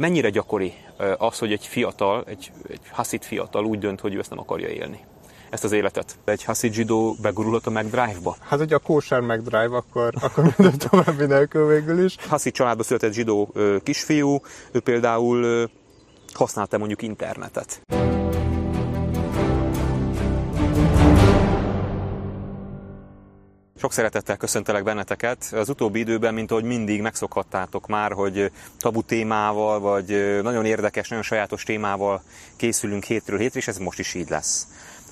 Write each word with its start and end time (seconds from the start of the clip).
Mennyire 0.00 0.30
gyakori 0.30 0.74
az, 1.18 1.38
hogy 1.38 1.52
egy 1.52 1.66
fiatal, 1.66 2.24
egy, 2.26 2.52
egy 2.68 2.80
haszit 2.90 3.24
fiatal 3.24 3.64
úgy 3.64 3.78
dönt, 3.78 4.00
hogy 4.00 4.14
ő 4.14 4.18
ezt 4.18 4.30
nem 4.30 4.38
akarja 4.38 4.68
élni? 4.68 5.00
ezt 5.50 5.64
az 5.64 5.72
életet. 5.72 6.18
Egy 6.24 6.44
haszid 6.44 6.72
zsidó 6.72 7.16
begurulhat 7.22 7.66
a 7.66 7.70
McDrive-ba? 7.70 8.36
Hát, 8.40 8.58
hogy 8.58 8.72
a 8.72 8.78
kósár 8.78 9.20
McDrive, 9.20 9.76
akkor, 9.76 10.14
akkor 10.20 10.44
minden 10.44 10.78
további 10.78 11.24
nélkül 11.24 11.66
végül 11.66 12.04
is. 12.04 12.16
Haszid 12.28 12.52
családba 12.52 12.82
született 12.82 13.12
zsidó 13.12 13.50
ö, 13.52 13.76
kisfiú, 13.82 14.40
ő 14.72 14.80
például 14.80 15.42
ö, 15.42 15.64
használta 16.32 16.78
mondjuk 16.78 17.02
internetet. 17.02 17.82
Sok 23.82 23.92
szeretettel 23.92 24.36
köszöntelek 24.36 24.82
benneteket. 24.82 25.52
Az 25.52 25.68
utóbbi 25.68 25.98
időben, 25.98 26.34
mint 26.34 26.50
ahogy 26.50 26.64
mindig 26.64 27.00
megszokhattátok 27.00 27.86
már, 27.86 28.12
hogy 28.12 28.50
tabu 28.78 29.02
témával, 29.02 29.80
vagy 29.80 30.38
nagyon 30.42 30.64
érdekes, 30.64 31.08
nagyon 31.08 31.24
sajátos 31.24 31.62
témával 31.62 32.22
készülünk 32.56 33.04
hétről 33.04 33.38
hétre, 33.38 33.58
és 33.58 33.68
ez 33.68 33.78
most 33.78 33.98
is 33.98 34.14
így 34.14 34.28
lesz. 34.28 34.66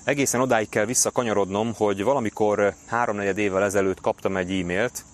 Egészen 0.04 0.40
odáig 0.40 0.68
kell 0.68 0.84
visszakanyarodnom, 0.84 1.74
hogy 1.76 2.02
valamikor 2.02 2.74
háromnegyed 2.86 3.38
évvel 3.38 3.62
ezelőtt 3.62 4.00
kaptam 4.00 4.36
egy 4.36 4.60
e-mailt, 4.60 5.04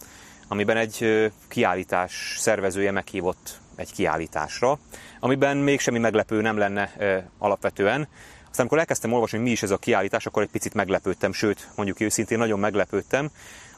amiben 0.48 0.77
egy 0.77 1.30
kiállítás 1.48 2.36
szervezője 2.38 2.91
meghívott 2.91 3.61
egy 3.77 3.92
kiállításra, 3.92 4.78
amiben 5.20 5.56
még 5.56 5.80
semmi 5.80 5.98
meglepő 5.98 6.41
nem 6.41 6.56
lenne 6.56 6.92
alapvetően. 7.38 8.09
Aztán 8.56 8.70
amikor 8.70 8.87
elkezdtem 8.87 9.16
olvasni, 9.16 9.37
hogy 9.37 9.46
mi 9.46 9.52
is 9.52 9.62
ez 9.62 9.70
a 9.70 9.77
kiállítás, 9.77 10.27
akkor 10.27 10.42
egy 10.42 10.48
picit 10.48 10.74
meglepődtem, 10.74 11.33
sőt, 11.33 11.69
mondjuk 11.74 12.01
őszintén 12.01 12.38
nagyon 12.38 12.59
meglepődtem, 12.59 13.30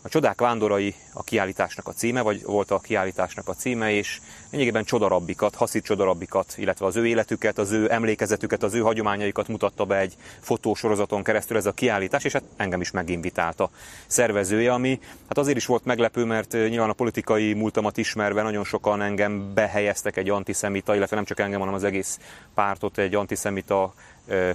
a 0.03 0.09
Csodák 0.09 0.41
Vándorai 0.41 0.95
a 1.13 1.23
kiállításnak 1.23 1.89
a 1.89 1.93
címe, 1.93 2.21
vagy 2.21 2.43
volt 2.43 2.71
a 2.71 2.79
kiállításnak 2.79 3.49
a 3.49 3.55
címe, 3.55 3.93
és 3.93 4.21
lényegében 4.51 4.85
csodarabbikat, 4.85 5.55
haszid 5.55 5.83
csodarabbikat, 5.83 6.55
illetve 6.57 6.87
az 6.87 6.97
ő 6.97 7.07
életüket, 7.07 7.59
az 7.59 7.73
ő 7.73 7.93
emlékezetüket, 7.93 8.63
az 8.63 8.75
ő 8.75 8.81
hagyományaikat 8.81 9.49
mutatta 9.49 9.85
be 9.85 9.99
egy 9.99 10.17
fotósorozaton 10.41 11.23
keresztül 11.23 11.57
ez 11.57 11.67
a 11.67 11.73
kiállítás, 11.73 12.25
és 12.25 12.33
hát 12.33 12.45
engem 12.57 12.81
is 12.81 12.91
meginvitált 12.91 13.61
a 13.61 13.71
szervezője, 14.07 14.73
ami 14.73 15.01
hát 15.29 15.39
azért 15.39 15.57
is 15.57 15.67
volt 15.67 15.85
meglepő, 15.85 16.25
mert 16.25 16.53
nyilván 16.53 16.91
a 16.91 16.93
politikai 16.93 17.53
múltamat 17.53 17.97
ismerve 17.97 18.43
nagyon 18.43 18.65
sokan 18.65 19.03
engem 19.03 19.55
behelyeztek 19.55 20.17
egy 20.17 20.31
antiszemita, 20.31 20.95
illetve 20.95 21.17
nem 21.17 21.25
csak 21.25 21.41
engem, 21.41 21.59
hanem 21.59 21.75
az 21.75 21.85
egész 21.85 22.19
pártot 22.55 22.99
egy 22.99 23.15
antiszemita 23.15 23.95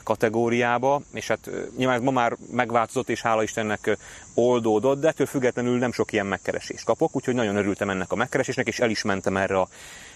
kategóriába, 0.04 1.02
és 1.14 1.28
hát 1.28 1.50
nyilván 1.78 1.96
ez 1.96 2.04
ma 2.04 2.12
már 2.12 2.38
megváltozott, 2.52 3.10
és 3.10 3.22
hála 3.22 3.44
Istennek 3.44 3.98
oldódott, 4.34 5.00
de 5.00 5.08
ettől 5.08 5.28
függetlenül 5.28 5.78
nem 5.78 5.92
sok 5.92 6.12
ilyen 6.12 6.26
megkeresést 6.26 6.86
kapok, 6.86 7.16
úgyhogy 7.16 7.34
nagyon 7.34 7.56
örültem 7.56 7.90
ennek 7.90 8.12
a 8.12 8.16
megkeresésnek, 8.16 8.68
és 8.68 8.80
el 8.80 8.90
is 8.90 9.02
mentem 9.02 9.38
erre 9.38 9.60
a 9.60 9.68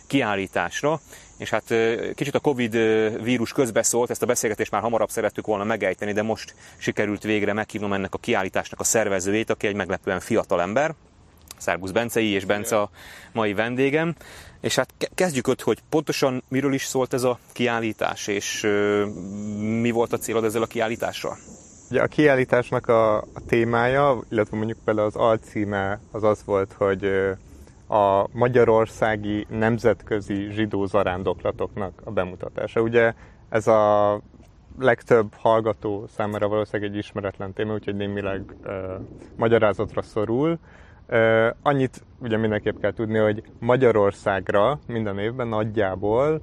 kiállításra, 0.07 0.99
és 1.37 1.49
hát 1.49 1.73
kicsit 2.15 2.35
a 2.35 2.39
Covid 2.39 2.71
vírus 3.23 3.51
közbeszólt, 3.51 4.09
ezt 4.09 4.21
a 4.21 4.25
beszélgetést 4.25 4.71
már 4.71 4.81
hamarabb 4.81 5.09
szerettük 5.09 5.45
volna 5.45 5.63
megejteni, 5.63 6.11
de 6.11 6.21
most 6.21 6.55
sikerült 6.77 7.23
végre 7.23 7.53
meghívnom 7.53 7.93
ennek 7.93 8.13
a 8.13 8.17
kiállításnak 8.17 8.79
a 8.79 8.83
szervezőjét, 8.83 9.49
aki 9.49 9.67
egy 9.67 9.75
meglepően 9.75 10.19
fiatal 10.19 10.61
ember, 10.61 10.95
Szerbusz 11.57 11.91
Bencei 11.91 12.29
és 12.29 12.45
Bence 12.45 12.79
a 12.79 12.89
mai 13.31 13.53
vendégem. 13.53 14.15
És 14.59 14.75
hát 14.75 14.93
kezdjük 15.15 15.47
ott, 15.47 15.61
hogy 15.61 15.79
pontosan 15.89 16.43
miről 16.47 16.73
is 16.73 16.85
szólt 16.85 17.13
ez 17.13 17.23
a 17.23 17.39
kiállítás, 17.51 18.27
és 18.27 18.61
mi 19.81 19.91
volt 19.91 20.13
a 20.13 20.17
célod 20.17 20.43
ezzel 20.43 20.61
a 20.61 20.65
kiállítással? 20.65 21.37
Ugye 21.89 22.01
a 22.01 22.07
kiállításnak 22.07 22.87
a, 22.87 23.17
a 23.17 23.45
témája, 23.47 24.19
illetve 24.29 24.57
mondjuk 24.57 24.77
például 24.85 25.07
az 25.07 25.15
alcíme 25.15 25.99
az 26.11 26.23
az 26.23 26.41
volt, 26.45 26.73
hogy 26.73 27.05
a 27.87 28.27
magyarországi 28.31 29.45
nemzetközi 29.49 30.47
zsidó 30.51 30.85
zarándoklatoknak 30.85 32.01
a 32.03 32.11
bemutatása. 32.11 32.81
Ugye 32.81 33.13
ez 33.49 33.67
a 33.67 34.21
legtöbb 34.79 35.33
hallgató 35.33 36.05
számára 36.15 36.47
valószínűleg 36.47 36.91
egy 36.91 36.97
ismeretlen 36.97 37.53
téma, 37.53 37.73
úgyhogy 37.73 37.95
némileg 37.95 38.41
uh, 38.65 38.73
magyarázatra 39.35 40.01
szorul. 40.01 40.59
Annyit 41.61 42.03
ugye 42.19 42.37
mindenképp 42.37 42.79
kell 42.79 42.93
tudni, 42.93 43.17
hogy 43.17 43.43
Magyarországra 43.59 44.79
minden 44.87 45.19
évben 45.19 45.47
nagyjából, 45.47 46.41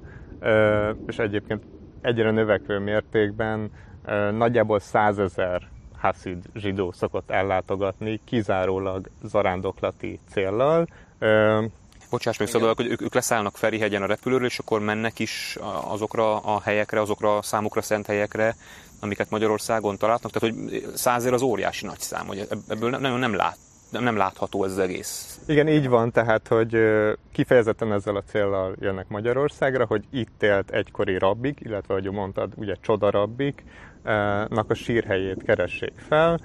és 1.07 1.17
egyébként 1.17 1.63
egyre 2.01 2.31
növekvő 2.31 2.79
mértékben 2.79 3.71
nagyjából 4.31 4.79
százezer 4.79 5.61
haszid 5.97 6.43
zsidó 6.53 6.91
szokott 6.91 7.31
ellátogatni, 7.31 8.19
kizárólag 8.25 9.09
zarándoklati 9.23 10.19
céllal. 10.29 10.87
Bocsáss 12.09 12.37
meg, 12.37 12.47
szóval, 12.47 12.73
hogy 12.75 12.87
ők, 12.99 13.13
leszállnak 13.13 13.57
Ferihegyen 13.57 14.01
a 14.01 14.05
repülőről, 14.05 14.45
és 14.45 14.59
akkor 14.59 14.79
mennek 14.79 15.19
is 15.19 15.57
azokra 15.87 16.39
a 16.39 16.61
helyekre, 16.61 17.01
azokra 17.01 17.37
a 17.37 17.41
számukra 17.41 17.81
szent 17.81 18.05
helyekre, 18.05 18.55
amiket 19.01 19.29
Magyarországon 19.29 19.97
találnak. 19.97 20.31
Tehát, 20.31 20.55
hogy 20.55 20.83
százer 20.93 21.33
az 21.33 21.41
óriási 21.41 21.85
nagy 21.85 21.99
szám, 21.99 22.27
hogy 22.27 22.47
ebből 22.67 22.89
nem, 22.89 23.17
nem 23.17 23.35
lát, 23.35 23.57
nem 23.89 24.17
látható 24.17 24.63
ez 24.63 24.71
az 24.71 24.79
egész. 24.79 25.39
Igen, 25.47 25.67
így 25.67 25.89
van, 25.89 26.11
tehát, 26.11 26.47
hogy 26.47 26.77
kifejezetten 27.31 27.93
ezzel 27.93 28.15
a 28.15 28.23
céllal 28.23 28.75
jönnek 28.79 29.07
Magyarországra, 29.07 29.85
hogy 29.85 30.03
itt 30.11 30.43
élt 30.43 30.71
egykori 30.71 31.17
rabbik, 31.17 31.59
illetve, 31.61 31.93
ahogy 31.93 32.11
mondtad, 32.11 32.51
ugye 32.55 32.75
csoda 32.81 33.09
rabbiknak 33.09 34.69
a 34.69 34.73
sírhelyét 34.73 35.43
keressék 35.43 35.93
fel. 36.07 36.39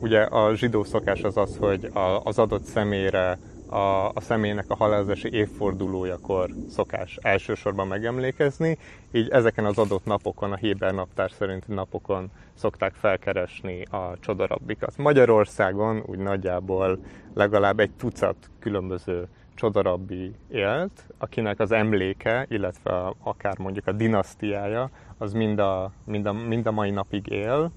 Ugye 0.00 0.20
a 0.20 0.54
zsidó 0.54 0.84
szokás 0.84 1.22
az 1.22 1.36
az, 1.36 1.56
hogy 1.56 1.90
az 2.22 2.38
adott 2.38 2.64
személyre 2.64 3.38
a, 3.74 4.08
a 4.08 4.20
személynek 4.20 4.64
a 4.68 4.76
halálozási 4.76 5.32
évfordulójakor 5.32 6.50
szokás 6.68 7.18
elsősorban 7.22 7.86
megemlékezni, 7.86 8.78
így 9.12 9.28
ezeken 9.28 9.64
az 9.64 9.78
adott 9.78 10.04
napokon, 10.04 10.52
a 10.52 10.56
Héber 10.56 10.94
naptár 10.94 11.30
szerinti 11.30 11.72
napokon 11.72 12.30
szokták 12.54 12.94
felkeresni 12.94 13.82
a 13.82 14.16
csodarabbikat. 14.20 14.96
Magyarországon 14.96 16.02
úgy 16.06 16.18
nagyjából 16.18 16.98
legalább 17.34 17.80
egy 17.80 17.90
tucat 17.90 18.36
különböző 18.58 19.28
csodarabbi 19.54 20.34
élt, 20.50 21.04
akinek 21.18 21.60
az 21.60 21.72
emléke, 21.72 22.46
illetve 22.48 23.12
akár 23.22 23.58
mondjuk 23.58 23.86
a 23.86 23.92
dinasztiája, 23.92 24.90
az 25.18 25.32
mind 25.32 25.58
a, 25.58 25.92
mind 26.04 26.26
a, 26.26 26.32
mind 26.32 26.66
a 26.66 26.72
mai 26.72 26.90
napig 26.90 27.26
él, 27.26 27.70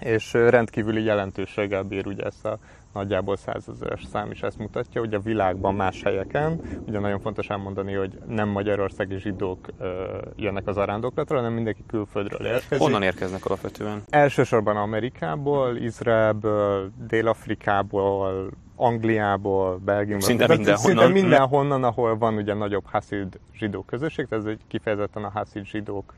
és 0.00 0.32
rendkívüli 0.32 1.02
jelentőséggel 1.02 1.82
bír 1.82 2.06
ugye 2.06 2.24
ezt 2.24 2.44
a 2.44 2.58
nagyjából 2.94 3.36
százezeres 3.36 4.04
szám 4.12 4.30
is 4.30 4.42
ezt 4.42 4.58
mutatja, 4.58 5.00
hogy 5.00 5.14
a 5.14 5.20
világban 5.20 5.74
más 5.74 6.02
helyeken, 6.02 6.60
ugye 6.86 6.98
nagyon 6.98 7.20
fontos 7.20 7.48
elmondani, 7.48 7.92
hogy 7.92 8.18
nem 8.26 8.48
magyarországi 8.48 9.18
zsidók 9.18 9.68
ö, 9.78 10.18
jönnek 10.36 10.66
az 10.66 10.76
arándoklatra, 10.76 11.36
hanem 11.36 11.52
mindenki 11.52 11.82
külföldről 11.86 12.46
érkezik. 12.46 12.78
Honnan 12.78 13.02
érkeznek 13.02 13.44
alapvetően? 13.46 14.02
Elsősorban 14.10 14.76
Amerikából, 14.76 15.76
Izraelből, 15.76 16.90
Dél-Afrikából, 17.08 18.50
Angliából, 18.76 19.76
Belgiumból. 19.84 20.28
Szinte 20.28 20.46
mindenhonnan. 20.46 21.04
Szinte 21.04 21.08
mindenhonnan, 21.08 21.84
ahol 21.84 22.18
van 22.18 22.34
ugye 22.34 22.54
nagyobb 22.54 22.84
haszid 22.86 23.38
zsidó 23.52 23.82
közösség, 23.82 24.26
tehát 24.26 24.44
ez 24.44 24.50
egy 24.50 24.60
kifejezetten 24.68 25.24
a 25.24 25.30
haszid 25.30 25.64
zsidókhoz 25.64 26.12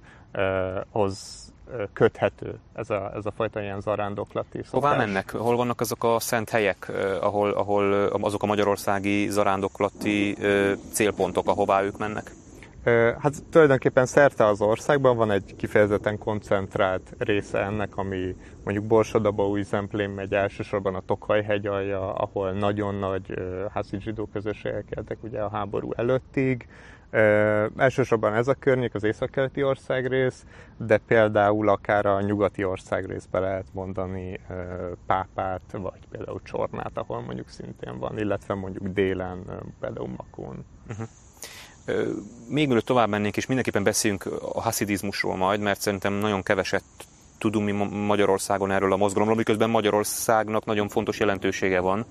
köthető 1.92 2.58
ez 2.72 2.90
a, 2.90 3.12
ez 3.14 3.26
a 3.26 3.30
fajta 3.30 3.62
ilyen 3.62 3.80
zarándoklati 3.80 4.62
szokás. 4.64 4.70
Hová 4.70 4.96
mennek? 4.96 5.30
Hol 5.30 5.56
vannak 5.56 5.80
azok 5.80 6.04
a 6.04 6.20
szent 6.20 6.50
helyek, 6.50 6.92
ahol, 7.20 7.50
ahol 7.50 7.92
azok 8.06 8.42
a 8.42 8.46
magyarországi 8.46 9.28
zarándoklati 9.28 10.36
célpontok, 10.92 11.48
ahová 11.48 11.82
ők 11.82 11.98
mennek? 11.98 12.30
Hát 13.18 13.44
tulajdonképpen 13.50 14.06
szerte 14.06 14.46
az 14.46 14.60
országban 14.60 15.16
van 15.16 15.30
egy 15.30 15.54
kifejezetten 15.56 16.18
koncentrált 16.18 17.14
része 17.18 17.58
ennek, 17.58 17.96
ami 17.96 18.36
mondjuk 18.64 18.86
Borsodaba, 18.86 19.48
új 19.48 19.62
Zemplén 19.62 20.10
megy 20.10 20.32
elsősorban 20.34 20.94
a 20.94 21.02
Tokaj 21.06 21.42
hegy 21.42 21.66
alja, 21.66 22.14
ahol 22.14 22.52
nagyon 22.52 22.94
nagy 22.94 23.34
házid 23.72 24.00
zsidó 24.00 24.28
közösségek 24.32 24.84
éltek 24.96 25.18
ugye 25.22 25.40
a 25.40 25.48
háború 25.48 25.92
előttig. 25.96 26.68
Uh, 27.12 27.66
elsősorban 27.76 28.34
ez 28.34 28.48
a 28.48 28.54
környék, 28.54 28.94
az 28.94 29.04
északkeleti 29.04 29.62
országrész, 29.62 30.44
de 30.76 30.98
például 30.98 31.68
akár 31.68 32.06
a 32.06 32.20
nyugati 32.20 32.64
országrészbe 32.64 33.38
lehet 33.38 33.66
mondani 33.72 34.40
uh, 34.48 34.56
Pápát, 35.06 35.62
vagy 35.72 36.00
például 36.10 36.40
Csornát, 36.44 36.92
ahol 36.94 37.20
mondjuk 37.20 37.48
szintén 37.48 37.98
van, 37.98 38.18
illetve 38.18 38.54
mondjuk 38.54 38.86
délen, 38.86 39.38
uh, 39.46 39.54
például 39.80 40.08
Makón. 40.16 40.64
Uh-huh. 40.88 41.06
Még 42.48 42.66
mielőtt 42.66 42.84
tovább 42.84 43.08
mennénk, 43.08 43.36
és 43.36 43.46
mindenképpen 43.46 43.84
beszéljünk 43.84 44.26
a 44.54 44.60
haszidizmusról 44.60 45.36
majd, 45.36 45.60
mert 45.60 45.80
szerintem 45.80 46.12
nagyon 46.12 46.42
keveset 46.42 46.84
tudunk 47.38 47.64
mi 47.64 47.72
Magyarországon 48.06 48.70
erről 48.70 48.92
a 48.92 48.96
mozgalomról, 48.96 49.36
miközben 49.36 49.70
Magyarországnak 49.70 50.64
nagyon 50.64 50.88
fontos 50.88 51.18
jelentősége 51.18 51.80
van 51.80 52.06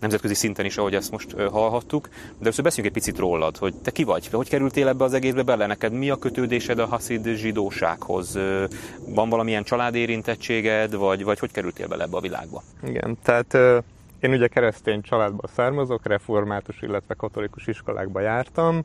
nemzetközi 0.00 0.34
szinten 0.34 0.64
is, 0.64 0.76
ahogy 0.76 0.94
ezt 0.94 1.10
most 1.10 1.32
hallhattuk. 1.32 2.08
De 2.08 2.40
először 2.40 2.64
beszéljünk 2.64 2.96
egy 2.96 3.02
picit 3.02 3.20
rólad, 3.20 3.56
hogy 3.56 3.74
te 3.74 3.90
ki 3.90 4.04
vagy, 4.04 4.28
hogy 4.28 4.48
kerültél 4.48 4.88
ebbe 4.88 5.04
az 5.04 5.12
egészbe 5.12 5.42
bele, 5.42 5.66
neked 5.66 5.92
mi 5.92 6.10
a 6.10 6.16
kötődésed 6.16 6.78
a 6.78 6.86
haszid 6.86 7.26
zsidósághoz? 7.26 8.38
Van 9.08 9.28
valamilyen 9.28 9.62
családérintettséged, 9.62 10.94
vagy, 10.94 11.24
vagy 11.24 11.38
hogy 11.38 11.50
kerültél 11.50 11.88
bele 11.88 12.04
ebbe 12.04 12.16
a 12.16 12.20
világba? 12.20 12.62
Igen, 12.82 13.18
tehát 13.22 13.54
én 14.20 14.32
ugye 14.32 14.48
keresztény 14.48 15.00
családból 15.00 15.50
származok, 15.54 16.06
református, 16.06 16.82
illetve 16.82 17.14
katolikus 17.14 17.66
iskolákba 17.66 18.20
jártam. 18.20 18.84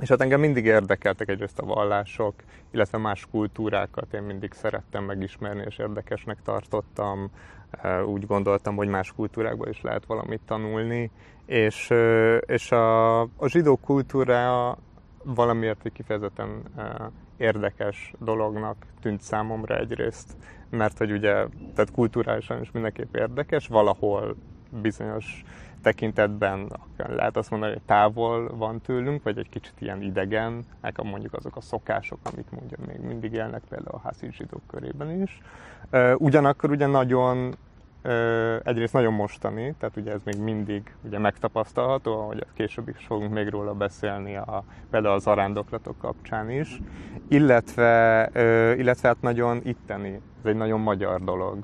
És 0.00 0.08
hát 0.08 0.20
engem 0.20 0.40
mindig 0.40 0.64
érdekeltek 0.64 1.28
egyrészt 1.28 1.58
a 1.58 1.64
vallások, 1.64 2.34
illetve 2.70 2.98
más 2.98 3.26
kultúrákat 3.30 4.12
én 4.12 4.22
mindig 4.22 4.52
szerettem 4.52 5.04
megismerni, 5.04 5.64
és 5.66 5.78
érdekesnek 5.78 6.38
tartottam. 6.44 7.30
Úgy 8.06 8.26
gondoltam, 8.26 8.76
hogy 8.76 8.88
más 8.88 9.12
kultúrákból 9.12 9.68
is 9.68 9.80
lehet 9.80 10.06
valamit 10.06 10.40
tanulni. 10.46 11.10
És, 11.46 11.90
és 12.40 12.72
a, 12.72 13.20
a 13.20 13.46
zsidó 13.46 13.76
kultúra 13.76 14.76
valamiért 15.24 15.84
egy 15.84 15.92
kifejezetten 15.92 16.62
érdekes 17.36 18.12
dolognak 18.18 18.76
tűnt 19.00 19.20
számomra 19.20 19.78
egyrészt, 19.78 20.36
mert 20.70 20.98
hogy 20.98 21.12
ugye, 21.12 21.32
tehát 21.74 21.90
kulturálisan 21.92 22.60
is 22.60 22.70
mindenképp 22.70 23.16
érdekes, 23.16 23.66
valahol 23.66 24.36
bizonyos 24.70 25.44
tekintetben 25.82 26.72
lehet 26.96 27.36
azt 27.36 27.50
mondani, 27.50 27.72
hogy 27.72 27.82
távol 27.82 28.56
van 28.56 28.80
tőlünk, 28.80 29.22
vagy 29.22 29.38
egy 29.38 29.48
kicsit 29.48 29.74
ilyen 29.78 30.02
idegen, 30.02 30.64
mondjuk 31.02 31.34
azok 31.34 31.56
a 31.56 31.60
szokások, 31.60 32.18
amit 32.22 32.52
mondjuk 32.52 32.86
még 32.86 33.00
mindig 33.00 33.32
élnek 33.32 33.62
például 33.68 33.96
a 33.96 34.00
hászi 34.04 34.28
zsidók 34.30 34.62
körében 34.66 35.22
is. 35.22 35.40
Ugyanakkor 36.16 36.70
ugye 36.70 36.86
nagyon 36.86 37.56
egyrészt 38.62 38.92
nagyon 38.92 39.12
mostani, 39.12 39.74
tehát 39.78 39.96
ugye 39.96 40.12
ez 40.12 40.20
még 40.24 40.38
mindig 40.38 40.94
ugye 41.02 41.18
megtapasztalható, 41.18 42.12
ahogy 42.12 42.46
később 42.54 42.88
is 42.88 43.04
fogunk 43.06 43.32
még 43.32 43.48
róla 43.48 43.74
beszélni, 43.74 44.36
a, 44.36 44.64
például 44.90 45.14
az 45.14 45.26
arándoklatok 45.26 45.98
kapcsán 45.98 46.50
is, 46.50 46.80
illetve, 47.28 48.30
illetve 48.76 49.08
hát 49.08 49.20
nagyon 49.20 49.60
itteni, 49.64 50.20
ez 50.42 50.44
egy 50.44 50.56
nagyon 50.56 50.80
magyar 50.80 51.24
dolog. 51.24 51.58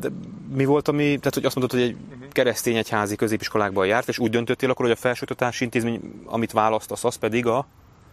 De 0.00 0.08
mi 0.54 0.64
volt, 0.64 0.88
ami, 0.88 1.04
tehát 1.04 1.34
hogy 1.34 1.44
azt 1.44 1.56
mondod, 1.56 1.78
hogy 1.78 1.88
egy 1.88 1.96
mhm. 1.96 2.22
keresztény 2.32 2.76
egyházi 2.76 3.16
középiskolákban 3.16 3.86
járt, 3.86 4.08
és 4.08 4.18
úgy 4.18 4.30
döntöttél 4.30 4.70
akkor, 4.70 4.84
hogy 4.84 4.94
a 4.94 5.00
felsőoktatási 5.00 5.64
intézmény, 5.64 6.00
amit 6.24 6.52
választasz, 6.52 7.04
az 7.04 7.14
pedig 7.16 7.46
a 7.46 7.66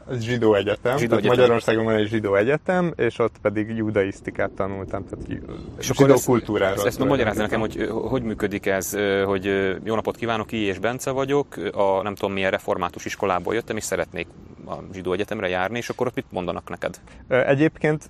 ez 0.10 0.22
zsidó 0.22 0.54
egyetem, 0.54 0.98
zsidó 0.98 1.16
egyetem. 1.16 1.38
Magyarországon 1.38 1.84
van 1.84 1.96
egy 1.96 2.08
zsidó 2.08 2.36
egyetem, 2.36 2.94
és 2.96 3.20
ott 3.20 3.36
pedig 3.42 3.70
judaisztikát 3.70 4.52
tanultam, 4.52 5.06
tehát 5.08 5.42
és 5.78 5.92
zsidó 5.94 6.14
ezt, 6.14 6.26
kultúrára. 6.26 6.74
Ezt, 6.74 6.86
ezt 6.86 7.00
magyarázz 7.00 7.38
nekem, 7.38 7.60
hogy 7.60 7.90
hogy 7.92 8.24
működik 8.24 8.66
ez, 8.66 8.98
hogy 9.26 9.46
jó 9.84 9.96
napot 9.96 10.16
kívánok, 10.16 10.48
ki 10.48 10.58
és 10.58 10.80
Bence 10.80 11.12
vagyok, 11.12 11.58
a 11.74 12.02
nem 12.02 12.16
tudom 12.16 12.34
milyen 12.34 12.52
református 12.52 13.06
iskolából 13.06 13.54
jöttem, 13.54 13.78
és 13.78 13.84
szeretnék 13.84 14.28
a 14.66 14.74
zsidó 14.94 15.14
egyetemre 15.14 15.48
járni, 15.48 15.78
és 15.78 15.90
akkor 15.90 16.08
ott 16.08 16.16
mit 16.16 16.32
mondanak 16.32 16.70
neked? 16.70 17.00
Egyébként 17.28 18.10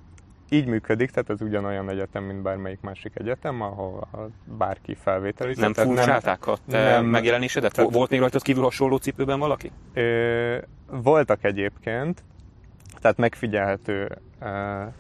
így 0.54 0.66
működik, 0.66 1.12
tehát 1.12 1.30
ez 1.30 1.42
ugyanolyan 1.42 1.90
egyetem, 1.90 2.24
mint 2.24 2.42
bármelyik 2.42 2.82
másik 2.82 3.12
egyetem, 3.16 3.62
ahol 3.62 4.08
bárki 4.58 4.96
felvételi. 4.96 5.54
Nem 5.58 5.74
furcsálták 5.74 6.48
a 6.48 6.58
te 6.70 6.84
nem, 6.84 7.06
megjelenésedet? 7.06 7.74
Tehát, 7.74 7.94
Volt 7.94 8.10
még 8.10 8.20
rajtad 8.20 8.42
kívül 8.42 8.64
hasonló 8.64 8.98
cipőben 8.98 9.40
valaki? 9.40 9.72
Ö, 9.94 10.58
voltak 10.88 11.44
egyébként, 11.44 12.24
tehát 13.02 13.18
megfigyelhető 13.18 14.18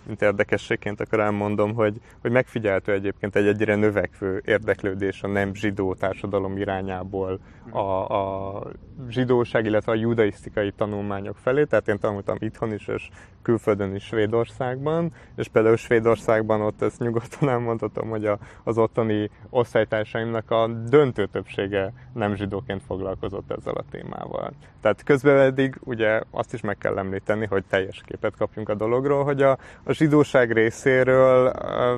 mint 0.05 0.21
érdekességként 0.21 1.01
akkor 1.01 1.19
elmondom, 1.19 1.73
hogy, 1.73 2.01
hogy 2.21 2.31
megfigyelhető 2.31 2.91
egyébként 2.91 3.35
egy 3.35 3.47
egyre 3.47 3.75
növekvő 3.75 4.41
érdeklődés 4.45 5.23
a 5.23 5.27
nem 5.27 5.53
zsidó 5.53 5.93
társadalom 5.93 6.57
irányából 6.57 7.39
a, 7.69 7.79
a 7.79 8.61
zsidóság, 9.09 9.65
illetve 9.65 9.91
a 9.91 9.95
judaisztikai 9.95 10.71
tanulmányok 10.71 11.37
felé, 11.37 11.63
tehát 11.63 11.87
én 11.87 11.99
tanultam 11.99 12.37
itthon 12.39 12.73
is, 12.73 12.87
és 12.87 13.09
külföldön 13.41 13.95
is 13.95 14.03
Svédországban, 14.03 15.13
és 15.35 15.47
például 15.47 15.75
Svédországban 15.75 16.61
ott 16.61 16.81
ezt 16.81 16.99
nyugodtan 16.99 17.49
elmondhatom, 17.49 18.09
hogy 18.09 18.25
a, 18.25 18.37
az 18.63 18.77
ottani 18.77 19.29
osztálytársaimnak 19.49 20.51
a 20.51 20.67
döntő 20.67 21.25
többsége 21.25 21.93
nem 22.13 22.35
zsidóként 22.35 22.81
foglalkozott 22.83 23.51
ezzel 23.51 23.73
a 23.73 23.83
témával. 23.91 24.53
Tehát 24.81 25.03
közben 25.03 25.37
eddig 25.37 25.75
ugye 25.83 26.21
azt 26.31 26.53
is 26.53 26.61
meg 26.61 26.77
kell 26.77 26.97
említeni, 26.97 27.45
hogy 27.45 27.63
teljes 27.69 28.01
képet 28.05 28.35
kapjunk 28.37 28.69
a 28.69 28.75
dologról, 28.75 29.23
hogy 29.23 29.32
a, 29.41 29.57
a 29.83 29.94
zsidóság 29.94 30.51
részéről 30.51 31.53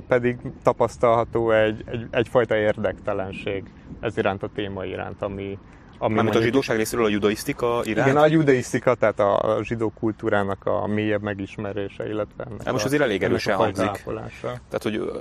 pedig 0.08 0.38
tapasztalható 0.64 1.52
egy, 1.52 1.84
egy, 1.86 2.08
egyfajta 2.12 2.56
érdektelenség 2.56 3.64
ez 4.00 4.18
iránt 4.18 4.44
a 4.44 4.50
téma 4.56 4.86
iránt, 4.86 5.22
ami, 5.22 5.58
ami 5.98 6.14
Mármint 6.14 6.36
a 6.36 6.42
zsidóság 6.42 6.78
részéről 6.78 7.06
a 7.06 7.10
judaisztika 7.10 7.82
iránt? 7.84 8.08
Igen, 8.10 8.22
a 8.22 8.28
judaisztika, 8.28 8.96
tehát 8.96 9.20
a 9.20 9.60
zsidó 9.62 9.92
kultúrának 10.00 10.66
a 10.66 10.88
mélyebb 10.88 11.22
megismerése, 11.22 12.08
illetve 12.08 12.44
ennek 12.44 12.64
hát 12.64 12.74
most 12.74 12.86
azért 12.86 13.02
elég 13.02 13.24
erősen 13.24 13.56
hangzik. 13.56 14.04
Tehát, 14.70 14.84
hogy 14.84 15.12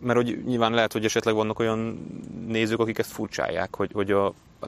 mert 0.00 0.16
hogy 0.18 0.42
nyilván 0.44 0.72
lehet, 0.72 0.92
hogy 0.92 1.04
esetleg 1.04 1.34
vannak 1.34 1.58
olyan 1.58 2.06
nézők, 2.46 2.80
akik 2.80 2.98
ezt 2.98 3.10
furcsálják, 3.10 3.76
hogy, 3.76 3.90
hogy 3.92 4.10
a, 4.10 4.26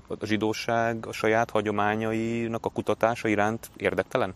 a 0.09 0.27
zsidóság 0.27 1.06
a 1.06 1.12
saját 1.12 1.50
hagyományainak 1.50 2.65
a 2.65 2.69
kutatása 2.69 3.29
iránt 3.29 3.71
érdektelen? 3.77 4.35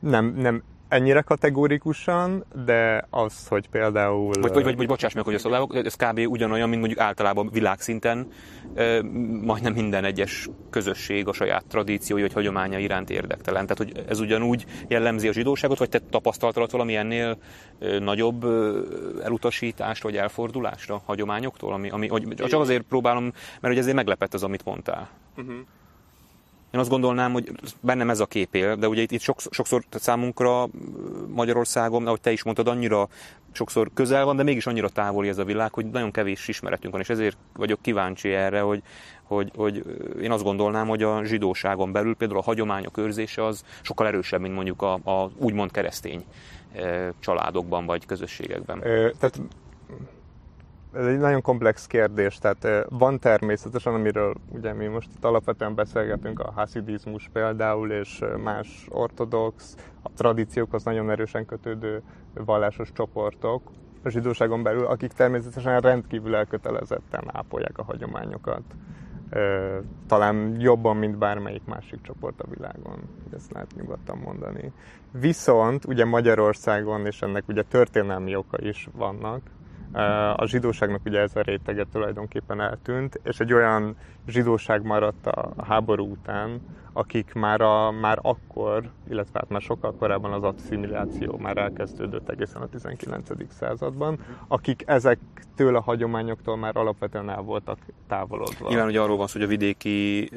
Nem, 0.00 0.34
nem 0.36 0.62
ennyire 0.88 1.20
kategórikusan, 1.20 2.44
de 2.64 3.06
az, 3.10 3.48
hogy 3.48 3.68
például... 3.68 4.32
Vagy, 4.40 4.52
vagy, 4.52 4.64
vagy, 4.64 4.76
vagy 4.76 4.86
bocsáss 4.86 5.12
meg, 5.12 5.24
hogy 5.24 5.34
a 5.34 5.38
szlovávok, 5.38 5.74
ez 5.74 5.94
kb. 5.94 6.18
ugyanolyan, 6.18 6.68
mint 6.68 6.80
mondjuk 6.80 7.00
általában 7.00 7.48
világszinten 7.52 8.26
majdnem 9.42 9.72
minden 9.72 10.04
egyes 10.04 10.48
közösség 10.70 11.28
a 11.28 11.32
saját 11.32 11.64
tradíciói 11.66 12.20
vagy 12.20 12.32
hagyománya 12.32 12.78
iránt 12.78 13.10
érdektelen. 13.10 13.66
Tehát, 13.66 13.78
hogy 13.78 14.04
ez 14.08 14.20
ugyanúgy 14.20 14.64
jellemzi 14.88 15.28
a 15.28 15.32
zsidóságot, 15.32 15.78
vagy 15.78 15.88
te 15.88 15.98
tapasztaltad 16.10 16.70
valami 16.70 16.96
ennél 16.96 17.38
nagyobb 18.00 18.44
elutasítást 19.22 20.02
vagy 20.02 20.16
elfordulást 20.16 20.90
a 20.90 21.02
hagyományoktól? 21.04 21.72
Ami, 21.72 21.88
ami, 21.90 22.08
hogy 22.08 22.34
csak 22.34 22.60
azért 22.60 22.82
próbálom, 22.82 23.22
mert 23.24 23.34
hogy 23.60 23.78
ezért 23.78 23.96
meglepett 23.96 24.34
az, 24.34 24.42
amit 24.42 24.64
mondtál. 24.64 25.08
Uh-huh. 25.36 25.56
Én 26.70 26.80
azt 26.80 26.90
gondolnám, 26.90 27.32
hogy 27.32 27.52
bennem 27.80 28.10
ez 28.10 28.20
a 28.20 28.26
kép 28.26 28.54
él, 28.54 28.76
de 28.76 28.88
ugye 28.88 29.02
itt, 29.02 29.10
itt 29.10 29.20
sokszor, 29.20 29.52
sokszor 29.52 29.84
számunkra 29.90 30.68
Magyarországon, 31.28 32.06
ahogy 32.06 32.20
te 32.20 32.32
is 32.32 32.42
mondtad, 32.42 32.68
annyira 32.68 33.08
sokszor 33.52 33.90
közel 33.94 34.24
van, 34.24 34.36
de 34.36 34.42
mégis 34.42 34.66
annyira 34.66 34.88
távoli 34.88 35.28
ez 35.28 35.38
a 35.38 35.44
világ, 35.44 35.74
hogy 35.74 35.86
nagyon 35.86 36.10
kevés 36.10 36.48
ismeretünk 36.48 36.92
van, 36.92 37.02
és 37.02 37.08
ezért 37.08 37.36
vagyok 37.56 37.82
kíváncsi 37.82 38.32
erre, 38.32 38.60
hogy, 38.60 38.82
hogy, 39.22 39.50
hogy 39.56 39.84
én 40.22 40.30
azt 40.30 40.42
gondolnám, 40.42 40.88
hogy 40.88 41.02
a 41.02 41.24
zsidóságon 41.24 41.92
belül 41.92 42.16
például 42.16 42.40
a 42.40 42.42
hagyományok 42.42 42.98
őrzése 42.98 43.44
az 43.44 43.64
sokkal 43.82 44.06
erősebb, 44.06 44.40
mint 44.40 44.54
mondjuk 44.54 44.82
a, 44.82 44.92
a 44.92 45.30
úgymond 45.36 45.70
keresztény 45.70 46.24
családokban 47.20 47.86
vagy 47.86 48.06
közösségekben. 48.06 48.86
Ö, 48.86 49.10
tehát 49.18 49.40
ez 50.98 51.06
egy 51.06 51.18
nagyon 51.18 51.42
komplex 51.42 51.86
kérdés, 51.86 52.38
tehát 52.38 52.86
van 52.88 53.18
természetesen, 53.18 53.94
amiről 53.94 54.34
ugye 54.48 54.72
mi 54.72 54.86
most 54.86 55.08
itt 55.16 55.24
alapvetően 55.24 55.74
beszélgetünk, 55.74 56.40
a 56.40 56.52
haszidizmus 56.54 57.28
például, 57.32 57.90
és 57.90 58.24
más 58.42 58.86
ortodox, 58.90 59.76
a 60.02 60.10
tradíciókhoz 60.16 60.84
nagyon 60.84 61.10
erősen 61.10 61.46
kötődő 61.46 62.02
vallásos 62.34 62.92
csoportok, 62.92 63.62
a 64.04 64.08
zsidóságon 64.08 64.62
belül, 64.62 64.86
akik 64.86 65.12
természetesen 65.12 65.80
rendkívül 65.80 66.34
elkötelezetten 66.34 67.24
ápolják 67.32 67.78
a 67.78 67.84
hagyományokat. 67.84 68.62
Talán 70.06 70.60
jobban, 70.60 70.96
mint 70.96 71.18
bármelyik 71.18 71.64
másik 71.64 72.00
csoport 72.00 72.40
a 72.40 72.48
világon, 72.54 72.98
ezt 73.34 73.52
lehet 73.52 73.74
nyugodtan 73.76 74.18
mondani. 74.18 74.72
Viszont 75.12 75.84
ugye 75.84 76.04
Magyarországon, 76.04 77.06
és 77.06 77.22
ennek 77.22 77.48
ugye 77.48 77.62
történelmi 77.62 78.36
oka 78.36 78.58
is 78.60 78.88
vannak, 78.92 79.40
a 80.36 80.46
zsidóságnak 80.46 81.00
ugye 81.04 81.20
ez 81.20 81.36
a 81.36 81.40
rétege 81.40 81.84
tulajdonképpen 81.84 82.60
eltűnt, 82.60 83.20
és 83.22 83.40
egy 83.40 83.52
olyan 83.52 83.96
zsidóság 84.28 84.82
maradt 84.82 85.26
a 85.26 85.64
háború 85.64 86.10
után, 86.10 86.60
akik 86.98 87.32
már, 87.34 87.60
a, 87.60 87.90
már 87.90 88.18
akkor, 88.22 88.90
illetve 89.10 89.38
hát 89.38 89.48
már 89.48 89.60
sokkal 89.60 89.94
korábban 89.98 90.32
az 90.32 90.42
asszimiláció 90.42 91.36
már 91.36 91.56
elkezdődött 91.56 92.28
egészen 92.28 92.62
a 92.62 92.68
19. 92.68 93.30
században, 93.58 94.18
akik 94.48 94.82
ezektől 94.86 95.76
a 95.76 95.80
hagyományoktól 95.80 96.56
már 96.56 96.76
alapvetően 96.76 97.30
el 97.30 97.40
voltak 97.40 97.78
távolodva. 98.08 98.68
Nyilván 98.68 98.86
ugye 98.86 99.00
arról 99.00 99.16
van 99.16 99.26
szó, 99.26 99.32
hogy 99.32 99.42
a 99.42 99.50
vidéki 99.50 100.30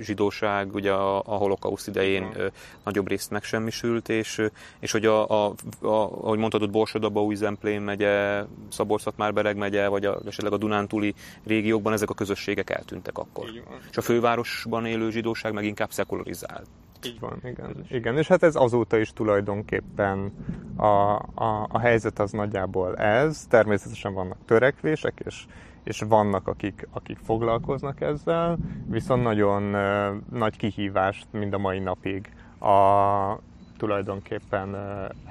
zsidóság 0.00 0.74
ugye 0.74 0.92
a, 0.92 1.18
a 1.18 1.34
holokauszt 1.34 1.88
idején 1.88 2.22
uh 2.22 2.46
nagyobb 2.84 3.08
részt 3.08 3.30
megsemmisült, 3.30 4.08
és, 4.08 4.42
és 4.78 4.92
hogy 4.92 5.06
a, 5.06 5.28
a, 5.28 5.54
a, 5.80 5.88
ahogy 5.88 6.38
mondtad, 6.38 6.62
ott 6.62 6.70
Borsodaba, 6.70 7.22
Új 7.22 7.34
Zemplén 7.34 7.80
megye, 7.80 8.44
Szabolcs-Szatmár-Bereg 8.68 9.56
megye, 9.56 9.88
vagy 9.88 10.04
a, 10.04 10.18
esetleg 10.26 10.52
a 10.52 10.56
Dunántúli 10.56 11.14
régiókban 11.44 11.92
ezek 11.92 12.10
a 12.10 12.14
közösségek 12.14 12.70
eltűntek 12.70 13.18
akkor. 13.28 13.48
És 13.90 13.96
a 13.96 14.02
fővárosban 14.02 14.86
élő 14.86 15.10
zsidóság 15.10 15.52
meg 15.52 15.64
inkább 15.64 15.90
szekularizált. 15.90 16.66
Így 17.04 17.20
van, 17.20 17.40
igen. 17.44 17.84
igen. 17.88 18.18
És 18.18 18.28
hát 18.28 18.42
ez 18.42 18.56
azóta 18.56 18.96
is 18.96 19.12
tulajdonképpen 19.12 20.32
a, 20.76 20.86
a, 21.34 21.66
a 21.68 21.78
helyzet 21.78 22.18
az 22.18 22.30
nagyjából 22.30 22.96
ez. 22.96 23.46
Természetesen 23.48 24.14
vannak 24.14 24.38
törekvések, 24.44 25.22
és, 25.24 25.44
és 25.84 26.02
vannak, 26.08 26.48
akik, 26.48 26.88
akik 26.90 27.18
foglalkoznak 27.24 28.00
ezzel, 28.00 28.58
viszont 28.86 29.22
nagyon 29.22 29.62
uh, 29.74 30.38
nagy 30.38 30.56
kihívást 30.56 31.26
mind 31.30 31.52
a 31.52 31.58
mai 31.58 31.78
napig 31.78 32.30
a 32.60 33.38
tulajdonképpen 33.76 34.76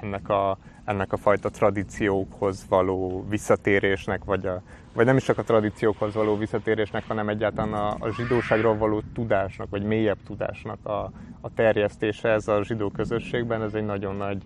ennek 0.00 0.28
a, 0.28 0.58
ennek 0.86 1.12
a 1.12 1.16
fajta 1.16 1.48
tradíciókhoz 1.48 2.66
való 2.68 3.26
visszatérésnek, 3.28 4.24
vagy, 4.24 4.46
a, 4.46 4.62
vagy 4.92 5.06
nem 5.06 5.16
is 5.16 5.24
csak 5.24 5.38
a 5.38 5.42
tradíciókhoz 5.42 6.14
való 6.14 6.36
visszatérésnek, 6.36 7.04
hanem 7.08 7.28
egyáltalán 7.28 7.72
a, 7.72 7.96
a 7.98 8.12
zsidóságról 8.12 8.76
való 8.76 9.02
tudásnak, 9.14 9.70
vagy 9.70 9.82
mélyebb 9.82 10.18
tudásnak 10.26 10.78
a, 10.86 11.10
a 11.40 11.54
terjesztése. 11.54 12.28
Ez 12.28 12.48
a 12.48 12.64
zsidó 12.64 12.90
közösségben, 12.90 13.62
ez 13.62 13.74
egy 13.74 13.84
nagyon 13.84 14.16
nagy 14.16 14.42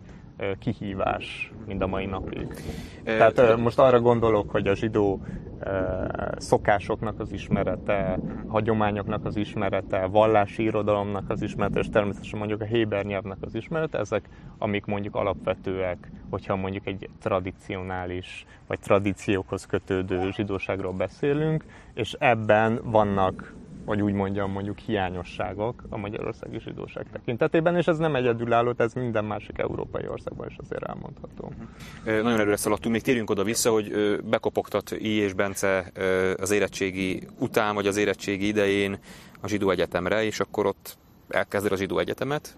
kihívás 0.58 1.52
mind 1.66 1.82
a 1.82 1.86
mai 1.86 2.06
napig. 2.06 2.46
Tehát 3.04 3.56
most 3.56 3.78
arra 3.78 4.00
gondolok, 4.00 4.50
hogy 4.50 4.66
a 4.66 4.74
zsidó 4.74 5.20
szokásoknak 6.36 7.20
az 7.20 7.32
ismerete, 7.32 8.18
hagyományoknak 8.46 9.24
az 9.24 9.36
ismerete, 9.36 10.06
vallási 10.06 10.62
irodalomnak 10.62 11.30
az 11.30 11.42
ismerete, 11.42 11.78
és 11.78 11.88
természetesen 11.88 12.38
mondjuk 12.38 12.60
a 12.60 12.64
Héber 12.64 13.04
nyelvnek 13.04 13.36
az 13.40 13.54
ismerete, 13.54 13.98
ezek, 13.98 14.28
amik 14.58 14.84
mondjuk 14.84 15.16
alapvetőek, 15.16 16.10
hogyha 16.30 16.56
mondjuk 16.56 16.86
egy 16.86 17.08
tradicionális, 17.20 18.46
vagy 18.66 18.78
tradíciókhoz 18.78 19.66
kötődő 19.66 20.30
zsidóságról 20.30 20.92
beszélünk, 20.92 21.64
és 21.94 22.16
ebben 22.18 22.80
vannak 22.84 23.54
hogy 23.84 24.02
úgy 24.02 24.12
mondjam, 24.12 24.50
mondjuk 24.50 24.78
hiányosságok 24.78 25.82
a 25.88 25.96
magyarországi 25.96 26.60
zsidóság 26.60 27.06
tekintetében, 27.12 27.76
és 27.76 27.86
ez 27.86 27.98
nem 27.98 28.14
egyedülálló, 28.14 28.74
ez 28.76 28.92
minden 28.92 29.24
másik 29.24 29.58
európai 29.58 30.08
országban 30.08 30.48
is 30.48 30.56
azért 30.56 30.84
elmondható. 30.84 31.52
Nagyon 32.04 32.40
előre 32.40 32.56
szaladtunk, 32.56 32.94
még 32.94 33.02
térjünk 33.02 33.30
oda-vissza, 33.30 33.70
hogy 33.70 34.20
bekopogtat 34.24 34.90
I. 34.90 35.08
és 35.08 35.32
Bence 35.32 35.92
az 36.36 36.50
érettségi 36.50 37.22
után, 37.38 37.74
vagy 37.74 37.86
az 37.86 37.96
érettségi 37.96 38.46
idején 38.46 38.98
a 39.40 39.48
zsidó 39.48 39.70
egyetemre, 39.70 40.24
és 40.24 40.40
akkor 40.40 40.66
ott 40.66 40.98
elkezded 41.28 41.72
a 41.72 41.76
zsidó 41.76 41.98
egyetemet. 41.98 42.56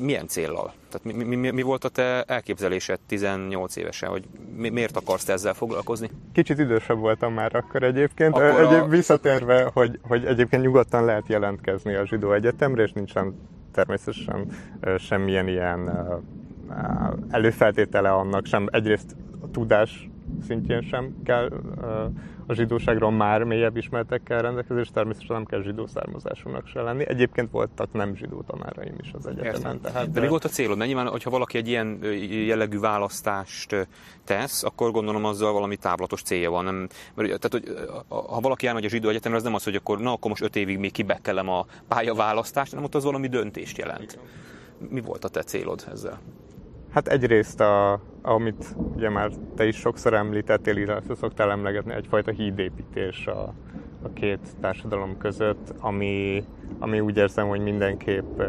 Milyen 0.00 0.26
céllal? 0.26 0.72
Tehát 0.90 1.18
mi, 1.18 1.36
mi, 1.36 1.50
mi 1.50 1.62
volt 1.62 1.84
a 1.84 1.88
te 1.88 2.22
elképzelésed 2.22 2.98
18 3.06 3.76
évesen, 3.76 4.08
hogy 4.08 4.24
mi, 4.56 4.68
miért 4.68 4.96
akarsz 4.96 5.28
ezzel 5.28 5.54
foglalkozni? 5.54 6.10
Kicsit 6.32 6.58
idősebb 6.58 6.98
voltam 6.98 7.32
már 7.32 7.54
akkor 7.54 7.82
egyébként. 7.82 8.34
Akkor 8.34 8.50
a... 8.50 8.72
Egyéb 8.72 8.90
visszatérve, 8.90 9.70
hogy, 9.72 9.98
hogy 10.02 10.24
egyébként 10.24 10.62
nyugodtan 10.62 11.04
lehet 11.04 11.28
jelentkezni 11.28 11.94
a 11.94 12.06
zsidó 12.06 12.32
egyetemre, 12.32 12.82
és 12.82 12.92
nincsen 12.92 13.34
természetesen 13.72 14.46
semmilyen 14.98 15.48
ilyen 15.48 15.90
előfeltétele 17.30 18.10
annak, 18.10 18.46
sem 18.46 18.66
egyrészt 18.70 19.16
a 19.40 19.50
tudás 19.50 20.08
szintjén 20.46 20.80
sem 20.80 21.14
kell 21.24 21.50
a 22.46 22.54
zsidóságról 22.54 23.10
már 23.10 23.42
mélyebb 23.42 23.76
ismeretekkel 23.76 24.42
rendelkezni, 24.42 24.80
és 24.80 24.88
természetesen 24.88 25.36
nem 25.36 25.44
kell 25.44 25.62
zsidó 25.62 25.86
származásúnak 25.86 26.66
se 26.66 26.80
lenni. 26.80 27.08
Egyébként 27.08 27.50
voltak 27.50 27.92
nem 27.92 28.16
zsidó 28.16 28.42
tanáraim 28.46 28.94
is 29.00 29.10
az 29.12 29.26
egyetemen. 29.26 29.80
Tehát, 29.80 30.10
de 30.10 30.20
mi 30.20 30.28
volt 30.28 30.44
a 30.44 30.48
célod? 30.48 30.76
Mert 30.76 30.90
nyilván, 30.90 31.08
hogyha 31.08 31.30
valaki 31.30 31.58
egy 31.58 31.68
ilyen 31.68 31.98
jellegű 32.46 32.78
választást 32.78 33.88
tesz, 34.24 34.62
akkor 34.62 34.90
gondolom 34.90 35.24
azzal 35.24 35.52
valami 35.52 35.76
táblatos 35.76 36.22
célja 36.22 36.50
van. 36.50 36.64
Nem, 36.64 36.88
mert, 37.14 37.40
tehát, 37.40 37.50
hogy, 37.50 37.88
ha 38.08 38.40
valaki 38.40 38.66
elmegy 38.66 38.84
a 38.84 38.88
zsidó 38.88 39.08
egyetemre, 39.08 39.36
az 39.36 39.44
nem 39.44 39.54
az, 39.54 39.64
hogy 39.64 39.74
akkor 39.74 40.00
na, 40.00 40.12
akkor 40.12 40.30
most 40.30 40.42
öt 40.42 40.56
évig 40.56 40.78
még 40.78 40.92
kibekkelem 40.92 41.48
a 41.48 41.66
pályaválasztást, 41.88 42.70
hanem 42.70 42.84
ott 42.84 42.94
az 42.94 43.04
valami 43.04 43.28
döntést 43.28 43.78
jelent. 43.78 44.18
Mi 44.88 45.00
volt 45.00 45.24
a 45.24 45.28
te 45.28 45.42
célod 45.42 45.84
ezzel? 45.92 46.18
Hát 46.98 47.08
egyrészt, 47.08 47.60
a, 47.60 48.00
amit 48.22 48.76
ugye 48.94 49.08
már 49.08 49.30
te 49.56 49.66
is 49.66 49.76
sokszor 49.76 50.14
említettél, 50.14 50.76
illetve 50.76 51.14
szoktál 51.14 51.50
emlegetni, 51.50 51.92
egyfajta 51.92 52.30
hídépítés 52.30 53.26
a, 53.26 53.54
a 54.02 54.12
két 54.12 54.56
társadalom 54.60 55.18
között, 55.18 55.74
ami, 55.80 56.44
ami 56.78 57.00
úgy 57.00 57.16
érzem, 57.16 57.48
hogy 57.48 57.60
mindenképp 57.60 58.40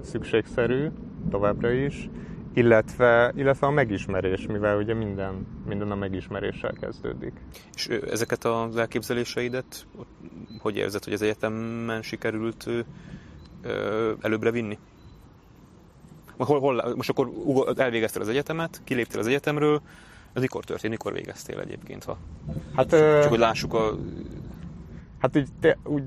szükségszerű 0.00 0.88
továbbra 1.30 1.70
is, 1.70 2.10
illetve, 2.52 3.32
illetve 3.36 3.66
a 3.66 3.70
megismerés, 3.70 4.46
mivel 4.46 4.76
ugye 4.76 4.94
minden, 4.94 5.46
minden 5.66 5.90
a 5.90 5.96
megismeréssel 5.96 6.72
kezdődik. 6.72 7.32
És 7.74 7.88
ezeket 7.88 8.44
az 8.44 8.76
elképzeléseidet, 8.76 9.86
hogy 10.58 10.76
érzed, 10.76 11.04
hogy 11.04 11.12
az 11.12 11.22
egyetemen 11.22 12.02
sikerült 12.02 12.68
előbbre 14.20 14.50
vinni? 14.50 14.78
Hol, 16.38 16.60
hol, 16.60 16.94
most 16.96 17.10
akkor 17.10 17.30
elvégeztél 17.76 18.22
az 18.22 18.28
egyetemet, 18.28 18.80
kiléptél 18.84 19.18
az 19.18 19.26
egyetemről, 19.26 19.80
ez 20.32 20.42
mikor 20.42 20.64
történt, 20.64 20.92
mikor 20.92 21.12
végeztél 21.12 21.60
egyébként? 21.60 22.04
Ha? 22.04 22.18
Hát, 22.76 22.88
Csak 22.88 23.28
hogy 23.28 23.38
lássuk 23.38 23.74
a... 23.74 23.98
Hát 25.18 25.36
úgy, 25.36 25.48
te, 25.60 25.78
úgy 25.84 26.02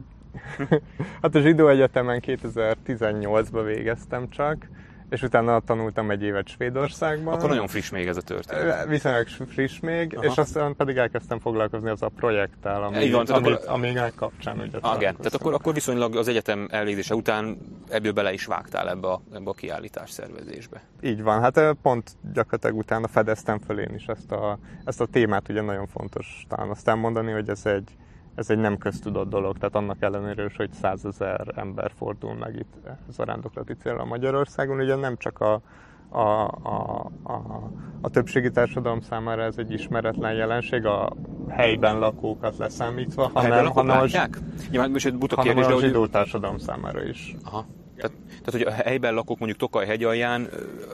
hát 1.22 1.36
a 1.36 1.42
Zsidó 1.42 1.68
Egyetemen 1.68 2.22
2018-ban 2.26 3.62
végeztem 3.66 4.30
csak, 4.30 4.70
és 5.12 5.22
utána 5.22 5.60
tanultam 5.60 6.12
egy 6.12 6.24
évet 6.24 6.48
Svédországban. 6.48 7.34
Akkor 7.34 7.50
nagyon 7.50 7.68
friss 7.68 7.90
még 7.90 8.08
ez 8.08 8.18
a 8.18 8.22
történet. 8.22 8.88
Viszonylag 8.88 9.28
friss 9.28 9.80
még, 9.80 10.16
Aha. 10.16 10.26
és 10.26 10.38
aztán 10.38 10.76
pedig 10.76 10.98
elkezdtem 10.98 11.40
foglalkozni 11.40 11.90
az 11.90 12.02
a 12.02 12.08
projekttel, 12.08 12.84
ami, 12.84 13.10
van, 13.10 13.26
ami, 13.26 13.52
akkor... 13.52 13.60
ami 13.68 13.94
kapcsán 14.16 14.58
ugye 14.60 14.78
Igen, 14.96 15.16
tehát 15.16 15.34
akkor, 15.34 15.54
akkor 15.54 15.74
viszonylag 15.74 16.16
az 16.16 16.28
egyetem 16.28 16.68
elvégzése 16.70 17.16
után 17.16 17.58
ebből 17.90 18.12
bele 18.12 18.34
is 18.34 18.46
vágtál 18.46 18.90
ebbe 18.90 19.08
a, 19.08 19.22
ebbe 19.34 19.50
a 19.50 19.54
kiállítás 19.54 20.10
szervezésbe. 20.10 20.82
Így 21.02 21.24
van, 21.24 21.42
hát 21.42 21.76
pont 21.82 22.12
gyakorlatilag 22.34 22.78
utána 22.78 23.08
fedeztem 23.08 23.60
föl 23.60 23.80
én 23.80 23.96
is 23.96 24.06
ezt 24.06 24.32
a, 24.32 24.58
ezt 24.86 25.02
a 25.02 25.06
témát, 25.06 25.50
ugye 25.50 25.62
nagyon 25.62 25.88
fontos 25.88 26.46
talán 26.48 26.70
azt 26.70 26.96
mondani, 26.96 27.32
hogy 27.32 27.50
ez 27.50 27.66
egy, 27.66 27.96
ez 28.42 28.50
egy 28.50 28.58
nem 28.58 28.78
köztudott 28.78 29.30
dolog, 29.30 29.58
tehát 29.58 29.76
annak 29.76 30.02
ellenére 30.02 30.46
is, 30.46 30.56
hogy 30.56 30.72
százezer 30.72 31.54
ember 31.56 31.92
fordul 31.98 32.34
meg 32.34 32.56
itt 32.56 32.74
ez 33.10 33.20
a 33.20 33.24
rándoklati 33.24 33.74
célra 33.74 34.06
Magyarországon, 34.06 34.80
ugye 34.80 34.96
nem 34.96 35.18
csak 35.18 35.40
a, 35.40 35.62
a, 36.10 36.20
a, 36.64 37.12
a, 37.24 37.70
a 38.02 38.10
többségi 38.10 38.52
társadalom 38.52 39.02
számára 39.02 39.44
ez 39.44 39.58
egy 39.58 39.72
ismeretlen 39.72 40.34
jelenség, 40.34 40.86
a 40.86 41.14
helyben 41.50 42.00
lakókat 42.00 42.58
leszámítva, 42.58 43.24
a 43.24 43.40
hanem, 43.40 43.66
hanem, 43.66 44.00
a, 44.02 44.28
ja, 44.72 44.88
most 44.88 45.06
egy 45.06 45.18
buta 45.18 45.42
kérdés, 45.42 45.64
hanem 45.64 45.78
a 45.78 45.82
zsidó 45.82 46.08
társadalom 46.08 46.58
számára 46.58 47.04
is. 47.04 47.36
Aha. 47.44 47.66
Tehát, 48.02 48.18
tehát, 48.28 48.52
hogy 48.52 48.62
a 48.62 48.72
helyben 48.72 49.14
lakók 49.14 49.38
mondjuk 49.38 49.60
Tokaj 49.60 49.86
hegyalján 49.86 50.50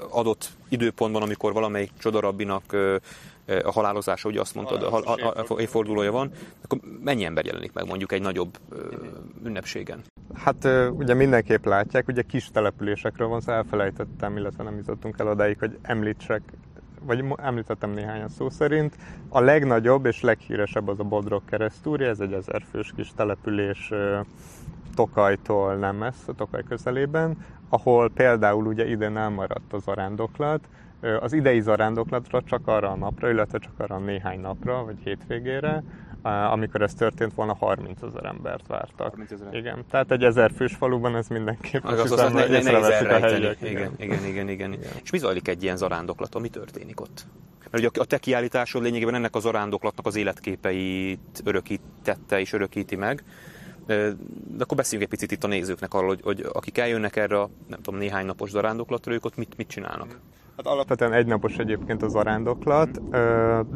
adott 0.09 0.49
időpontban, 0.69 1.21
amikor 1.21 1.53
valamelyik 1.53 1.91
csodarabbinak 1.99 2.75
a 3.63 3.71
halálozása, 3.71 4.29
ugye 4.29 4.39
azt 4.39 4.55
mondtad, 4.55 4.83
a, 4.83 4.95
a, 4.95 5.45
a, 5.47 5.59
évfordulója 5.59 6.11
van, 6.11 6.31
akkor 6.63 6.79
mennyi 7.03 7.23
ember 7.23 7.45
jelenik 7.45 7.73
meg 7.73 7.85
mondjuk 7.85 8.11
egy 8.11 8.21
nagyobb 8.21 8.57
ünnepségen? 9.45 10.03
Hát 10.33 10.67
ugye 10.91 11.13
mindenképp 11.13 11.65
látják, 11.65 12.07
ugye 12.07 12.21
kis 12.21 12.49
településekről 12.51 13.27
van, 13.27 13.39
szóval 13.39 13.55
elfelejtettem, 13.55 14.37
illetve 14.37 14.63
nem 14.63 14.77
jutottunk 14.77 15.19
el 15.19 15.27
odáig, 15.27 15.59
hogy 15.59 15.77
említsek 15.81 16.41
vagy 17.01 17.23
említettem 17.35 17.91
néhányan 17.91 18.29
szó 18.29 18.49
szerint. 18.49 18.95
A 19.29 19.39
legnagyobb 19.39 20.05
és 20.05 20.21
leghíresebb 20.21 20.87
az 20.87 20.99
a 20.99 21.03
Bodrog 21.03 21.41
keresztúri, 21.45 22.05
ez 22.05 22.19
egy 22.19 22.33
ezerfős 22.33 22.93
kis 22.95 23.11
település 23.15 23.91
Tokajtól 24.97 25.75
nem 25.75 25.95
messze, 25.95 26.33
Tokaj 26.33 26.63
közelében, 26.63 27.37
ahol 27.69 28.09
például 28.09 28.65
ugye 28.65 28.87
idén 28.87 29.17
elmaradt 29.17 29.73
az 29.73 29.87
arándoklat, 29.87 30.67
az 31.19 31.33
idei 31.33 31.61
zarándoklatra 31.61 32.41
csak 32.41 32.67
arra 32.67 32.91
a 32.91 32.95
napra, 32.95 33.29
illetve 33.29 33.57
csak 33.59 33.71
arra 33.77 33.95
a 33.95 33.99
néhány 33.99 34.39
napra, 34.39 34.83
vagy 34.83 34.95
hétvégére, 35.03 35.83
amikor 36.51 36.81
ez 36.81 36.93
történt 36.93 37.33
volna, 37.33 37.55
30 37.55 38.01
ezer 38.01 38.25
embert 38.25 38.67
vártak. 38.67 39.09
30 39.09 39.31
ezer. 39.31 39.53
Igen, 39.53 39.85
tehát 39.89 40.11
egy 40.11 40.23
ezer 40.23 40.51
fős 40.55 40.75
faluban 40.75 41.15
ez 41.15 41.27
mindenképp 41.27 41.83
az, 41.83 41.99
az, 41.99 42.11
az, 42.11 42.19
az 42.19 42.31
ne, 42.31 42.47
nehéz 42.47 42.67
elrejteni. 42.67 43.55
Igen, 43.61 43.91
igen, 43.97 44.25
igen, 44.25 44.49
igen, 44.49 44.71
igen. 44.71 44.89
És 45.03 45.11
mi 45.11 45.17
zajlik 45.17 45.47
egy 45.47 45.63
ilyen 45.63 45.77
zarándoklaton? 45.77 46.41
Mi 46.41 46.49
történik 46.49 47.01
ott? 47.01 47.25
Mert 47.71 47.83
ugye 47.83 48.01
a 48.01 48.05
te 48.05 48.17
kiállításod 48.17 48.83
lényegében 48.83 49.15
ennek 49.15 49.35
az 49.35 49.41
zarándoklatnak 49.41 50.05
az 50.05 50.15
életképeit 50.15 51.41
örökítette 51.43 52.39
és 52.39 52.53
örökíti 52.53 52.95
meg. 52.95 53.23
De 53.87 54.63
akkor 54.63 54.77
beszéljünk 54.77 55.11
egy 55.11 55.19
picit 55.19 55.31
itt 55.31 55.43
a 55.43 55.47
nézőknek 55.47 55.93
arról, 55.93 56.07
hogy, 56.07 56.21
hogy 56.21 56.45
akik 56.53 56.77
eljönnek 56.77 57.15
erre 57.15 57.39
a 57.39 57.49
nem 57.67 57.81
tudom, 57.81 57.99
néhány 57.99 58.25
napos 58.25 58.49
zarándoklatra, 58.49 59.13
ők 59.13 59.25
ott 59.25 59.37
mit, 59.37 59.57
mit 59.57 59.67
csinálnak? 59.67 60.19
Hát 60.57 60.65
alapvetően 60.65 61.13
egy 61.13 61.25
napos 61.25 61.57
egyébként 61.57 62.01
az 62.01 62.15
arándoklat, 62.15 63.09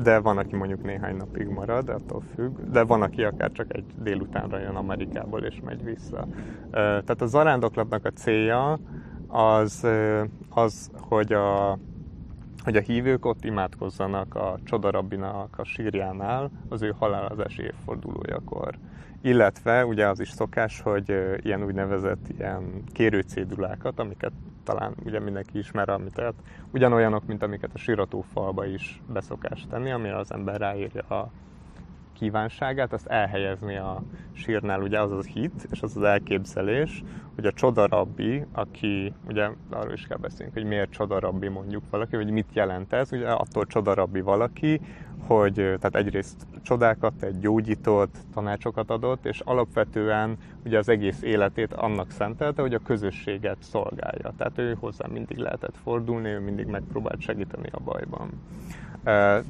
de 0.04 0.20
van, 0.20 0.38
aki 0.38 0.56
mondjuk 0.56 0.84
néhány 0.84 1.16
napig 1.16 1.48
marad, 1.48 1.90
attól 1.90 2.24
függ, 2.36 2.58
de 2.72 2.84
van, 2.84 3.02
aki 3.02 3.24
akár 3.24 3.52
csak 3.52 3.76
egy 3.76 3.86
délutánra 4.04 4.60
jön 4.60 4.76
Amerikából 4.76 5.44
és 5.44 5.60
megy 5.66 5.84
vissza. 5.84 6.28
Tehát 6.72 7.22
az 7.22 7.36
arándoklatnak 7.36 8.06
a 8.06 8.10
célja 8.10 8.80
az, 9.28 9.88
az 10.50 10.92
hogy 11.00 11.34
a 11.34 11.78
hogy 12.64 12.76
a 12.76 12.82
hívők 12.82 13.26
ott 13.26 13.44
imádkozzanak 13.44 14.36
a 14.36 14.60
csodarabbinak 14.64 15.56
a 15.58 15.64
sírjánál 15.64 16.52
az 16.70 16.82
ő 16.82 16.94
halálozási 17.00 17.62
évfordulójakor. 17.62 18.78
Illetve 19.22 19.86
ugye 19.86 20.08
az 20.08 20.20
is 20.20 20.30
szokás, 20.30 20.82
hogy 20.82 21.10
ilyen 21.38 21.64
úgynevezett 21.64 22.28
ilyen 22.38 22.84
kérőcédulákat, 22.92 24.00
amiket 24.00 24.32
talán 24.64 24.96
ugye 25.04 25.20
mindenki 25.20 25.58
ismer, 25.58 25.90
amit 25.90 26.14
tehát 26.14 26.36
ugyanolyanok, 26.72 27.26
mint 27.26 27.44
amiket 27.44 27.70
a 27.74 27.78
síratófalba 27.78 28.66
is 28.66 29.02
beszokás 29.14 29.66
tenni, 29.70 29.92
amire 29.92 30.18
az 30.18 30.32
ember 30.34 30.60
ráírja 30.60 31.02
a 31.04 31.32
kívánságát, 32.22 32.94
azt 32.94 33.08
elhelyezni 33.08 33.78
a 33.78 34.02
sírnál, 34.34 34.82
ugye 34.82 35.00
az 35.00 35.12
az 35.12 35.26
hit, 35.26 35.68
és 35.72 35.82
az 35.82 35.98
az 35.98 36.04
elképzelés, 36.04 37.04
hogy 37.36 37.46
a 37.46 37.52
csodarabbi, 37.52 38.46
aki, 38.52 39.14
ugye 39.28 39.50
arról 39.70 39.94
is 39.94 40.08
kell 40.08 40.18
beszélni, 40.18 40.52
hogy 40.54 40.64
miért 40.64 40.92
csodarabbi 40.92 41.48
mondjuk 41.48 41.84
valaki, 41.90 42.16
vagy 42.16 42.32
mit 42.32 42.48
jelent 42.54 42.94
ez, 42.94 43.12
ugye 43.12 43.30
attól 43.30 43.66
csodarabbi 43.66 44.22
valaki, 44.22 44.82
hogy 45.28 45.54
tehát 45.54 45.96
egyrészt 45.96 46.48
csodákat, 46.62 47.22
egy 47.22 47.40
gyógyított, 47.40 48.16
tanácsokat 48.34 48.90
adott, 48.90 49.26
és 49.26 49.40
alapvetően 49.40 50.38
ugye 50.66 50.78
az 50.78 50.90
egész 50.90 51.22
életét 51.22 51.74
annak 51.74 52.12
szentelte, 52.12 52.62
hogy 52.62 52.74
a 52.74 52.80
közösséget 52.80 53.58
szolgálja. 53.60 54.34
Tehát 54.38 54.58
ő 54.58 54.78
hozzá 54.80 55.08
mindig 55.08 55.38
lehetett 55.38 55.76
fordulni, 55.84 56.30
ő 56.30 56.40
mindig 56.40 56.66
megpróbált 56.66 57.22
segíteni 57.22 57.70
a 57.72 57.80
bajban. 57.80 58.30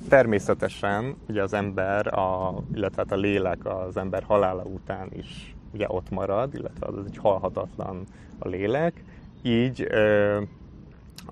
Természetesen 0.10 1.16
ugye 1.28 1.44
az 1.44 1.54
ember, 1.54 2.08
a, 2.08 2.61
illetve 2.74 3.02
hát 3.02 3.12
a 3.12 3.22
lélek 3.22 3.66
az 3.66 3.98
ember 3.98 4.24
halála 4.24 4.64
után 4.64 5.10
is 5.14 5.56
ugye 5.74 5.86
ott 5.90 6.10
marad, 6.10 6.54
illetve 6.54 6.88
az 6.88 7.06
egy 7.06 7.18
halhatatlan 7.18 8.04
a 8.40 8.48
lélek, 8.48 9.04
így 9.42 9.88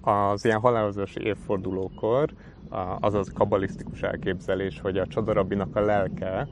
az 0.01 0.45
ilyen 0.45 0.59
halálozási 0.59 1.25
évfordulókor 1.25 2.29
az 2.99 3.13
az 3.13 3.31
elképzelés, 4.01 4.79
hogy 4.79 4.97
a 4.97 5.07
csodarabinak 5.07 5.75
a 5.75 5.81
lelke 5.81 6.47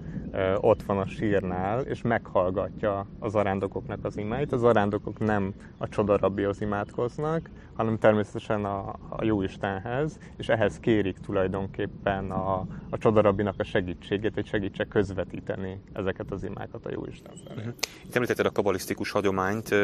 ott 0.56 0.84
van 0.84 0.98
a 0.98 1.08
sírnál, 1.08 1.82
és 1.82 2.02
meghallgatja 2.02 3.08
az 3.20 3.36
arándokoknak 3.36 4.06
az 4.06 4.18
imáit. 4.18 4.52
Az 4.52 4.64
arándokok 4.64 5.20
nem 5.20 5.54
a 5.78 5.88
csodarabihoz 5.88 6.62
imádkoznak, 6.62 7.50
hanem 7.74 7.98
természetesen 7.98 8.66
a, 8.66 8.96
a 9.10 9.24
Jóistenhez, 9.24 10.20
és 10.38 10.50
ehhez 10.50 10.80
kérik 10.80 11.18
tulajdonképpen 11.18 12.32
a, 12.32 12.66
a 12.90 12.98
csodarabinak 12.98 13.56
a 13.58 13.64
segítségét, 13.64 14.34
hogy 14.34 14.46
segítse 14.46 14.84
közvetíteni 14.86 15.82
ezeket 15.94 16.32
az 16.32 16.44
imákat 16.44 16.86
a 16.86 16.92
Jóisten 16.92 17.34
felé. 17.48 17.60
Uh-huh. 17.60 17.74
Itt 18.06 18.16
említetted 18.16 18.46
a 18.46 18.52
kabalisztikus 18.52 19.12
hagyományt, 19.12 19.76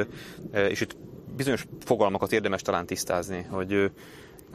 és 0.51 0.82
itt 0.82 0.98
bizonyos 1.36 1.65
fogalmakat 1.80 2.32
érdemes 2.32 2.62
talán 2.62 2.86
tisztázni, 2.86 3.46
hogy 3.50 3.92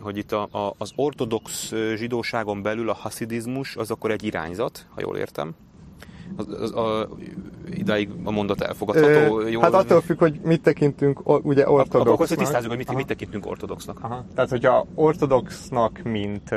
hogy 0.00 0.16
itt 0.16 0.32
a, 0.32 0.42
a, 0.42 0.74
az 0.78 0.92
ortodox 0.96 1.72
zsidóságon 1.94 2.62
belül 2.62 2.90
a 2.90 2.94
haszidizmus 2.94 3.76
az 3.76 3.90
akkor 3.90 4.10
egy 4.10 4.24
irányzat, 4.24 4.86
ha 4.94 5.00
jól 5.00 5.16
értem. 5.16 5.54
Az, 6.36 6.48
az, 6.60 6.74
a, 6.74 7.08
idáig 7.70 8.10
a 8.24 8.30
mondat 8.30 8.60
elfogadható. 8.60 9.40
Ö, 9.40 9.48
jól... 9.48 9.62
Hát 9.62 9.74
attól 9.74 10.00
függ, 10.00 10.18
hogy 10.18 10.40
mit 10.42 10.62
tekintünk 10.62 11.44
ugye 11.44 11.70
ortodoxnak. 11.70 12.14
Akkor 12.14 12.26
tisztázzuk, 12.26 12.68
hogy 12.68 12.78
mit, 12.78 12.94
mit 12.94 13.06
tekintünk 13.06 13.46
ortodoxnak. 13.46 13.98
Aha. 14.02 14.24
Tehát, 14.34 14.50
hogyha 14.50 14.86
ortodoxnak, 14.94 16.02
mint, 16.02 16.50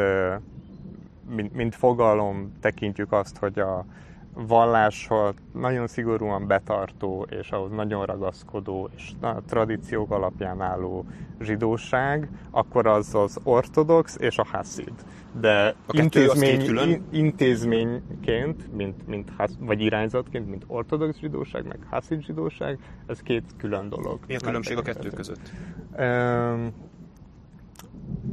mint, 1.35 1.53
mint 1.53 1.75
fogalom 1.75 2.51
tekintjük 2.61 3.11
azt, 3.11 3.37
hogy 3.37 3.59
a, 3.59 3.85
valláshoz 4.33 5.33
nagyon 5.53 5.87
szigorúan 5.87 6.47
betartó, 6.47 7.27
és 7.29 7.49
ahhoz 7.51 7.71
nagyon 7.71 8.05
ragaszkodó, 8.05 8.89
és 8.95 9.11
a 9.21 9.41
tradíciók 9.41 10.11
alapján 10.11 10.61
álló 10.61 11.05
zsidóság, 11.39 12.29
akkor 12.51 12.87
az 12.87 13.15
az 13.15 13.39
ortodox 13.43 14.17
és 14.19 14.37
a 14.37 14.45
haszid. 14.51 14.93
De 15.39 15.75
a 15.85 15.97
intézmény, 15.97 16.61
in, 16.61 17.03
intézményként, 17.11 18.73
mint, 18.73 19.07
mint 19.07 19.29
hasz, 19.37 19.57
vagy 19.59 19.81
irányzatként, 19.81 20.49
mint 20.49 20.63
ortodox 20.67 21.17
zsidóság, 21.17 21.67
meg 21.67 21.79
haszid 21.89 22.21
zsidóság, 22.21 22.79
ez 23.07 23.19
két 23.19 23.43
külön 23.57 23.89
dolog. 23.89 24.19
Mi 24.27 24.35
a 24.35 24.39
különbség 24.39 24.77
a 24.77 24.81
kettő 24.81 25.09
között? 25.09 25.51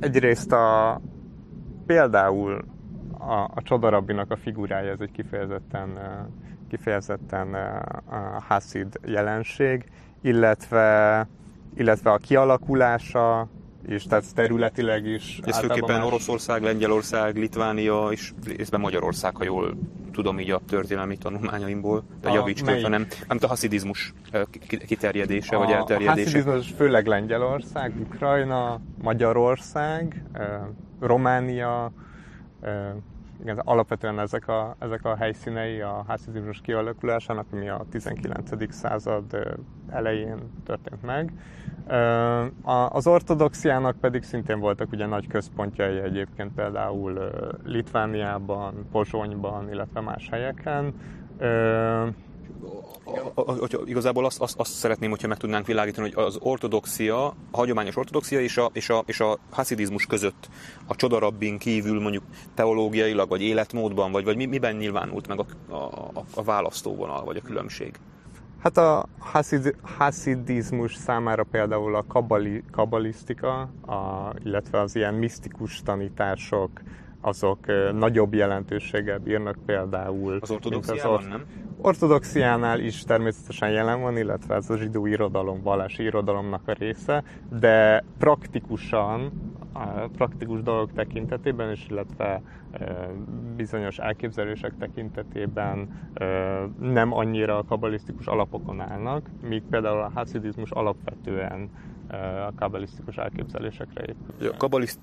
Egyrészt 0.00 0.52
a, 0.52 1.00
például 1.86 2.64
a, 3.18 3.50
a 3.54 3.62
csodarabbinak 3.62 4.30
a 4.30 4.36
figurája, 4.36 4.90
ez 4.90 5.00
egy 5.00 5.12
kifejezetten, 5.12 5.88
kifejezetten 6.68 7.56
Hasid 8.48 9.00
jelenség, 9.06 9.84
illetve, 10.20 11.26
illetve 11.74 12.10
a 12.10 12.16
kialakulása, 12.16 13.48
és 13.86 14.04
tehát 14.04 14.34
területileg 14.34 15.06
is. 15.06 15.40
Ez 15.44 15.58
főképpen 15.58 16.02
Oroszország, 16.02 16.62
Lengyelország, 16.62 17.36
Litvánia 17.36 18.08
és 18.10 18.32
részben 18.56 18.80
Magyarország, 18.80 19.36
ha 19.36 19.44
jól 19.44 19.74
tudom 20.12 20.38
így 20.38 20.50
a 20.50 20.60
történelmi 20.68 21.16
tanulmányaimból, 21.16 22.02
de 22.20 22.30
javíts 22.30 22.62
ki, 22.62 22.82
hanem 22.82 23.06
nem 23.28 23.38
a 23.40 23.46
haszidizmus 23.46 24.14
kiterjedése 24.86 25.56
a, 25.56 25.58
vagy 25.58 25.70
elterjedése. 25.70 26.10
A 26.10 26.24
haszidizmus 26.24 26.70
főleg 26.76 27.06
Lengyelország, 27.06 27.92
Ukrajna, 28.00 28.80
Magyarország, 29.02 30.22
Románia, 31.00 31.92
igen, 33.40 33.58
alapvetően 33.58 34.18
ezek 34.18 34.48
a, 34.48 34.76
ezek 34.78 35.04
a 35.04 35.16
helyszínei 35.16 35.80
a 35.80 36.04
haszizmus 36.06 36.60
kialakulásának, 36.60 37.46
ami 37.52 37.68
a 37.68 37.84
19. 37.90 38.72
század 38.74 39.56
elején 39.90 40.38
történt 40.64 41.02
meg. 41.02 41.32
Az 42.88 43.06
ortodoxiának 43.06 43.96
pedig 43.96 44.22
szintén 44.22 44.60
voltak 44.60 44.92
ugye 44.92 45.06
nagy 45.06 45.26
központjai 45.26 45.98
egyébként 45.98 46.54
például 46.54 47.30
Litvániában, 47.64 48.86
Pozsonyban, 48.92 49.70
illetve 49.70 50.00
más 50.00 50.28
helyeken 50.30 50.94
hogyha 53.34 53.80
igazából 53.84 54.24
azt, 54.24 54.40
azt, 54.40 54.58
azt 54.58 54.72
szeretném, 54.72 55.10
hogyha 55.10 55.28
meg 55.28 55.36
tudnánk 55.36 55.66
világítani, 55.66 56.10
hogy 56.12 56.24
az 56.24 56.38
ortodoxia, 56.40 57.26
a 57.26 57.34
hagyományos 57.52 57.96
ortodoxia 57.96 58.40
és 58.40 58.56
a, 58.56 58.70
és 58.72 58.90
a, 58.90 59.02
és 59.06 59.20
a 59.20 59.38
haszidizmus 59.50 60.06
között 60.06 60.48
a 60.86 60.94
csodarabbin 60.94 61.58
kívül 61.58 62.00
mondjuk 62.00 62.24
teológiailag, 62.54 63.28
vagy 63.28 63.42
életmódban, 63.42 64.12
vagy, 64.12 64.24
vagy 64.24 64.48
miben 64.48 64.76
nyilvánult 64.76 65.28
meg 65.28 65.38
a, 65.38 65.74
a, 65.74 66.24
a 66.34 66.42
választóvonal, 66.42 67.24
vagy 67.24 67.36
a 67.36 67.46
különbség? 67.46 67.98
Hát 68.62 68.76
a 68.76 69.06
haszid, 69.18 69.74
haszidizmus 69.82 70.94
számára 70.94 71.44
például 71.44 71.94
a 71.94 72.04
kabali, 72.06 72.62
kabalisztika, 72.70 73.60
a, 73.86 74.32
illetve 74.44 74.80
az 74.80 74.96
ilyen 74.96 75.14
misztikus 75.14 75.82
tanítások, 75.82 76.70
azok 77.20 77.66
nagyobb 77.92 78.34
jelentőséggel 78.34 79.18
bírnak 79.18 79.58
például. 79.66 80.38
Az 80.40 80.50
ortodoxiában 80.50 81.14
az 81.14 81.24
or- 81.24 81.28
nem? 81.28 81.44
Ortodoxiánál 81.80 82.80
is 82.80 83.02
természetesen 83.02 83.70
jelen 83.70 84.00
van, 84.00 84.16
illetve 84.16 84.54
ez 84.54 84.70
a 84.70 84.76
zsidó 84.76 85.06
irodalom, 85.06 85.62
vallási 85.62 86.02
irodalomnak 86.02 86.68
a 86.68 86.72
része, 86.72 87.24
de 87.58 88.04
praktikusan, 88.18 89.32
a 89.72 90.08
praktikus 90.16 90.62
dolgok 90.62 90.92
tekintetében 90.92 91.70
is, 91.72 91.86
illetve 91.90 92.42
bizonyos 93.56 93.98
elképzelések 93.98 94.72
tekintetében 94.78 95.88
nem 96.80 97.12
annyira 97.12 97.58
a 97.58 97.64
kabalisztikus 97.64 98.26
alapokon 98.26 98.80
állnak, 98.80 99.30
míg 99.48 99.62
például 99.70 100.00
a 100.00 100.10
haszidizmus 100.14 100.70
alapvetően 100.70 101.70
a 102.48 102.54
kabalisztikus 102.56 103.16
elképzelésekre 103.16 104.02
épül. 104.02 104.50
A 104.50 104.56
kabaliszt 104.56 104.98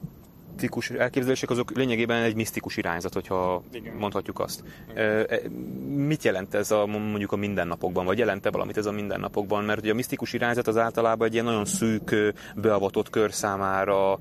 misztikus 0.56 0.90
elképzelések 0.90 1.50
azok 1.50 1.72
lényegében 1.72 2.24
egy 2.24 2.36
misztikus 2.36 2.78
irányzat, 2.78 3.14
hogyha 3.14 3.64
Igen. 3.72 3.96
mondhatjuk 3.96 4.40
azt. 4.40 4.64
Igen. 4.90 5.26
E, 5.30 5.40
mit 5.88 6.24
jelent 6.24 6.54
ez 6.54 6.72
a, 6.72 6.86
mondjuk 6.86 7.32
a 7.32 7.36
mindennapokban, 7.36 8.06
vagy 8.06 8.18
jelente 8.18 8.52
valamit 8.52 8.78
ez 8.78 8.86
a 8.86 8.92
mindennapokban? 8.92 9.64
Mert 9.64 9.80
ugye 9.80 9.92
a 9.92 9.96
misztikus 9.96 10.34
irányzat 10.34 10.68
az 10.68 10.78
általában 10.78 11.28
egy 11.28 11.34
ilyen 11.34 11.46
nagyon 11.46 11.66
szűk, 11.66 12.34
beavatott 12.56 13.10
kör 13.10 13.34
számára 13.34 14.20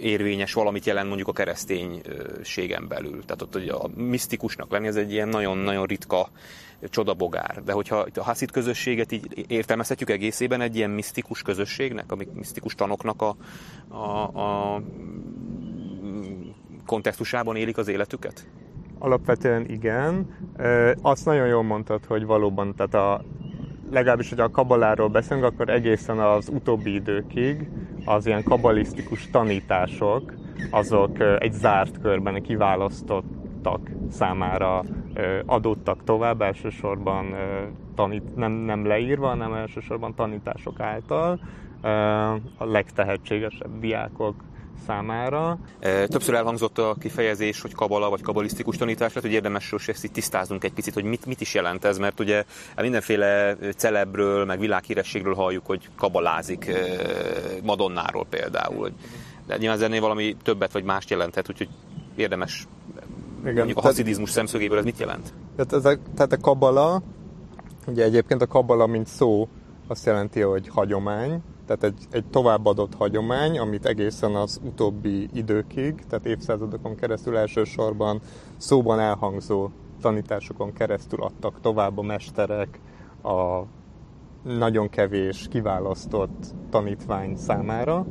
érvényes 0.00 0.52
valamit 0.52 0.84
jelent 0.84 1.06
mondjuk 1.06 1.28
a 1.28 1.32
kereszténységen 1.32 2.88
belül. 2.88 3.24
Tehát 3.24 3.42
ott 3.42 3.52
hogy 3.52 3.68
a 3.68 3.88
misztikusnak 3.94 4.70
lenni 4.70 4.86
ez 4.86 4.96
egy 4.96 5.12
ilyen 5.12 5.28
nagyon-nagyon 5.28 5.86
ritka 5.86 6.28
csodabogár. 6.88 7.62
De 7.64 7.72
hogyha 7.72 8.06
a 8.14 8.22
haszid 8.22 8.50
közösséget 8.50 9.12
így 9.12 9.44
értelmezhetjük 9.48 10.10
egészében 10.10 10.60
egy 10.60 10.76
ilyen 10.76 10.90
misztikus 10.90 11.42
közösségnek, 11.42 12.12
amik 12.12 12.32
misztikus 12.32 12.74
tanoknak 12.74 13.22
a, 13.22 13.36
a, 13.88 14.22
a 14.40 14.82
kontextusában 16.86 17.56
élik 17.56 17.78
az 17.78 17.88
életüket? 17.88 18.46
Alapvetően 18.98 19.70
igen. 19.70 20.36
Azt 21.02 21.24
nagyon 21.24 21.46
jól 21.46 21.62
mondtad, 21.62 22.04
hogy 22.04 22.24
valóban, 22.24 22.74
tehát 22.74 22.94
a, 22.94 23.24
legalábbis, 23.90 24.28
hogy 24.28 24.40
a 24.40 24.50
kabaláról 24.50 25.08
beszélünk, 25.08 25.46
akkor 25.46 25.68
egészen 25.68 26.18
az 26.18 26.48
utóbbi 26.48 26.94
időkig 26.94 27.68
az 28.04 28.26
ilyen 28.26 28.42
kabalisztikus 28.42 29.30
tanítások, 29.30 30.34
azok 30.70 31.20
egy 31.38 31.52
zárt 31.52 32.00
körben 32.00 32.42
kiválasztottak 32.42 33.90
számára 34.10 34.82
adottak 35.46 36.04
tovább, 36.04 36.42
elsősorban 36.42 37.34
tanít, 37.94 38.36
nem, 38.36 38.52
nem 38.52 38.86
leírva, 38.86 39.26
hanem 39.28 39.54
elsősorban 39.54 40.14
tanítások 40.14 40.80
által. 40.80 41.40
A 42.58 42.64
legtehetségesebb 42.64 43.78
diákok 43.80 44.34
számára. 44.86 45.58
Többször 45.80 46.34
elhangzott 46.34 46.78
a 46.78 46.96
kifejezés, 47.00 47.60
hogy 47.60 47.74
kabala 47.74 48.10
vagy 48.10 48.22
kabalisztikus 48.22 48.76
tanítás, 48.76 49.08
lehet, 49.08 49.22
hogy 49.22 49.32
érdemes 49.32 49.72
ezt 49.86 50.04
itt 50.04 50.12
tisztázunk 50.12 50.64
egy 50.64 50.72
picit, 50.72 50.94
hogy 50.94 51.04
mit, 51.04 51.26
mit 51.26 51.40
is 51.40 51.54
jelent 51.54 51.84
ez, 51.84 51.98
mert 51.98 52.20
ugye 52.20 52.44
mindenféle 52.76 53.56
celebről, 53.76 54.44
meg 54.44 54.58
világhírességről 54.58 55.34
halljuk, 55.34 55.66
hogy 55.66 55.88
kabalázik 55.96 56.70
Madonnáról 57.62 58.26
például. 58.30 58.90
De 59.46 59.56
nyilván 59.56 59.82
ennél 59.82 60.00
valami 60.00 60.36
többet 60.42 60.72
vagy 60.72 60.84
mást 60.84 61.10
jelenthet, 61.10 61.50
úgyhogy 61.50 61.68
érdemes 62.16 62.66
Igen, 63.40 63.54
mondjuk 63.54 63.78
a 63.78 63.80
haszidizmus 63.80 64.30
szemszögéből 64.30 64.78
ez 64.78 64.84
mit 64.84 64.98
jelent? 64.98 65.32
Tehát, 65.56 65.72
ezek, 65.72 66.00
tehát 66.14 66.32
a 66.32 66.36
kabala, 66.36 67.02
ugye 67.86 68.04
egyébként 68.04 68.42
a 68.42 68.46
kabala, 68.46 68.86
mint 68.86 69.06
szó, 69.06 69.48
azt 69.86 70.06
jelenti, 70.06 70.40
hogy 70.40 70.68
hagyomány, 70.68 71.42
tehát 71.66 71.82
egy, 71.82 72.06
egy 72.10 72.24
továbbadott 72.24 72.94
hagyomány, 72.94 73.58
amit 73.58 73.86
egészen 73.86 74.34
az 74.34 74.60
utóbbi 74.64 75.28
időkig, 75.32 76.04
tehát 76.08 76.26
évszázadokon 76.26 76.94
keresztül 76.94 77.36
elsősorban 77.36 78.20
szóban 78.56 79.00
elhangzó 79.00 79.68
tanításokon 80.00 80.72
keresztül 80.72 81.22
adtak 81.22 81.60
tovább 81.60 81.98
a 81.98 82.02
mesterek 82.02 82.80
a 83.22 83.62
nagyon 84.42 84.88
kevés 84.88 85.46
kiválasztott 85.50 86.54
tanítvány 86.70 87.36
számára. 87.36 88.06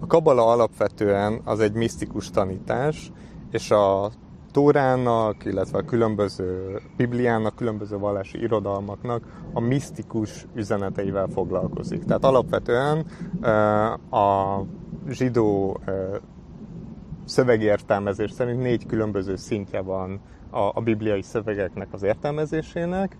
A 0.00 0.06
kabala 0.06 0.46
alapvetően 0.46 1.40
az 1.44 1.60
egy 1.60 1.72
misztikus 1.72 2.30
tanítás, 2.30 3.12
és 3.50 3.70
a 3.70 4.10
Tórának, 4.52 5.44
illetve 5.44 5.78
a 5.78 5.84
különböző 5.84 6.80
Bibliának, 6.96 7.56
különböző 7.56 7.98
vallási 7.98 8.40
irodalmaknak 8.40 9.22
a 9.52 9.60
misztikus 9.60 10.46
üzeneteivel 10.54 11.26
foglalkozik. 11.26 12.04
Tehát 12.04 12.24
alapvetően 12.24 13.06
a 14.10 14.58
zsidó 15.08 15.80
szövegértelmezés 17.24 18.30
szerint 18.30 18.62
négy 18.62 18.86
különböző 18.86 19.36
szintje 19.36 19.80
van 19.80 20.20
a, 20.50 20.80
bibliai 20.80 21.22
szövegeknek 21.22 21.88
az 21.90 22.02
értelmezésének. 22.02 23.16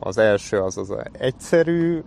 Az 0.00 0.18
első 0.18 0.58
az 0.60 0.78
az 0.78 0.94
egyszerű 1.12 2.02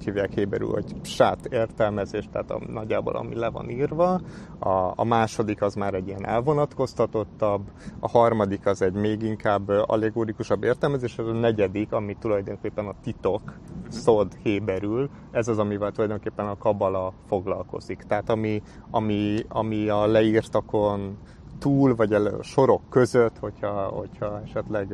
úgy 0.00 0.06
hívják 0.06 0.32
héberül, 0.32 0.70
hogy 0.70 0.94
sát 1.02 1.46
értelmezés, 1.46 2.28
tehát 2.32 2.50
a, 2.50 2.60
nagyjából 2.66 3.16
ami 3.16 3.34
le 3.34 3.50
van 3.50 3.70
írva. 3.70 4.20
A, 4.58 4.92
a 4.94 5.04
második 5.04 5.62
az 5.62 5.74
már 5.74 5.94
egy 5.94 6.06
ilyen 6.06 6.26
elvonatkoztatottabb, 6.26 7.70
a 7.98 8.08
harmadik 8.08 8.66
az 8.66 8.82
egy 8.82 8.92
még 8.92 9.22
inkább 9.22 9.68
allegórikusabb 9.68 10.62
értelmezés, 10.64 11.18
az 11.18 11.26
a 11.26 11.32
negyedik, 11.32 11.92
ami 11.92 12.16
tulajdonképpen 12.20 12.86
a 12.86 12.94
titok, 13.02 13.58
szód 13.88 14.34
héberül, 14.42 15.10
ez 15.30 15.48
az, 15.48 15.58
amivel 15.58 15.92
tulajdonképpen 15.92 16.46
a 16.46 16.58
kabala 16.58 17.12
foglalkozik. 17.28 18.02
Tehát 18.02 18.28
ami, 18.28 18.62
ami, 18.90 19.38
ami 19.48 19.88
a 19.88 20.06
leírtakon 20.06 21.18
túl, 21.58 21.94
vagy 21.94 22.12
a 22.12 22.42
sorok 22.42 22.82
között, 22.90 23.38
hogyha, 23.38 23.82
hogyha 23.86 24.40
esetleg 24.44 24.92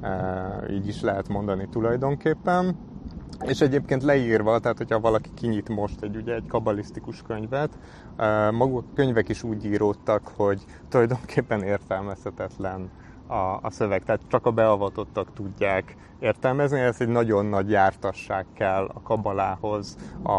e, 0.00 0.64
így 0.70 0.88
is 0.88 1.00
lehet 1.00 1.28
mondani 1.28 1.68
tulajdonképpen 1.70 2.76
és 3.46 3.60
egyébként 3.60 4.02
leírva, 4.02 4.58
tehát 4.58 4.78
hogyha 4.78 5.00
valaki 5.00 5.30
kinyit 5.34 5.68
most 5.68 6.02
egy, 6.02 6.16
ugye, 6.16 6.34
egy 6.34 6.46
kabalisztikus 6.48 7.22
könyvet, 7.26 7.78
maguk 8.50 8.84
a 8.90 8.94
könyvek 8.94 9.28
is 9.28 9.42
úgy 9.42 9.64
íródtak, 9.64 10.32
hogy 10.36 10.64
tulajdonképpen 10.88 11.62
értelmezhetetlen 11.62 12.90
a, 13.26 13.58
a 13.62 13.70
szöveg, 13.70 14.02
tehát 14.02 14.20
csak 14.28 14.46
a 14.46 14.50
beavatottak 14.50 15.32
tudják 15.34 15.96
értelmezni, 16.20 16.80
ez 16.80 16.96
egy 17.00 17.08
nagyon 17.08 17.46
nagy 17.46 17.70
jártasság 17.70 18.46
kell 18.54 18.90
a 18.94 19.02
kabalához 19.02 19.96
a, 20.22 20.32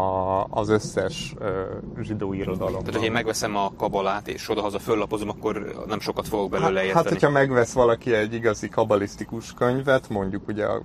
az 0.50 0.68
összes 0.68 1.34
ö, 1.38 1.62
zsidó 2.00 2.32
irodalomban. 2.32 2.82
Tehát, 2.82 2.94
hogy 2.94 3.04
én 3.04 3.12
megveszem 3.12 3.56
a 3.56 3.72
kabalát 3.76 4.28
és 4.28 4.50
odahaza 4.50 4.78
föllapozom, 4.78 5.28
akkor 5.28 5.84
nem 5.86 6.00
sokat 6.00 6.28
fogok 6.28 6.50
belőle 6.50 6.66
hát, 6.78 6.84
érteni. 6.84 7.04
Hát, 7.04 7.08
hogyha 7.08 7.30
megvesz 7.30 7.72
valaki 7.72 8.14
egy 8.14 8.34
igazi 8.34 8.68
kabalisztikus 8.68 9.54
könyvet, 9.54 10.08
mondjuk 10.08 10.48
ugye 10.48 10.64
a 10.66 10.82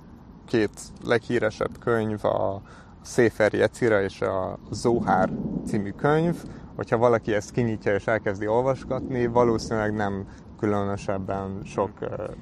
két 0.50 0.80
leghíresebb 1.04 1.78
könyv, 1.78 2.24
a 2.24 2.62
Széfer 3.02 3.52
Jecira 3.52 4.02
és 4.02 4.20
a 4.20 4.58
Zohár 4.70 5.30
című 5.66 5.90
könyv, 5.90 6.36
hogyha 6.76 6.96
valaki 6.96 7.34
ezt 7.34 7.50
kinyitja 7.50 7.94
és 7.94 8.06
elkezdi 8.06 8.46
olvasgatni, 8.46 9.26
valószínűleg 9.26 9.94
nem 9.94 10.26
különösebben 10.60 11.60
sok 11.64 11.90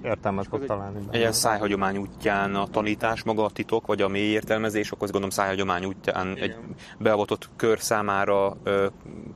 értelmet 0.03 0.47
fog 0.47 0.65
találni. 0.65 0.99
Egy 1.11 1.19
ilyen 1.19 1.33
szájhagyomány 1.33 1.97
útján 1.97 2.55
a 2.55 2.67
tanítás, 2.67 3.23
maga 3.23 3.45
a 3.45 3.51
titok, 3.51 3.87
vagy 3.87 4.03
a 4.03 4.09
mély 4.09 4.31
értelmezés, 4.31 4.91
akkor 4.91 5.03
azt 5.03 5.13
gondolom 5.13 5.37
szájhagyomány 5.37 5.85
útján 5.85 6.31
Igen. 6.31 6.43
egy 6.43 6.57
beavatott 6.99 7.49
kör 7.57 7.81
számára 7.81 8.57
ö, 8.63 8.87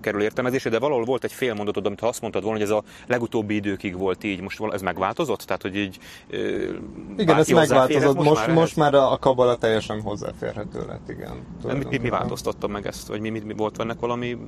kerül 0.00 0.22
értelmezésre, 0.22 0.70
de 0.70 0.78
valahol 0.78 1.04
volt 1.04 1.24
egy 1.24 1.32
fél 1.32 1.54
mondatod, 1.54 1.86
amit 1.86 2.00
ha 2.00 2.06
azt 2.06 2.20
mondtad 2.20 2.42
volna, 2.42 2.58
hogy 2.58 2.66
ez 2.68 2.74
a 2.74 2.82
legutóbbi 3.06 3.54
időkig 3.54 3.98
volt 3.98 4.24
így, 4.24 4.40
most 4.40 4.62
ez 4.72 4.82
megváltozott? 4.82 5.40
Tehát, 5.40 5.62
hogy 5.62 5.76
így 5.76 5.98
ö, 6.30 6.36
Igen, 7.16 7.36
ez 7.36 7.48
megváltozott, 7.48 8.16
most, 8.16 8.28
most, 8.28 8.46
már, 8.46 8.56
most 8.56 8.76
már 8.76 8.94
a 8.94 9.18
kabala 9.20 9.56
teljesen 9.56 10.00
hozzáférhető 10.00 10.86
lett, 10.86 11.08
igen. 11.08 11.46
Mi, 11.64 11.84
mi, 11.88 11.98
mi 11.98 12.08
változtatta 12.08 12.66
meg 12.66 12.86
ezt? 12.86 13.08
Vagy 13.08 13.20
mi, 13.20 13.28
mi, 13.28 13.38
mi 13.38 13.54
volt 13.56 13.80
ennek 13.80 14.00
valami 14.00 14.38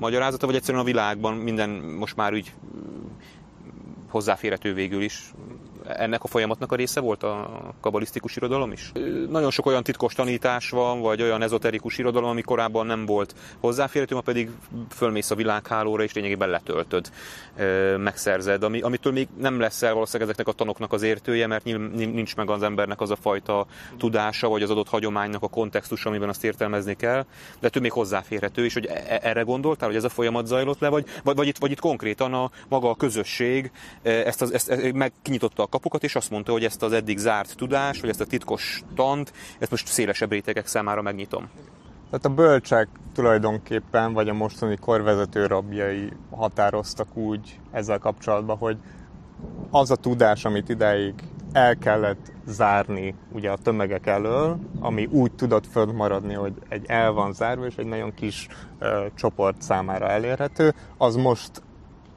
magyarázata, 0.00 0.46
vagy 0.46 0.54
egyszerűen 0.54 0.82
a 0.82 0.86
világban 0.86 1.34
minden 1.34 1.70
most 1.70 2.16
már 2.16 2.32
úgy 2.32 2.52
hozzáférhető 4.10 4.74
végül 4.74 5.02
is 5.02 5.32
ennek 5.86 6.24
a 6.24 6.26
folyamatnak 6.26 6.72
a 6.72 6.76
része 6.76 7.00
volt 7.00 7.22
a 7.22 7.60
kabalisztikus 7.80 8.36
irodalom 8.36 8.72
is? 8.72 8.92
Nagyon 9.28 9.50
sok 9.50 9.66
olyan 9.66 9.82
titkos 9.82 10.14
tanítás 10.14 10.70
van, 10.70 11.00
vagy 11.00 11.22
olyan 11.22 11.42
ezoterikus 11.42 11.98
irodalom, 11.98 12.28
ami 12.28 12.42
korábban 12.42 12.86
nem 12.86 13.06
volt 13.06 13.34
hozzáférhető, 13.60 14.14
ma 14.14 14.20
pedig 14.20 14.50
fölmész 14.90 15.30
a 15.30 15.34
világhálóra, 15.34 16.02
és 16.02 16.12
lényegében 16.12 16.48
letöltöd, 16.48 17.10
megszerzed, 17.96 18.62
ami, 18.62 18.80
amitől 18.80 19.12
még 19.12 19.28
nem 19.38 19.60
lesz 19.60 19.82
el 19.82 19.92
valószínűleg 19.92 20.28
ezeknek 20.28 20.54
a 20.54 20.56
tanoknak 20.56 20.92
az 20.92 21.02
értője, 21.02 21.46
mert 21.46 21.64
nincs 21.94 22.36
meg 22.36 22.50
az 22.50 22.62
embernek 22.62 23.00
az 23.00 23.10
a 23.10 23.16
fajta 23.16 23.66
tudása, 23.98 24.48
vagy 24.48 24.62
az 24.62 24.70
adott 24.70 24.88
hagyománynak 24.88 25.42
a 25.42 25.48
kontextus, 25.48 26.06
amiben 26.06 26.28
azt 26.28 26.44
értelmezni 26.44 26.96
kell, 26.96 27.24
de 27.60 27.66
ettől 27.66 27.82
még 27.82 27.92
hozzáférhető, 27.92 28.64
és 28.64 28.74
hogy 28.74 28.86
e, 28.86 29.02
e, 29.08 29.20
erre 29.22 29.42
gondoltál, 29.42 29.88
hogy 29.88 29.96
ez 29.96 30.04
a 30.04 30.08
folyamat 30.08 30.46
zajlott 30.46 30.80
le, 30.80 30.88
vagy, 30.88 31.04
vagy, 31.24 31.36
vagy, 31.36 31.46
itt, 31.46 31.58
vagy 31.58 31.70
itt 31.70 31.80
konkrétan 31.80 32.34
a 32.34 32.50
maga 32.68 32.90
a 32.90 32.94
közösség 32.94 33.70
ezt, 34.02 34.42
az, 34.42 34.52
ezt, 34.52 34.70
ezt 34.70 34.92
megkinyitotta 34.92 35.62
a 35.62 35.66
kapukat, 35.70 36.04
és 36.04 36.16
azt 36.16 36.30
mondta, 36.30 36.52
hogy 36.52 36.64
ezt 36.64 36.82
az 36.82 36.92
eddig 36.92 37.18
zárt 37.18 37.56
tudás, 37.56 38.00
vagy 38.00 38.10
ezt 38.10 38.20
a 38.20 38.26
titkos 38.26 38.82
tant, 38.94 39.32
ezt 39.58 39.70
most 39.70 39.86
szélesebb 39.86 40.30
rétegek 40.30 40.66
számára 40.66 41.02
megnyitom. 41.02 41.50
Tehát 42.10 42.24
a 42.24 42.42
bölcsek 42.42 42.88
tulajdonképpen, 43.14 44.12
vagy 44.12 44.28
a 44.28 44.34
mostani 44.34 44.76
korvezető 44.76 45.46
rabjai 45.46 46.12
határoztak 46.30 47.16
úgy 47.16 47.60
ezzel 47.70 47.98
kapcsolatban, 47.98 48.56
hogy 48.56 48.76
az 49.70 49.90
a 49.90 49.96
tudás, 49.96 50.44
amit 50.44 50.68
ideig 50.68 51.14
el 51.52 51.76
kellett 51.76 52.32
zárni 52.46 53.14
ugye 53.32 53.50
a 53.50 53.56
tömegek 53.56 54.06
elől, 54.06 54.58
ami 54.80 55.06
úgy 55.06 55.32
tudott 55.32 55.66
fönnmaradni, 55.66 56.34
hogy 56.34 56.52
egy 56.68 56.84
el 56.86 57.12
van 57.12 57.32
zárva, 57.32 57.66
és 57.66 57.76
egy 57.76 57.86
nagyon 57.86 58.14
kis 58.14 58.48
ö, 58.78 59.06
csoport 59.14 59.62
számára 59.62 60.08
elérhető, 60.08 60.74
az 60.96 61.16
most 61.16 61.62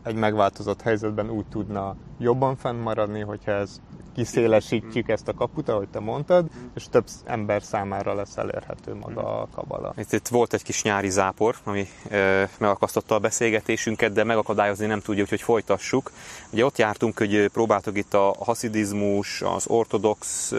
egy 0.04 0.16
megváltozott 0.16 0.82
helyzetben 0.82 1.30
úgy 1.30 1.46
tudna 1.46 1.96
jobban 2.20 2.56
fennmaradni, 2.56 3.20
hogyha 3.20 3.52
ez 3.52 3.82
kiszélesítjük 4.16 5.10
ezt 5.10 5.28
a 5.28 5.34
kaput, 5.34 5.70
ahogy 5.70 5.88
te 5.88 6.00
mondtad, 6.00 6.46
és 6.76 6.86
több 6.90 7.06
ember 7.26 7.64
számára 7.64 8.14
lesz 8.14 8.38
elérhető 8.38 8.94
maga 8.94 9.42
a 9.42 9.48
kabala. 9.56 9.94
Itt, 9.98 10.14
itt 10.14 10.28
volt 10.28 10.54
egy 10.54 10.64
kis 10.64 10.84
nyári 10.84 11.10
zápor, 11.10 11.56
ami 11.64 11.88
e, 12.10 12.50
megakasztotta 12.58 13.16
a 13.16 13.20
beszélgetésünket, 13.20 14.14
de 14.14 14.24
megakadályozni 14.24 14.86
nem 14.86 15.00
tudja, 15.00 15.26
hogy 15.30 15.42
folytassuk. 15.42 16.12
Ugye 16.52 16.66
ott 16.66 16.78
jártunk, 16.78 17.18
hogy 17.18 17.48
próbáltuk 17.48 17.98
itt 17.98 18.14
a 18.14 18.36
haszidizmus, 18.40 19.42
az 19.42 19.68
ortodox 19.68 20.52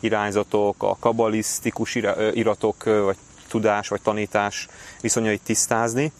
irányzatok, 0.00 0.82
a 0.82 0.96
kabalisztikus 1.00 1.94
iratok, 2.32 2.84
vagy 2.84 3.16
tudás, 3.48 3.88
vagy 3.88 4.02
tanítás 4.02 4.68
viszonyait 5.00 5.42
tisztázni. 5.44 6.12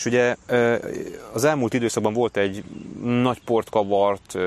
És 0.00 0.06
ugye 0.06 0.36
az 1.32 1.44
elmúlt 1.44 1.74
időszakban 1.74 2.12
volt 2.12 2.36
egy 2.36 2.64
nagy 3.02 3.40
portkavart 3.44 4.38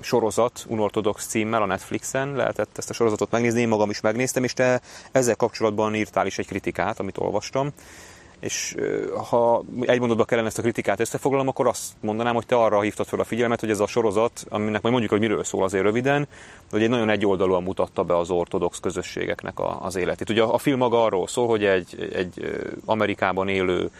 sorozat, 0.00 0.64
Unorthodox 0.68 1.26
címmel 1.26 1.62
a 1.62 1.66
Netflixen, 1.66 2.32
lehetett 2.32 2.78
ezt 2.78 2.90
a 2.90 2.92
sorozatot 2.92 3.30
megnézni, 3.30 3.60
én 3.60 3.68
magam 3.68 3.90
is 3.90 4.00
megnéztem, 4.00 4.44
és 4.44 4.52
te 4.52 4.80
ezzel 5.12 5.36
kapcsolatban 5.36 5.94
írtál 5.94 6.26
is 6.26 6.38
egy 6.38 6.46
kritikát, 6.46 7.00
amit 7.00 7.18
olvastam. 7.18 7.72
És 8.40 8.74
ha 9.30 9.64
egy 9.80 9.98
mondatban 9.98 10.26
kellene 10.26 10.46
ezt 10.46 10.58
a 10.58 10.62
kritikát 10.62 11.00
összefoglalom, 11.00 11.48
akkor 11.48 11.66
azt 11.66 11.92
mondanám, 12.00 12.34
hogy 12.34 12.46
te 12.46 12.56
arra 12.56 12.80
hívtad 12.80 13.06
fel 13.06 13.20
a 13.20 13.24
figyelmet, 13.24 13.60
hogy 13.60 13.70
ez 13.70 13.80
a 13.80 13.86
sorozat, 13.86 14.46
aminek 14.48 14.82
majd 14.82 14.94
mondjuk, 14.94 15.10
hogy 15.10 15.20
miről 15.20 15.44
szól 15.44 15.64
azért 15.64 15.84
röviden, 15.84 16.28
hogy 16.70 16.82
egy 16.82 16.88
nagyon 16.88 17.08
egyoldalúan 17.08 17.62
mutatta 17.62 18.02
be 18.04 18.16
az 18.16 18.30
ortodox 18.30 18.80
közösségeknek 18.80 19.58
az 19.80 19.96
életét. 19.96 20.30
Ugye 20.30 20.42
a, 20.42 20.54
a 20.54 20.58
film 20.58 20.78
maga 20.78 21.04
arról 21.04 21.26
szól, 21.26 21.46
hogy 21.46 21.64
egy, 21.64 22.10
egy 22.14 22.60
Amerikában 22.84 23.48
élő 23.48 23.90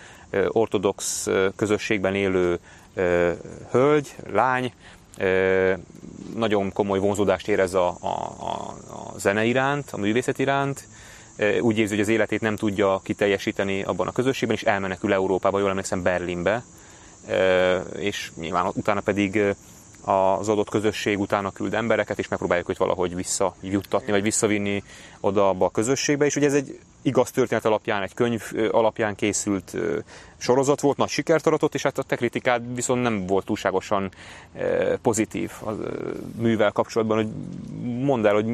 ortodox 0.49 1.29
közösségben 1.57 2.15
élő 2.15 2.59
hölgy, 3.71 4.15
lány 4.33 4.73
nagyon 6.37 6.73
komoly 6.73 6.99
vonzódást 6.99 7.49
érez 7.49 7.75
a, 7.75 7.89
a, 8.01 8.07
a, 8.39 8.75
a 8.93 9.19
zene 9.19 9.45
iránt, 9.45 9.91
a 9.91 9.97
művészet 9.97 10.39
iránt, 10.39 10.87
úgy 11.61 11.79
érzi, 11.79 11.93
hogy 11.93 12.03
az 12.03 12.09
életét 12.09 12.41
nem 12.41 12.57
tudja 12.57 13.01
kiteljesíteni 13.03 13.83
abban 13.83 14.07
a 14.07 14.13
közösségben, 14.13 14.57
és 14.57 14.63
elmenekül 14.63 15.13
Európába, 15.13 15.59
jól 15.59 15.69
emlékszem 15.69 16.03
Berlinbe, 16.03 16.65
és 17.99 18.31
nyilván 18.37 18.71
utána 18.75 19.01
pedig 19.01 19.43
az 20.05 20.49
adott 20.49 20.71
közösség 20.71 21.19
utána 21.19 21.51
küld 21.51 21.75
embereket, 21.75 22.19
és 22.19 22.29
megpróbáljuk 22.29 22.69
őt 22.69 22.77
valahogy 22.77 23.15
visszajuttatni, 23.15 24.13
vagy 24.13 24.23
visszavinni 24.23 24.83
oda 25.21 25.49
abba 25.49 25.65
a 25.65 25.71
közösségbe, 25.71 26.25
és 26.25 26.37
ugye 26.37 26.47
ez 26.47 26.55
egy 26.55 26.79
igaz 27.03 27.31
történet 27.31 27.65
alapján, 27.65 28.03
egy 28.03 28.15
könyv 28.15 28.43
alapján 28.71 29.15
készült 29.15 29.77
sorozat 30.37 30.81
volt, 30.81 30.97
nagy 30.97 31.09
sikert 31.09 31.47
aratott, 31.47 31.75
és 31.75 31.83
hát 31.83 31.99
a 31.99 32.03
te 32.03 32.17
kritikád 32.17 32.75
viszont 32.75 33.03
nem 33.03 33.27
volt 33.27 33.45
túlságosan 33.45 34.11
pozitív 35.03 35.53
a 35.65 35.71
művel 36.37 36.71
kapcsolatban, 36.71 37.17
hogy 37.17 37.29
mondd 38.05 38.27
el, 38.27 38.35
hogy 38.35 38.47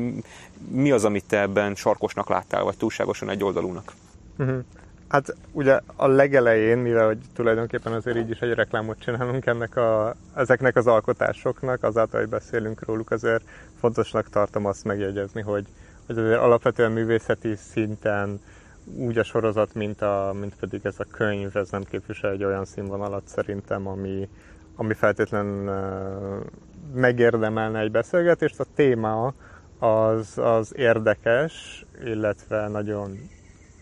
mi 0.68 0.90
az, 0.90 1.04
amit 1.04 1.24
te 1.24 1.40
ebben 1.40 1.74
sarkosnak 1.74 2.28
láttál, 2.28 2.62
vagy 2.62 2.76
túlságosan 2.76 3.30
egy 3.30 3.44
oldalúnak. 3.44 3.92
Uh-huh. 4.38 4.64
Hát 5.09 5.35
ugye 5.52 5.80
a 5.96 6.06
legelején, 6.06 6.78
mivel 6.78 7.06
hogy 7.06 7.18
tulajdonképpen 7.35 7.92
azért 7.92 8.16
így 8.16 8.30
is 8.30 8.38
egy 8.38 8.52
reklámot 8.52 8.98
csinálunk 9.00 9.46
ennek 9.46 9.76
a, 9.76 10.14
ezeknek 10.35 10.76
az 10.76 10.87
alkotásoknak, 10.87 11.82
azáltal, 11.82 12.20
hogy 12.20 12.28
beszélünk 12.28 12.85
róluk, 12.85 13.11
azért 13.11 13.42
fontosnak 13.80 14.28
tartom 14.28 14.66
azt 14.66 14.85
megjegyezni, 14.85 15.42
hogy, 15.42 15.66
azért 16.06 16.38
alapvetően 16.38 16.92
művészeti 16.92 17.54
szinten 17.54 18.40
úgy 18.94 19.18
a 19.18 19.22
sorozat, 19.22 19.74
mint, 19.74 20.02
a, 20.02 20.34
mint 20.40 20.54
pedig 20.60 20.80
ez 20.82 20.94
a 20.98 21.04
könyv, 21.10 21.56
ez 21.56 21.70
nem 21.70 21.82
képvisel 21.82 22.30
egy 22.30 22.44
olyan 22.44 22.64
színvonalat 22.64 23.28
szerintem, 23.28 23.86
ami, 23.86 24.28
ami 24.76 24.94
feltétlenül 24.94 25.72
megérdemelne 26.94 27.80
egy 27.80 27.90
beszélgetést. 27.90 28.60
A 28.60 28.66
téma 28.74 29.34
az, 29.78 30.38
az 30.38 30.72
érdekes, 30.76 31.84
illetve 32.04 32.68
nagyon 32.68 33.18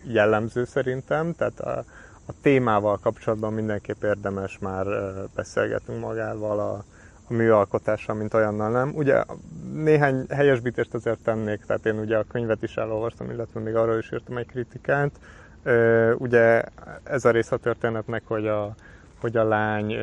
jellemző 0.03 0.65
szerintem, 0.65 1.33
tehát 1.33 1.59
a, 1.59 1.83
a 2.25 2.33
témával 2.41 2.97
kapcsolatban 2.97 3.53
mindenképp 3.53 4.03
érdemes 4.03 4.57
már 4.59 4.85
beszélgetnünk 5.35 5.99
magával 5.99 6.59
a, 6.59 6.83
a 7.27 7.33
műalkotással, 7.33 8.15
mint 8.15 8.33
olyannal 8.33 8.71
nem. 8.71 8.91
Ugye 8.95 9.23
néhány 9.73 10.25
helyesbítést 10.29 10.93
azért 10.93 11.19
tennék, 11.23 11.65
tehát 11.65 11.85
én 11.85 11.99
ugye 11.99 12.17
a 12.17 12.25
könyvet 12.31 12.63
is 12.63 12.77
elolvastam, 12.77 13.29
illetve 13.29 13.59
még 13.59 13.75
arról 13.75 13.97
is 13.97 14.11
írtam 14.13 14.37
egy 14.37 14.47
kritikát. 14.47 15.11
Ugye 16.17 16.63
ez 17.03 17.25
a 17.25 17.31
rész 17.31 17.51
a 17.51 17.57
történetnek, 17.57 18.21
hogy 18.25 18.47
a, 18.47 18.75
hogy 19.19 19.37
a 19.37 19.43
lány 19.43 19.95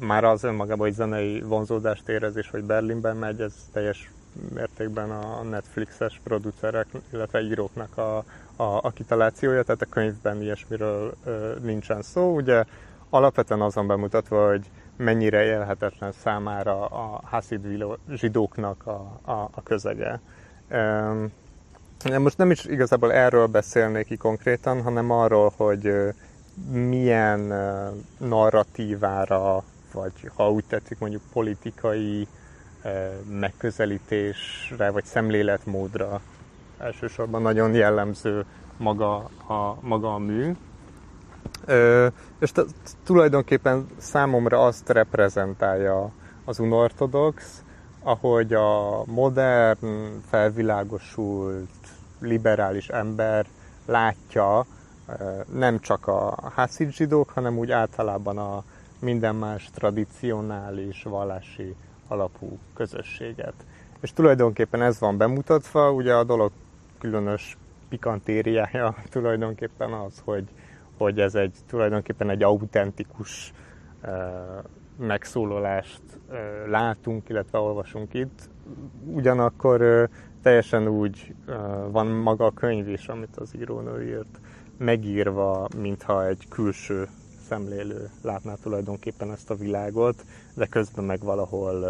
már 0.00 0.24
az 0.24 0.44
önmagában, 0.44 0.86
hogy 0.86 0.94
zenei 0.94 1.40
vonzódást 1.40 2.08
érez, 2.08 2.36
és 2.36 2.50
hogy 2.50 2.64
Berlinben 2.64 3.16
megy, 3.16 3.40
ez 3.40 3.54
teljes 3.72 4.10
mértékben 4.54 5.10
a 5.10 5.42
Netflixes 5.42 6.20
producerek, 6.24 6.86
illetve 7.12 7.40
íróknak 7.40 7.98
a, 7.98 8.16
a, 8.56 8.78
a 8.82 8.90
kitalációja, 8.94 9.62
tehát 9.62 9.82
a 9.82 9.86
könyvben 9.86 10.42
ilyesmiről 10.42 11.14
ö, 11.24 11.54
nincsen 11.62 12.02
szó. 12.02 12.34
Ugye 12.34 12.64
alapvetően 13.10 13.60
azon 13.60 13.86
bemutatva, 13.86 14.48
hogy 14.48 14.70
mennyire 14.98 15.44
élhetetlen 15.44 16.12
számára 16.12 16.86
a 16.86 17.20
haszid 17.24 17.66
zsidóknak 18.10 18.86
a, 18.86 19.20
a, 19.24 19.32
a 19.32 19.62
közege. 19.62 20.20
Most 22.18 22.38
nem 22.38 22.50
is 22.50 22.64
igazából 22.64 23.12
erről 23.12 23.46
beszélnék 23.46 24.06
ki 24.06 24.16
konkrétan, 24.16 24.82
hanem 24.82 25.10
arról, 25.10 25.52
hogy 25.56 25.92
milyen 26.70 27.40
narratívára, 28.18 29.62
vagy 29.92 30.30
ha 30.34 30.50
úgy 30.50 30.64
tetszik 30.64 30.98
mondjuk 30.98 31.22
politikai 31.32 32.28
megközelítésre, 33.30 34.90
vagy 34.90 35.04
szemléletmódra 35.04 36.20
elsősorban 36.78 37.42
nagyon 37.42 37.74
jellemző 37.74 38.44
maga 38.76 39.16
a, 39.46 39.76
maga 39.80 40.14
a 40.14 40.18
mű. 40.18 40.56
Ö, 41.64 42.06
és 42.38 42.52
t- 42.52 42.66
tulajdonképpen 43.04 43.86
számomra 43.96 44.64
azt 44.64 44.88
reprezentálja 44.88 46.10
az 46.44 46.58
unortodox, 46.58 47.62
ahogy 48.02 48.54
a 48.54 49.02
modern, 49.04 50.20
felvilágosult, 50.28 51.68
liberális 52.20 52.88
ember 52.88 53.46
látja 53.86 54.66
nem 55.52 55.80
csak 55.80 56.06
a 56.06 56.50
haszid 56.54 56.92
zsidók, 56.92 57.30
hanem 57.30 57.58
úgy 57.58 57.70
általában 57.70 58.38
a 58.38 58.64
minden 58.98 59.34
más 59.34 59.70
tradicionális, 59.74 61.02
vallási 61.02 61.74
alapú 62.08 62.58
közösséget. 62.74 63.54
És 64.00 64.12
tulajdonképpen 64.12 64.82
ez 64.82 64.98
van 64.98 65.16
bemutatva, 65.16 65.92
ugye 65.92 66.14
a 66.14 66.24
dolog 66.24 66.50
különös 66.98 67.56
pikantériája 67.88 68.94
tulajdonképpen 69.10 69.92
az, 69.92 70.22
hogy 70.24 70.44
hogy 70.98 71.20
ez 71.20 71.34
egy 71.34 71.54
tulajdonképpen 71.66 72.30
egy 72.30 72.42
autentikus 72.42 73.52
megszólalást 74.98 76.02
látunk, 76.66 77.28
illetve 77.28 77.58
olvasunk 77.58 78.14
itt. 78.14 78.48
Ugyanakkor 79.04 80.08
teljesen 80.42 80.88
úgy 80.88 81.34
van 81.90 82.06
maga 82.06 82.44
a 82.44 82.52
könyv 82.52 82.88
is, 82.88 83.08
amit 83.08 83.36
az 83.36 83.56
írónő 83.56 84.08
írt, 84.08 84.40
megírva, 84.78 85.68
mintha 85.76 86.26
egy 86.26 86.46
külső 86.48 87.08
szemlélő 87.48 88.10
látná 88.22 88.54
tulajdonképpen 88.62 89.30
ezt 89.32 89.50
a 89.50 89.54
világot, 89.54 90.24
de 90.54 90.66
közben 90.66 91.04
meg 91.04 91.20
valahol, 91.20 91.86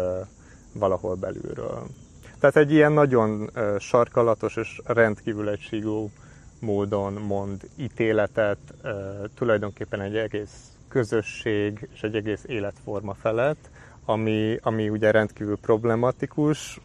valahol 0.73 1.15
belülről. 1.15 1.83
Tehát 2.39 2.55
egy 2.55 2.71
ilyen 2.71 2.91
nagyon 2.91 3.49
sarkalatos 3.79 4.55
és 4.55 4.81
rendkívül 4.85 5.49
egységú 5.49 6.09
módon 6.59 7.13
mond 7.13 7.61
ítéletet 7.75 8.57
tulajdonképpen 9.35 10.01
egy 10.01 10.15
egész 10.17 10.71
közösség 10.87 11.87
és 11.93 12.03
egy 12.03 12.15
egész 12.15 12.43
életforma 12.47 13.13
felett, 13.13 13.69
ami, 14.05 14.57
ami 14.61 14.89
ugye 14.89 15.11
rendkívül 15.11 15.57
problematikus, 15.57 16.79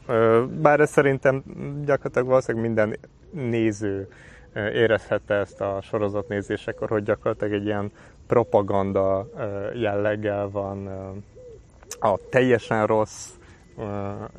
bár 0.60 0.80
ez 0.80 0.90
szerintem 0.90 1.42
gyakorlatilag 1.84 2.28
valószínűleg 2.28 2.66
minden 2.66 2.96
néző 3.30 4.08
érezhette 4.54 5.34
ezt 5.34 5.60
a 5.60 5.78
sorozat 5.82 6.28
nézésekor, 6.28 6.88
hogy 6.88 7.02
gyakorlatilag 7.02 7.52
egy 7.52 7.64
ilyen 7.64 7.92
propaganda 8.26 9.28
jelleggel 9.74 10.48
van 10.48 10.86
a 12.00 12.18
teljesen 12.30 12.86
rossz 12.86 13.28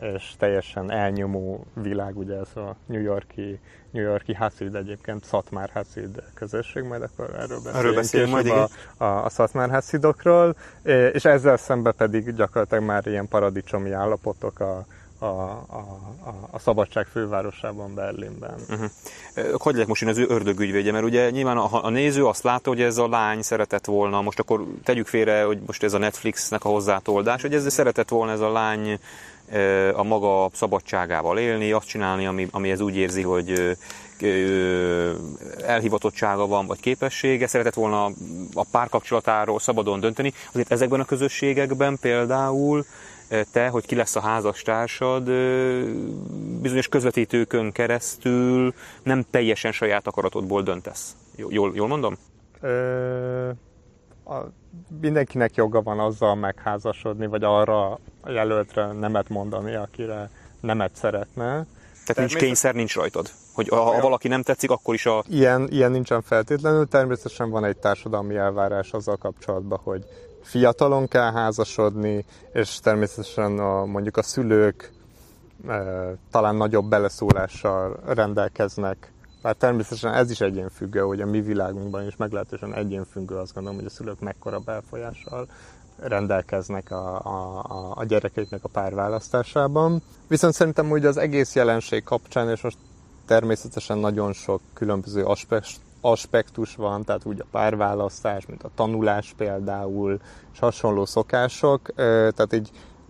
és 0.02 0.34
teljesen 0.38 0.92
elnyomó 0.92 1.66
világ, 1.74 2.18
ugye 2.18 2.36
ez 2.36 2.56
a 2.56 2.76
New 2.86 3.02
Yorki, 3.02 3.60
New 3.92 4.04
Yorki 4.04 4.34
Hasid 4.34 4.76
egyébként, 4.76 5.24
Szatmár 5.24 5.70
Hasid 5.74 6.24
közösség, 6.34 6.84
majd 6.84 7.02
akkor 7.02 7.26
erről 7.26 7.58
beszélünk, 7.58 7.76
erről 7.76 7.94
beszélünk 7.94 8.32
majd, 8.32 8.48
a, 8.48 8.68
a, 9.04 9.26
a 9.26 9.30
Szatmár 9.30 9.70
Hasidokról, 9.70 10.56
és 11.12 11.26
ezzel 11.26 11.58
szemben 11.58 11.94
pedig 11.98 12.36
gyakorlatilag 12.36 12.84
már 12.84 13.08
ilyen 13.08 13.28
paradicsomi 13.28 13.92
állapotok 13.92 14.60
a, 14.60 14.86
a, 15.26 15.66
a, 15.68 15.78
a, 16.26 16.48
a 16.52 16.60
szabadság 16.60 17.06
fővárosában, 17.06 17.94
Berlinben. 17.94 18.56
Uh-huh. 18.70 18.90
Hogy 19.58 19.74
lehet 19.74 19.88
most 19.88 20.02
én 20.02 20.10
az 20.10 20.18
ő 20.18 20.26
ördögügyvédje? 20.30 20.92
Mert 20.92 21.06
ugye 21.06 21.30
nyilván 21.30 21.58
a, 21.58 21.84
a 21.84 21.90
néző 21.90 22.26
azt 22.26 22.44
látta, 22.44 22.70
hogy 22.70 22.82
ez 22.82 22.98
a 22.98 23.08
lány 23.08 23.42
szeretett 23.42 23.86
volna, 23.86 24.22
most 24.22 24.40
akkor 24.40 24.66
tegyük 24.84 25.08
félre, 25.08 25.44
hogy 25.44 25.60
most 25.66 25.84
ez 25.84 25.94
a 25.94 25.98
Netflixnek 25.98 26.66
a 26.66 26.70
hozzátoldás, 26.70 27.42
hogy 27.42 27.54
ez 27.54 27.74
szeretett 27.74 28.10
volna 28.10 28.32
ez 28.32 28.40
a 28.40 28.52
lány 28.52 29.00
a 29.94 30.04
maga 30.04 30.50
szabadságával 30.54 31.38
élni, 31.38 31.72
azt 31.72 31.88
csinálni, 31.88 32.26
ami, 32.26 32.48
amihez 32.52 32.80
úgy 32.80 32.96
érzi, 32.96 33.22
hogy 33.22 33.78
elhivatottsága 35.66 36.48
van, 36.48 36.68
vagy 36.68 36.80
képessége, 36.80 37.48
szeretett 37.48 37.74
volna 37.74 38.06
a 38.54 38.66
párkapcsolatáról 38.72 39.60
szabadon 39.60 40.00
dönteni. 40.00 40.34
Azért 40.54 40.72
ezekben 40.72 41.00
a 41.00 41.06
közösségekben 41.06 41.98
például 42.02 42.86
te, 43.52 43.68
hogy 43.68 43.86
ki 43.86 43.96
lesz 43.96 44.16
a 44.16 44.20
házastársad, 44.20 45.24
bizonyos 46.62 46.88
közvetítőkön 46.88 47.72
keresztül 47.72 48.74
nem 49.04 49.26
teljesen 49.30 49.72
saját 49.72 50.08
akaratodból 50.08 50.62
döntesz. 50.64 51.16
Jól, 51.36 51.72
jól 51.76 51.88
mondom? 51.88 52.18
Ö, 52.62 53.50
a, 54.26 54.36
mindenkinek 55.02 55.56
joga 55.56 55.82
van 55.82 56.00
azzal 56.00 56.36
megházasodni, 56.36 57.28
vagy 57.28 57.44
arra 57.44 57.92
a 58.22 58.30
jelöltre 58.30 58.92
nemet 58.92 59.30
mondani, 59.30 59.76
akire 59.76 60.30
nemet 60.60 60.96
szeretne. 60.96 61.66
Tehát 62.06 62.16
nincs 62.16 62.36
kényszer, 62.36 62.74
nincs 62.74 62.96
rajtad? 62.96 63.30
Hogy 63.54 63.68
ha, 63.68 63.82
ha 63.82 64.02
valaki 64.02 64.28
nem 64.28 64.42
tetszik, 64.42 64.72
akkor 64.72 64.94
is 64.94 65.06
a... 65.06 65.24
Ilyen, 65.28 65.68
ilyen 65.72 65.92
nincsen 65.92 66.22
feltétlenül, 66.22 66.88
természetesen 66.88 67.50
van 67.50 67.66
egy 67.66 67.78
társadalmi 67.78 68.36
elvárás 68.36 68.92
azzal 68.92 69.18
kapcsolatban, 69.18 69.80
hogy 69.84 70.06
fiatalon 70.46 71.08
kell 71.08 71.32
házasodni, 71.32 72.26
és 72.54 72.80
természetesen 72.80 73.60
a, 73.60 73.86
mondjuk 73.86 74.18
a 74.18 74.24
szülők 74.24 74.92
e, 75.68 75.82
talán 76.32 76.56
nagyobb 76.56 76.90
beleszólással 76.90 78.00
rendelkeznek. 78.06 79.12
Bár 79.42 79.56
természetesen 79.56 80.14
ez 80.14 80.32
is 80.32 80.42
egyénfüggő, 80.42 81.00
hogy 81.00 81.22
a 81.22 81.26
mi 81.26 81.42
világunkban 81.42 82.08
is 82.08 82.16
meglehetősen 82.16 82.74
egyénfüggő, 82.74 83.36
azt 83.36 83.54
gondolom, 83.54 83.78
hogy 83.78 83.88
a 83.88 83.94
szülők 83.94 84.20
mekkora 84.20 84.60
befolyással 84.60 85.48
rendelkeznek 86.00 86.92
a, 86.92 87.20
a, 87.20 87.94
a 87.96 88.04
gyerekeiknek 88.04 88.64
a 88.64 88.68
párválasztásában. 88.68 90.02
Viszont 90.28 90.54
szerintem 90.54 90.88
hogy 90.88 91.06
az 91.06 91.18
egész 91.18 91.56
jelenség 91.56 92.04
kapcsán, 92.04 92.50
és 92.50 92.62
most 92.62 92.78
természetesen 93.26 93.98
nagyon 93.98 94.34
sok 94.34 94.62
különböző 94.74 95.24
aspekt, 95.24 95.80
aspektus 96.12 96.76
van, 96.76 97.04
tehát 97.04 97.26
úgy 97.26 97.40
a 97.40 97.46
párválasztás, 97.52 98.46
mint 98.46 98.64
a 98.64 98.70
tanulás 98.76 99.34
például, 99.38 100.20
és 100.54 100.60
hasonló 100.60 101.06
szokások, 101.06 101.94
tehát 101.96 102.54
így 102.54 102.70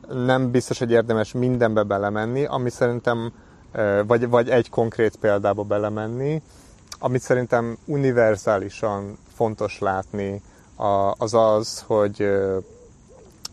nem 0.10 0.52
biztos, 0.52 0.80
hogy 0.80 0.92
érdemes 0.92 1.32
mindenbe 1.32 1.84
belemenni, 1.84 2.46
ami 2.46 2.70
szerintem, 2.70 3.34
vagy, 4.08 4.30
vagy 4.30 4.50
egy 4.50 4.70
konkrét 4.70 5.16
példába 5.16 5.64
belemenni, 5.64 6.42
amit 7.00 7.22
szerintem 7.22 7.78
univerzálisan 7.86 9.18
fontos 9.34 9.80
látni, 9.80 10.42
az 11.18 11.34
az, 11.34 11.84
hogy 11.88 12.30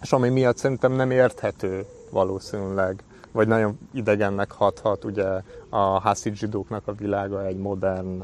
és 0.02 0.12
ami 0.12 0.28
miatt 0.28 0.57
szerintem 0.57 0.92
nem 0.92 1.11
érthető 1.11 1.85
valószínűleg, 2.11 3.02
vagy 3.33 3.49
nagyon 3.49 3.79
idegennek 3.92 4.53
hathat 4.53 5.05
ugye 5.05 5.42
a 5.68 5.79
haszid 5.79 6.35
zsidóknak 6.35 6.87
a 6.87 6.92
világa 6.92 7.47
egy 7.47 7.59
modern, 7.59 8.23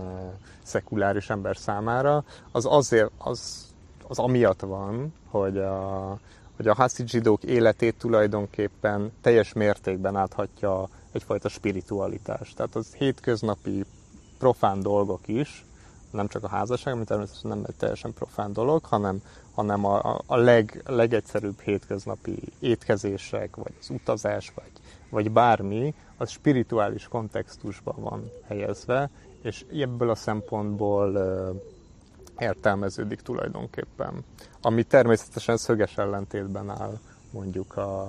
szekuláris 0.62 1.30
ember 1.30 1.56
számára, 1.56 2.24
az 2.52 2.66
azért, 2.66 3.10
az, 3.18 3.66
az 4.08 4.18
amiatt 4.18 4.60
van, 4.60 5.12
hogy 5.30 5.58
a, 5.58 6.18
hogy 6.56 6.68
a 6.68 6.74
haszid 6.74 7.08
zsidók 7.08 7.42
életét 7.42 7.98
tulajdonképpen 7.98 9.12
teljes 9.20 9.52
mértékben 9.52 10.16
áthatja 10.16 10.88
egyfajta 11.12 11.48
spiritualitás. 11.48 12.52
Tehát 12.54 12.74
az 12.74 12.94
hétköznapi 12.94 13.84
profán 14.38 14.80
dolgok 14.80 15.28
is, 15.28 15.64
nem 16.10 16.28
csak 16.28 16.44
a 16.44 16.48
házasság, 16.48 16.94
ami 16.94 17.04
természetesen 17.04 17.50
nem 17.50 17.64
egy 17.66 17.74
teljesen 17.74 18.12
profán 18.12 18.52
dolog, 18.52 18.84
hanem, 18.84 19.22
hanem 19.54 19.84
a, 19.84 20.20
a 20.26 20.36
leg, 20.36 20.82
legegyszerűbb 20.86 21.60
hétköznapi 21.60 22.38
étkezések, 22.60 23.56
vagy 23.56 23.72
az 23.80 23.90
utazás, 23.90 24.52
vagy, 24.54 24.70
vagy 25.10 25.30
bármi, 25.30 25.94
az 26.16 26.30
spirituális 26.30 27.08
kontextusban 27.08 27.94
van 27.98 28.30
helyezve, 28.48 29.10
és 29.42 29.64
ebből 29.72 30.10
a 30.10 30.14
szempontból 30.14 31.18
értelmeződik 32.38 33.20
tulajdonképpen. 33.20 34.24
Ami 34.60 34.82
természetesen 34.82 35.56
szöges 35.56 35.96
ellentétben 35.96 36.70
áll 36.70 36.98
mondjuk 37.30 37.76
a, 37.76 38.00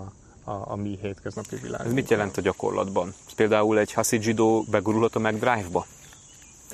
a, 0.44 0.52
a 0.52 0.76
mi 0.76 0.98
hétköznapi 1.02 1.56
világunkban. 1.56 1.88
Ez 1.88 1.94
mit 1.94 2.10
jelent 2.10 2.38
a 2.38 2.42
gyakorlatban? 2.42 3.14
Például 3.36 3.80
egy 3.80 3.94
haszid 3.94 4.22
zsidó 4.22 4.66
begurulhat 4.72 5.16
a 5.16 5.20
McDrive-ba? 5.20 5.86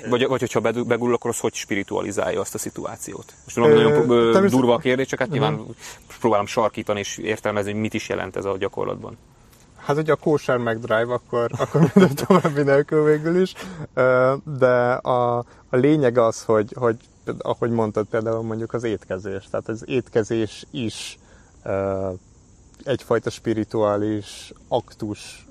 Vagy, 0.10 0.28
vagy 0.28 0.40
hogyha 0.40 0.60
begurul, 0.62 1.14
akkor 1.14 1.30
az 1.30 1.40
hogy 1.40 1.54
spiritualizálja 1.54 2.40
azt 2.40 2.56
a 2.56 2.58
szituációt? 2.58 3.34
Most 3.44 3.56
tudom, 3.56 3.72
nagyon 3.72 4.10
ö, 4.10 4.48
durva 4.50 4.74
a 4.74 4.78
kérdés, 4.78 5.08
csak 5.08 5.20
hát 5.20 5.30
nyilván 5.30 5.54
uh-huh. 5.54 5.76
próbálom 6.20 6.46
sarkítani 6.46 7.00
és 7.00 7.18
értelmezni, 7.18 7.72
hogy 7.72 7.82
mit 7.82 7.94
is 7.94 8.10
jelent 8.10 8.36
ez 8.36 8.46
a 8.46 8.58
gyakorlatban. 8.58 9.18
Hát 9.86 9.98
ugye 9.98 10.12
a 10.12 10.16
kosher 10.16 10.58
McDrive, 10.58 11.14
akkor, 11.14 11.52
akkor 11.58 11.82
minden 11.94 12.16
további 12.16 12.62
nélkül 12.62 13.04
végül 13.04 13.42
is, 13.42 13.54
de 14.44 14.92
a, 14.92 15.38
a 15.70 15.76
lényeg 15.76 16.18
az, 16.18 16.44
hogy, 16.44 16.74
hogy 16.80 16.98
ahogy 17.38 17.70
mondtad 17.70 18.06
például 18.06 18.44
mondjuk 18.44 18.74
az 18.74 18.84
étkezés, 18.84 19.48
tehát 19.50 19.68
az 19.68 19.84
étkezés 19.88 20.66
is 20.72 21.20
egyfajta 22.84 23.30
spirituális 23.30 24.54
aktus 24.68 25.48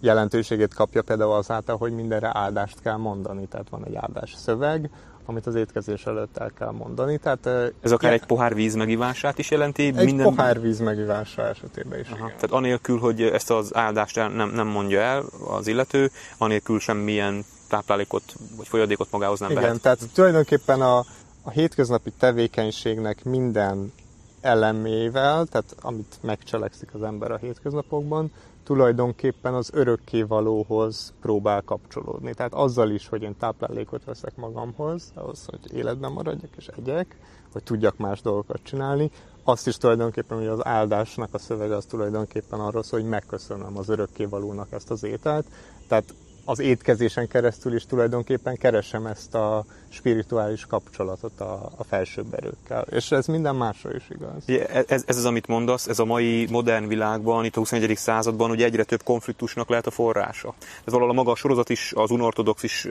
jelentőségét 0.00 0.74
kapja 0.74 1.02
például 1.02 1.32
azáltal, 1.32 1.76
hogy 1.76 1.92
mindenre 1.92 2.30
áldást 2.34 2.80
kell 2.80 2.96
mondani. 2.96 3.46
Tehát 3.46 3.68
van 3.68 3.84
egy 3.84 3.94
áldás 3.94 4.34
szöveg, 4.36 4.90
amit 5.26 5.46
az 5.46 5.54
étkezés 5.54 6.06
előtt 6.06 6.36
el 6.36 6.52
kell 6.58 6.70
mondani. 6.70 7.18
Tehát, 7.18 7.46
Ez 7.80 7.92
akár 7.92 8.12
egy 8.12 8.24
pohár 8.24 8.54
víz 8.54 8.74
megivását 8.74 9.38
is 9.38 9.50
jelenti? 9.50 9.82
Egy 9.86 10.04
minden... 10.04 10.26
pohár 10.34 10.60
víz 10.60 10.80
megivása 10.80 11.42
esetében 11.42 12.00
is. 12.00 12.06
Aha. 12.06 12.16
Igen. 12.16 12.26
Tehát 12.26 12.50
anélkül, 12.50 12.98
hogy 12.98 13.22
ezt 13.22 13.50
az 13.50 13.74
áldást 13.74 14.16
nem, 14.16 14.50
nem 14.54 14.66
mondja 14.66 15.00
el 15.00 15.24
az 15.48 15.66
illető, 15.66 16.10
anélkül 16.38 16.80
semmilyen 16.80 17.44
táplálékot 17.68 18.22
vagy 18.56 18.68
folyadékot 18.68 19.10
magához 19.10 19.40
nem 19.40 19.50
Igen, 19.50 19.62
vehet. 19.62 19.80
tehát 19.80 19.98
tulajdonképpen 20.14 20.80
a, 20.80 20.98
a 21.42 21.50
hétköznapi 21.50 22.10
tevékenységnek 22.18 23.24
minden 23.24 23.92
elemével, 24.40 25.46
tehát 25.46 25.76
amit 25.80 26.18
megcselekszik 26.20 26.94
az 26.94 27.02
ember 27.02 27.30
a 27.30 27.36
hétköznapokban, 27.36 28.32
tulajdonképpen 28.72 29.54
az 29.54 29.70
örökkévalóhoz 29.72 31.12
próbál 31.20 31.62
kapcsolódni. 31.62 32.34
Tehát 32.34 32.54
azzal 32.54 32.90
is, 32.90 33.08
hogy 33.08 33.22
én 33.22 33.36
táplálékot 33.38 34.04
veszek 34.04 34.36
magamhoz, 34.36 35.12
ahhoz, 35.14 35.46
hogy 35.46 35.74
életben 35.74 36.12
maradjak 36.12 36.50
és 36.56 36.66
egyek, 36.66 37.16
hogy 37.52 37.62
tudjak 37.62 37.96
más 37.96 38.20
dolgokat 38.20 38.60
csinálni, 38.62 39.10
azt 39.44 39.66
is 39.66 39.76
tulajdonképpen, 39.76 40.38
hogy 40.38 40.46
az 40.46 40.66
áldásnak 40.66 41.34
a 41.34 41.38
szövege 41.38 41.76
az 41.76 41.84
tulajdonképpen 41.84 42.60
arról 42.60 42.82
szól, 42.82 43.00
hogy 43.00 43.08
megköszönöm 43.08 43.76
az 43.76 43.88
örökkévalónak 43.88 44.72
ezt 44.72 44.90
az 44.90 45.02
ételt. 45.02 45.46
Tehát 45.88 46.14
az 46.52 46.58
étkezésen 46.58 47.28
keresztül 47.28 47.74
is 47.74 47.86
tulajdonképpen 47.86 48.56
keresem 48.56 49.06
ezt 49.06 49.34
a 49.34 49.64
spirituális 49.88 50.66
kapcsolatot 50.66 51.40
a, 51.40 51.70
a 51.76 51.84
felsőbb 51.84 52.34
erőkkel. 52.34 52.86
És 52.90 53.10
ez 53.10 53.26
minden 53.26 53.56
másra 53.56 53.94
is 53.94 54.02
igaz. 54.08 54.64
Ez, 54.86 55.02
ez 55.06 55.16
az, 55.16 55.24
amit 55.24 55.46
mondasz, 55.46 55.86
ez 55.86 55.98
a 55.98 56.04
mai 56.04 56.46
modern 56.50 56.86
világban, 56.86 57.44
itt 57.44 57.56
a 57.56 57.58
21. 57.58 57.96
században 57.96 58.50
ugye 58.50 58.64
egyre 58.64 58.84
több 58.84 59.02
konfliktusnak 59.02 59.68
lehet 59.68 59.86
a 59.86 59.90
forrása. 59.90 60.54
Ez 60.84 60.92
valahol 60.92 61.10
a 61.10 61.14
maga 61.14 61.30
a 61.30 61.36
sorozat 61.36 61.70
is, 61.70 61.92
az 61.96 62.10
unortodox 62.10 62.62
is, 62.62 62.86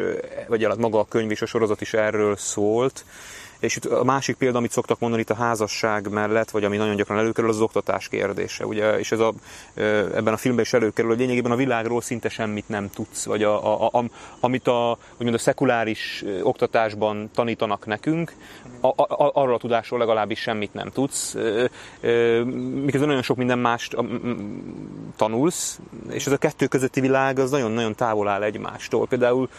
vagy 0.48 0.68
maga 0.78 1.00
a 1.00 1.06
könyv 1.06 1.32
és 1.32 1.42
a 1.42 1.46
sorozat 1.46 1.82
is 1.82 1.94
erről 1.94 2.36
szólt, 2.36 3.06
és 3.62 3.76
itt 3.76 3.86
a 3.86 4.04
másik 4.04 4.36
példa, 4.36 4.58
amit 4.58 4.72
szoktak 4.72 5.00
mondani 5.00 5.22
itt 5.22 5.30
a 5.30 5.36
házasság 5.36 6.10
mellett, 6.10 6.50
vagy 6.50 6.64
ami 6.64 6.78
nagyon 6.78 6.96
gyakran 6.96 7.18
előkerül, 7.18 7.50
az, 7.50 7.56
az 7.56 7.62
oktatás 7.62 8.08
kérdése. 8.08 8.66
Ugye? 8.66 9.00
És 9.00 9.12
ez 9.12 9.20
a, 9.20 9.34
ebben 10.16 10.34
a 10.34 10.38
filmben 10.38 10.66
is 10.66 10.74
előkerül, 10.74 11.10
hogy 11.10 11.20
lényegében 11.20 11.52
a 11.52 11.56
világról 11.56 12.02
szinte 12.02 12.30
semmit 12.30 12.70
nem 12.70 12.90
tudsz, 12.90 13.26
vagy 13.26 13.44
a, 13.44 13.84
a, 13.84 13.90
a, 13.92 14.04
amit 14.40 14.68
a, 14.68 14.98
úgymond 15.14 15.36
a 15.36 15.40
szekuláris 15.40 16.24
oktatásban 16.44 17.30
tanítanak 17.34 17.86
nekünk, 17.86 18.34
a, 18.82 18.88
a, 18.88 19.32
arról 19.34 19.54
a 19.54 19.58
tudásról 19.58 20.00
legalábbis 20.00 20.40
semmit 20.40 20.74
nem 20.74 20.90
tudsz, 20.90 21.36
miközben 22.84 23.08
nagyon 23.08 23.22
sok 23.22 23.38
minden 23.38 23.60
mást 23.60 23.96
tanulsz, 25.16 25.80
és 26.10 26.26
ez 26.26 26.32
a 26.32 26.38
kettő 26.38 26.68
közötti 26.68 27.00
világ 27.00 27.40
az 27.40 27.52
nagyon-nagyon 27.52 27.96
távol 27.96 28.28
áll 28.28 28.44
egymástól. 28.44 29.08
Például 29.08 29.50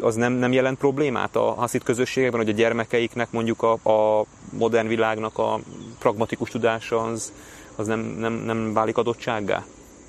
az 0.00 0.14
nem, 0.14 0.32
nem 0.32 0.52
jelent 0.52 0.78
problémát 0.78 1.36
a 1.36 1.40
haszit 1.40 1.82
közösségekben, 1.82 2.40
hogy 2.40 2.50
a 2.50 2.56
gyermekeiknek 2.56 3.30
mondjuk 3.30 3.62
a, 3.62 3.72
a 3.72 4.24
modern 4.52 4.88
világnak 4.88 5.38
a 5.38 5.60
pragmatikus 5.98 6.50
tudása 6.50 7.02
az, 7.02 7.32
az 7.76 7.86
nem, 7.86 8.00
nem, 8.00 8.32
nem 8.32 8.72
válik 8.72 8.98
adottsággá? 8.98 9.64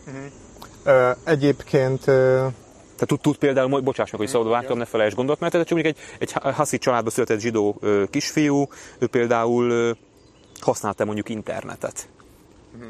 Uh-huh. 0.08 1.18
Egyébként 1.24 2.06
tehát 2.96 3.08
tud, 3.08 3.20
tud 3.20 3.38
például, 3.38 3.82
bocsáss 3.82 4.12
meg, 4.12 4.20
hogy 4.20 4.30
szabadba 4.30 4.52
vágtam, 4.52 4.78
ne 4.78 4.86
felejtsd 4.86 5.18
mert 5.40 5.52
csak 5.52 5.70
mondjuk 5.70 5.86
egy, 5.86 5.98
egy 6.20 6.32
haszi 6.32 6.78
családba 6.78 7.10
született 7.10 7.40
zsidó 7.40 7.78
ö, 7.80 8.04
kisfiú, 8.10 8.68
ő 8.98 9.08
például 9.08 9.70
ö, 9.70 9.92
használta 10.60 11.06
mondjuk 11.06 11.30
internetet. 11.30 12.10
Uh-huh. 12.76 12.90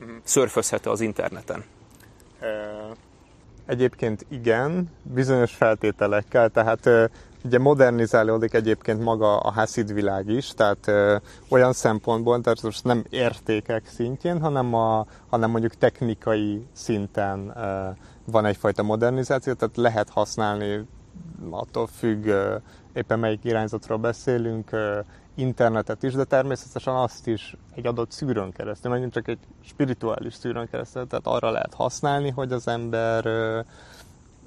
Uh-huh. 0.00 0.16
Szörfözhet 0.22 0.86
az 0.86 1.00
interneten. 1.00 1.64
Egyébként 3.66 4.26
igen, 4.28 4.90
bizonyos 5.02 5.52
feltételekkel, 5.52 6.48
tehát 6.48 6.86
ö, 6.86 7.04
ugye 7.44 7.58
modernizálódik 7.58 8.54
egyébként 8.54 9.02
maga 9.02 9.38
a 9.38 9.50
Hasid 9.50 9.92
világ 9.92 10.28
is, 10.28 10.48
tehát 10.48 10.88
ö, 10.88 11.16
olyan 11.48 11.72
szempontból, 11.72 12.40
tehát 12.40 12.62
most 12.62 12.84
nem 12.84 13.04
értékek 13.10 13.86
szintjén, 13.86 14.40
hanem, 14.40 14.74
a, 14.74 15.06
hanem 15.28 15.50
mondjuk 15.50 15.74
technikai 15.74 16.66
szinten 16.72 17.52
ö, 17.56 17.88
van 18.30 18.44
egyfajta 18.44 18.82
modernizáció, 18.82 19.52
tehát 19.52 19.76
lehet 19.76 20.08
használni, 20.08 20.86
attól 21.50 21.86
függ, 21.86 22.30
éppen 22.92 23.18
melyik 23.18 23.44
irányzatról 23.44 23.98
beszélünk, 23.98 24.70
internetet 25.34 26.02
is, 26.02 26.12
de 26.12 26.24
természetesen 26.24 26.94
azt 26.94 27.26
is 27.26 27.56
egy 27.74 27.86
adott 27.86 28.10
szűrőn 28.10 28.52
keresztül, 28.52 28.90
mondjuk 28.90 29.12
csak 29.12 29.28
egy 29.28 29.38
spirituális 29.64 30.34
szűrőn 30.34 30.68
keresztül, 30.70 31.06
tehát 31.06 31.26
arra 31.26 31.50
lehet 31.50 31.74
használni, 31.74 32.30
hogy 32.30 32.52
az 32.52 32.68
ember 32.68 33.24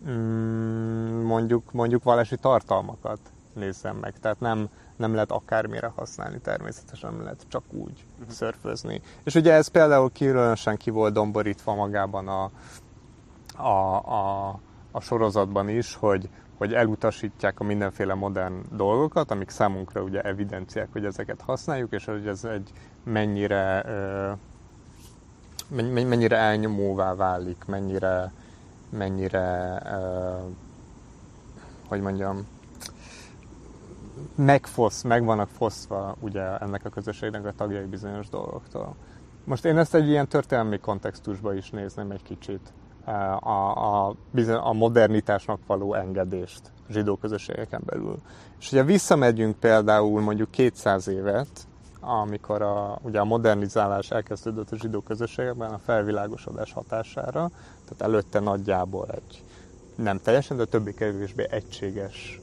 mm, 0.09 1.23
mondjuk, 1.25 1.71
mondjuk 1.71 2.03
vallási 2.03 2.37
tartalmakat 2.37 3.19
nézzen 3.53 3.95
meg. 3.95 4.19
Tehát 4.19 4.39
nem, 4.39 4.69
nem 4.95 5.13
lehet 5.13 5.31
akármire 5.31 5.91
használni 5.95 6.39
természetesen, 6.39 7.13
nem 7.13 7.23
lehet 7.23 7.45
csak 7.47 7.63
úgy 7.69 8.05
uh-huh. 8.19 8.33
szörfözni. 8.33 9.01
És 9.23 9.35
ugye 9.35 9.53
ez 9.53 9.67
például 9.67 10.11
különösen 10.11 10.77
ki 10.77 10.89
volt 10.89 11.13
domborítva 11.13 11.75
magában 11.75 12.27
a, 12.27 12.51
a, 13.57 13.95
a, 13.95 14.59
a 14.91 14.99
sorozatban 14.99 15.69
is, 15.69 15.95
hogy, 15.95 16.29
hogy 16.57 16.73
elutasítják 16.73 17.59
a 17.59 17.63
mindenféle 17.63 18.13
modern 18.13 18.61
dolgokat, 18.71 19.31
amik 19.31 19.49
számunkra 19.49 20.01
ugye 20.01 20.21
evidenciák, 20.21 20.87
hogy 20.91 21.05
ezeket 21.05 21.41
használjuk, 21.41 21.91
és 21.91 22.05
hogy 22.05 22.27
ez 22.27 22.43
egy 22.43 22.71
mennyire 23.03 23.85
mennyire 25.69 26.37
elnyomóvá 26.37 27.15
válik, 27.15 27.65
mennyire 27.65 28.31
mennyire 28.89 29.81
hogy 31.87 32.01
mondjam 32.01 32.47
megfosz, 34.35 35.01
meg 35.01 35.23
vannak 35.23 35.49
foszva 35.49 36.15
ugye 36.19 36.57
ennek 36.57 36.85
a 36.85 36.89
közösségnek 36.89 37.45
a 37.45 37.51
tagjai 37.51 37.85
bizonyos 37.85 38.29
dolgoktól. 38.29 38.95
Most 39.43 39.65
én 39.65 39.77
ezt 39.77 39.95
egy 39.95 40.07
ilyen 40.07 40.27
történelmi 40.27 40.79
kontextusba 40.79 41.53
is 41.53 41.69
nézném 41.69 42.11
egy 42.11 42.23
kicsit 42.23 42.73
a, 43.05 44.07
a, 44.07 44.15
a 44.61 44.73
modernitásnak 44.73 45.59
való 45.67 45.93
engedést 45.93 46.61
zsidó 46.89 47.15
közösségeken 47.15 47.81
belül. 47.85 48.17
És 48.59 48.71
ugye 48.71 48.83
visszamegyünk 48.83 49.55
például 49.55 50.21
mondjuk 50.21 50.51
200 50.51 51.07
évet, 51.07 51.67
amikor 51.99 52.61
a, 52.61 52.99
ugye 53.01 53.19
a 53.19 53.25
modernizálás 53.25 54.11
elkezdődött 54.11 54.71
a 54.71 54.75
zsidó 54.75 55.01
közösségekben 55.01 55.71
a 55.71 55.77
felvilágosodás 55.77 56.73
hatására, 56.73 57.51
tehát 57.83 58.01
előtte 58.13 58.39
nagyjából 58.39 59.07
egy 59.11 59.43
nem 59.95 60.19
teljesen, 60.19 60.57
de 60.57 60.65
többé-kevésbé 60.65 61.47
egységes 61.49 62.41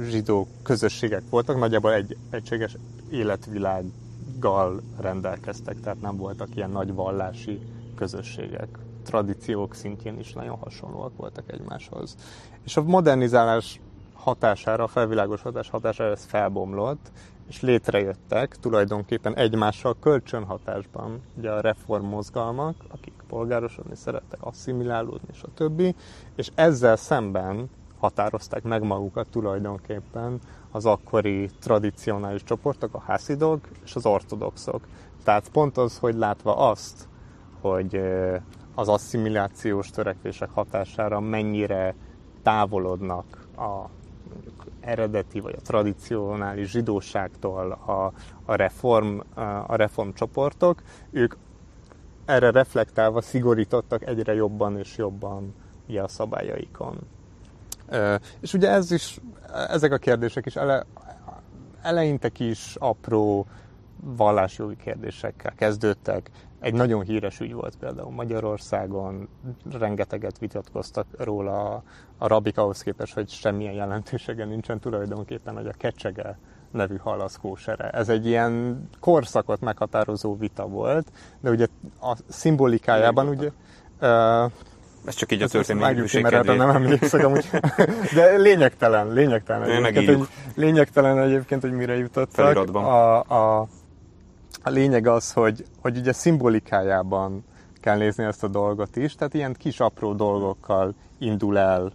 zsidó 0.00 0.48
közösségek 0.62 1.22
voltak, 1.30 1.58
nagyjából 1.58 1.92
egy 1.92 2.16
egységes 2.30 2.76
életvilággal 3.10 4.82
rendelkeztek, 5.00 5.80
tehát 5.80 6.00
nem 6.00 6.16
voltak 6.16 6.56
ilyen 6.56 6.70
nagy 6.70 6.94
vallási 6.94 7.60
közösségek. 7.94 8.68
Tradíciók 9.02 9.74
szintjén 9.74 10.18
is 10.18 10.32
nagyon 10.32 10.56
hasonlóak 10.56 11.16
voltak 11.16 11.52
egymáshoz. 11.52 12.16
És 12.64 12.76
a 12.76 12.82
modernizálás 12.82 13.80
hatására, 14.14 14.84
a 14.84 14.88
felvilágosodás 14.88 15.70
hatására 15.70 16.10
ez 16.10 16.24
felbomlott, 16.24 17.10
és 17.48 17.60
létrejöttek 17.60 18.56
tulajdonképpen 18.56 19.36
egymással 19.36 19.96
kölcsönhatásban 20.00 21.20
ugye 21.36 21.50
a 21.50 21.60
reformmozgalmak, 21.60 22.74
akik 22.88 23.12
polgárosodni 23.28 23.96
szerettek, 23.96 24.38
asszimilálódni, 24.42 25.28
és 25.32 25.42
a 25.42 25.48
többi, 25.54 25.94
és 26.36 26.50
ezzel 26.54 26.96
szemben 26.96 27.70
határozták 27.98 28.62
meg 28.62 28.82
magukat 28.82 29.28
tulajdonképpen 29.30 30.38
az 30.70 30.86
akkori 30.86 31.50
tradicionális 31.60 32.44
csoportok, 32.44 32.94
a 32.94 33.00
haszidok 33.00 33.68
és 33.84 33.94
az 33.94 34.06
ortodoxok. 34.06 34.86
Tehát 35.24 35.48
pont 35.48 35.76
az, 35.76 35.98
hogy 35.98 36.14
látva 36.14 36.56
azt, 36.56 37.08
hogy 37.60 38.00
az 38.74 38.88
asszimilációs 38.88 39.90
törekvések 39.90 40.50
hatására 40.50 41.20
mennyire 41.20 41.94
távolodnak 42.42 43.46
a 43.56 43.88
mondjuk 44.32 44.64
eredeti 44.80 45.40
vagy 45.40 45.54
a 45.58 45.62
tradicionális 45.62 46.70
zsidóságtól 46.70 47.72
a, 47.72 48.12
a, 48.44 48.54
reform, 48.54 49.18
a 49.66 49.76
reform 49.76 50.10
csoportok, 50.10 50.82
ők 51.10 51.34
erre 52.24 52.50
reflektálva 52.50 53.20
szigorítottak 53.20 54.06
egyre 54.06 54.34
jobban 54.34 54.78
és 54.78 54.96
jobban 54.96 55.54
a 56.02 56.08
szabályaikon. 56.08 56.98
És 58.40 58.54
ugye 58.54 58.70
ez 58.70 58.90
is, 58.90 59.20
ezek 59.68 59.92
a 59.92 59.96
kérdések 59.96 60.46
is 60.46 60.56
ele, 60.56 60.84
eleinte 61.82 62.28
kis 62.28 62.76
apró 62.78 63.46
vallásjogi 64.00 64.76
kérdésekkel 64.76 65.52
kezdődtek. 65.54 66.30
Egy 66.62 66.74
nagyon 66.74 67.02
híres 67.02 67.40
ügy 67.40 67.52
volt 67.52 67.76
például 67.76 68.10
Magyarországon, 68.10 69.28
rengeteget 69.78 70.38
vitatkoztak 70.38 71.06
róla 71.18 71.74
a, 71.74 71.82
a 72.18 72.26
rabik 72.26 72.58
ahhoz 72.58 72.82
képest, 72.82 73.14
hogy 73.14 73.28
semmilyen 73.28 73.72
jelentősége 73.72 74.44
nincsen 74.44 74.78
tulajdonképpen, 74.78 75.54
hogy 75.54 75.66
a 75.66 75.72
kecsege 75.78 76.38
nevű 76.70 76.96
hal 76.96 77.20
az 77.20 77.36
kósere. 77.36 77.90
Ez 77.90 78.08
egy 78.08 78.26
ilyen 78.26 78.82
korszakot 79.00 79.60
meghatározó 79.60 80.36
vita 80.36 80.66
volt, 80.66 81.12
de 81.40 81.50
ugye 81.50 81.66
a 82.00 82.16
szimbolikájában 82.28 83.28
ugye... 83.28 83.50
Uh, 84.00 84.50
ez 85.04 85.14
csak 85.14 85.32
így 85.32 85.42
a 85.42 85.48
történelmi 85.48 86.20
mert 86.22 86.44
nem 86.44 86.70
emlékszek 86.70 87.24
amúgy. 87.24 87.50
De 88.14 88.36
lényegtelen, 88.36 89.12
lényegtelen 89.12 89.84
egyébként, 89.84 90.18
hogy, 90.18 90.28
lényegtelen 90.54 91.18
egyébként, 91.18 91.62
hogy 91.62 91.72
mire 91.72 91.96
jutottak. 91.96 92.74
A, 92.74 93.20
a, 93.20 93.68
a 94.62 94.70
lényeg 94.70 95.06
az, 95.06 95.32
hogy, 95.32 95.64
hogy 95.80 95.96
ugye 95.98 96.12
szimbolikájában 96.12 97.44
kell 97.80 97.96
nézni 97.96 98.24
ezt 98.24 98.44
a 98.44 98.48
dolgot 98.48 98.96
is, 98.96 99.14
tehát 99.14 99.34
ilyen 99.34 99.52
kis 99.52 99.80
apró 99.80 100.12
dolgokkal 100.14 100.94
indul 101.18 101.58
el 101.58 101.92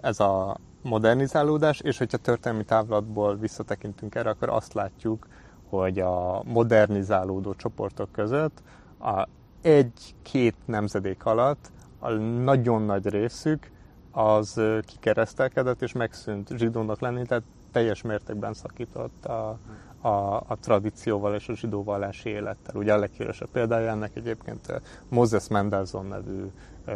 ez 0.00 0.20
a 0.20 0.56
modernizálódás, 0.82 1.80
és 1.80 1.98
hogyha 1.98 2.16
történelmi 2.16 2.64
távlatból 2.64 3.36
visszatekintünk 3.36 4.14
erre, 4.14 4.30
akkor 4.30 4.48
azt 4.48 4.72
látjuk, 4.72 5.26
hogy 5.68 5.98
a 5.98 6.42
modernizálódó 6.44 7.54
csoportok 7.54 8.12
között 8.12 8.62
a 9.00 9.28
egy-két 9.62 10.56
nemzedék 10.64 11.24
alatt 11.24 11.70
a 11.98 12.10
nagyon 12.10 12.82
nagy 12.82 13.06
részük 13.06 13.70
az 14.10 14.60
kikeresztelkedett 14.84 15.82
és 15.82 15.92
megszűnt 15.92 16.48
zsidónak 16.56 17.00
lenni, 17.00 17.26
tehát 17.26 17.44
teljes 17.72 18.02
mértékben 18.02 18.54
szakított 18.54 19.24
a, 19.24 19.58
a, 20.02 20.34
a 20.34 20.56
tradícióval 20.60 21.34
és 21.34 21.48
a 21.48 21.54
zsidó 21.54 21.82
vallási 21.82 22.28
élettel. 22.28 22.76
Ugye 22.76 22.92
a 22.92 22.98
leghíresebb 22.98 23.48
példája 23.48 23.90
ennek 23.90 24.16
egyébként 24.16 24.82
Moses 25.08 25.48
Mendelssohn 25.48 26.06
nevű 26.06 26.44
e, 26.84 26.94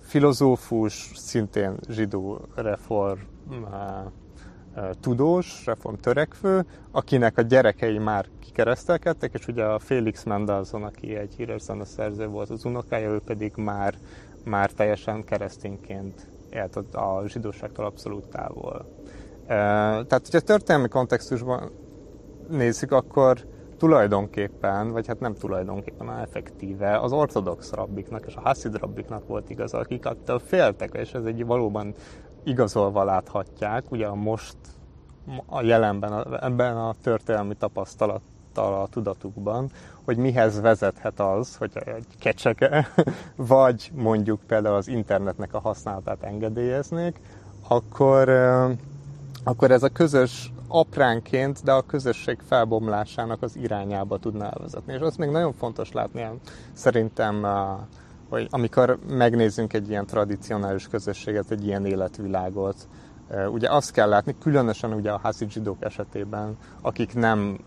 filozófus, 0.00 1.10
szintén 1.14 1.76
zsidó 1.88 2.40
reform 2.54 3.20
e, 3.72 4.10
tudós, 5.00 5.62
reform 5.66 5.94
törekvő, 5.94 6.66
akinek 6.90 7.38
a 7.38 7.42
gyerekei 7.42 7.98
már 7.98 8.26
kikeresztelkedtek, 8.38 9.34
és 9.34 9.46
ugye 9.46 9.64
a 9.64 9.78
Félix 9.78 10.24
Mendelssohn, 10.24 10.84
aki 10.84 11.14
egy 11.14 11.34
híres 11.36 11.62
zeneszerző 11.62 12.26
volt 12.26 12.50
az 12.50 12.64
unokája, 12.64 13.10
ő 13.10 13.20
pedig 13.20 13.52
már 13.56 13.94
már 14.44 14.70
teljesen 14.70 15.24
keresztényként 15.24 16.26
élt 16.50 16.76
a 16.76 17.22
zsidóságtól 17.26 17.84
abszolút 17.84 18.26
távol. 18.26 18.86
Tehát, 19.46 20.22
hogyha 20.24 20.40
történelmi 20.40 20.88
kontextusban 20.88 21.70
nézzük, 22.48 22.92
akkor 22.92 23.38
tulajdonképpen, 23.78 24.92
vagy 24.92 25.06
hát 25.06 25.20
nem 25.20 25.34
tulajdonképpen, 25.34 26.06
hanem 26.06 26.22
effektíve 26.22 26.98
az 26.98 27.12
ortodox 27.12 27.72
rabbiknak 27.72 28.26
és 28.26 28.34
a 28.34 28.40
haszid 28.40 28.76
rabbiknak 28.76 29.26
volt 29.26 29.50
igaz, 29.50 29.74
akik 29.74 30.06
attól 30.06 30.38
féltek, 30.38 30.94
és 30.94 31.12
ez 31.12 31.24
egy 31.24 31.46
valóban 31.46 31.94
igazolva 32.44 33.04
láthatják, 33.04 33.90
ugye 33.90 34.08
most 34.08 34.56
a 35.46 35.62
jelenben, 35.62 36.38
ebben 36.40 36.76
a 36.76 36.94
történelmi 37.02 37.54
tapasztalattal 37.54 38.80
a 38.82 38.86
tudatukban, 38.86 39.70
hogy 40.04 40.16
mihez 40.16 40.60
vezethet 40.60 41.20
az, 41.20 41.56
hogy 41.56 41.70
egy 41.74 42.06
kecseke, 42.18 42.88
vagy 43.36 43.90
mondjuk 43.94 44.40
például 44.46 44.76
az 44.76 44.88
internetnek 44.88 45.54
a 45.54 45.60
használatát 45.60 46.22
engedélyeznék, 46.22 47.20
akkor, 47.68 48.28
akkor 49.44 49.70
ez 49.70 49.82
a 49.82 49.88
közös 49.88 50.52
apránként, 50.68 51.62
de 51.62 51.72
a 51.72 51.82
közösség 51.82 52.38
felbomlásának 52.46 53.42
az 53.42 53.56
irányába 53.56 54.18
tudná 54.18 54.48
elvezetni. 54.48 54.92
És 54.92 55.00
azt 55.00 55.18
még 55.18 55.28
nagyon 55.28 55.52
fontos 55.52 55.92
látni, 55.92 56.28
szerintem, 56.72 57.46
hogy 58.28 58.46
amikor 58.50 58.98
megnézzünk 59.08 59.72
egy 59.72 59.88
ilyen 59.88 60.06
tradicionális 60.06 60.88
közösséget, 60.88 61.50
egy 61.50 61.66
ilyen 61.66 61.86
életvilágot, 61.86 62.88
ugye 63.52 63.70
azt 63.70 63.92
kell 63.92 64.08
látni, 64.08 64.36
különösen 64.38 64.92
ugye 64.92 65.10
a 65.10 65.20
házid 65.22 65.50
zsidók 65.50 65.84
esetében, 65.84 66.56
akik 66.82 67.14
nem 67.14 67.58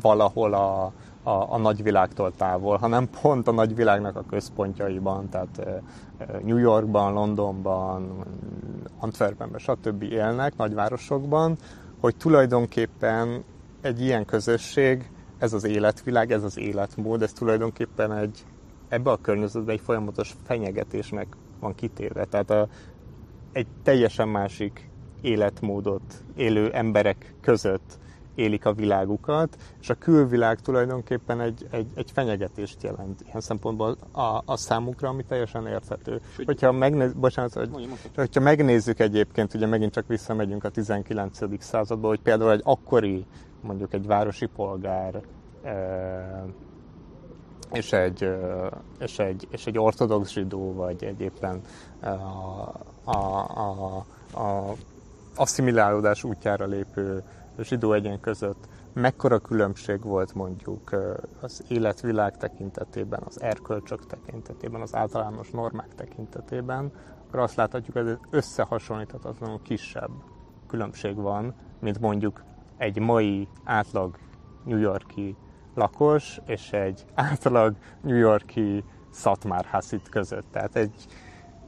valahol 0.00 0.54
a, 0.54 0.92
a, 1.22 1.52
a 1.52 1.58
nagyvilágtól 1.58 2.32
távol, 2.36 2.76
hanem 2.76 3.08
pont 3.20 3.48
a 3.48 3.52
nagyvilágnak 3.52 4.16
a 4.16 4.24
központjaiban, 4.30 5.28
tehát 5.28 5.82
New 6.42 6.56
Yorkban, 6.56 7.12
Londonban, 7.12 8.24
Antwerpenben, 8.98 9.58
stb. 9.58 10.02
élnek, 10.02 10.56
nagyvárosokban, 10.56 11.56
hogy 12.02 12.16
tulajdonképpen 12.16 13.44
egy 13.80 14.00
ilyen 14.00 14.24
közösség, 14.24 15.10
ez 15.38 15.52
az 15.52 15.64
életvilág, 15.64 16.32
ez 16.32 16.42
az 16.44 16.58
életmód, 16.58 17.22
ez 17.22 17.32
tulajdonképpen 17.32 18.12
egy, 18.12 18.44
ebbe 18.88 19.10
a 19.10 19.16
környezetben 19.16 19.74
egy 19.74 19.80
folyamatos 19.80 20.34
fenyegetésnek 20.44 21.26
van 21.60 21.74
kitéve. 21.74 22.24
Tehát 22.24 22.50
a, 22.50 22.68
egy 23.52 23.66
teljesen 23.82 24.28
másik 24.28 24.88
életmódot 25.20 26.24
élő 26.36 26.72
emberek 26.72 27.34
között 27.40 27.98
élik 28.34 28.64
a 28.64 28.72
világukat, 28.72 29.56
és 29.80 29.90
a 29.90 29.94
külvilág 29.94 30.60
tulajdonképpen 30.60 31.40
egy, 31.40 31.66
egy, 31.70 31.86
egy 31.94 32.10
fenyegetést 32.10 32.82
jelent 32.82 33.20
ilyen 33.26 33.40
szempontból 33.40 33.96
a, 34.12 34.42
a 34.44 34.56
számukra, 34.56 35.08
ami 35.08 35.24
teljesen 35.24 35.66
érthető. 35.66 36.20
Hogyha, 36.44 36.72
megnéz, 36.72 37.12
bocsánat, 37.12 37.52
hogy, 37.54 37.88
hogyha 38.14 38.40
megnézzük 38.40 39.00
egyébként, 39.00 39.54
ugye 39.54 39.66
megint 39.66 39.92
csak 39.92 40.06
visszamegyünk 40.06 40.64
a 40.64 40.68
19. 40.68 41.62
századba, 41.62 42.08
hogy 42.08 42.20
például 42.20 42.50
egy 42.50 42.62
akkori, 42.64 43.26
mondjuk 43.60 43.92
egy 43.92 44.06
városi 44.06 44.46
polgár 44.46 45.20
e, 45.62 46.44
és 47.72 47.92
egy, 47.92 48.28
és, 48.98 49.18
egy, 49.18 49.48
és 49.50 49.66
egy 49.66 49.78
ortodox 49.78 50.30
zsidó, 50.30 50.72
vagy 50.72 51.04
egy 51.04 51.20
éppen 51.20 51.60
a, 52.00 52.08
a, 53.04 53.16
a, 53.54 53.96
a 54.40 54.74
asszimilálódás 55.36 56.24
útjára 56.24 56.66
lépő 56.66 57.22
zsidó 57.58 57.92
egyen 57.92 58.20
között. 58.20 58.68
Mekkora 58.92 59.38
különbség 59.38 60.02
volt 60.02 60.34
mondjuk 60.34 60.90
az 61.40 61.64
életvilág 61.68 62.36
tekintetében, 62.36 63.22
az 63.26 63.40
erkölcsök 63.40 64.06
tekintetében, 64.06 64.80
az 64.80 64.94
általános 64.94 65.50
normák 65.50 65.94
tekintetében, 65.94 66.92
akkor 67.26 67.40
azt 67.40 67.56
láthatjuk, 67.56 67.96
hogy 67.96 68.08
ez 68.08 68.16
összehasonlíthatatlanul 68.30 69.60
kisebb 69.62 70.10
különbség 70.66 71.16
van, 71.16 71.54
mint 71.80 72.00
mondjuk 72.00 72.42
egy 72.76 72.98
mai 72.98 73.48
átlag 73.64 74.18
New 74.64 74.78
Yorki 74.78 75.36
lakos 75.74 76.40
és 76.46 76.72
egy 76.72 77.04
átlag 77.14 77.76
New 78.00 78.16
Yorki 78.16 78.84
Szatmár 79.10 79.64
Hasid 79.64 80.08
között. 80.08 80.46
Tehát 80.50 80.76
egy, 80.76 81.06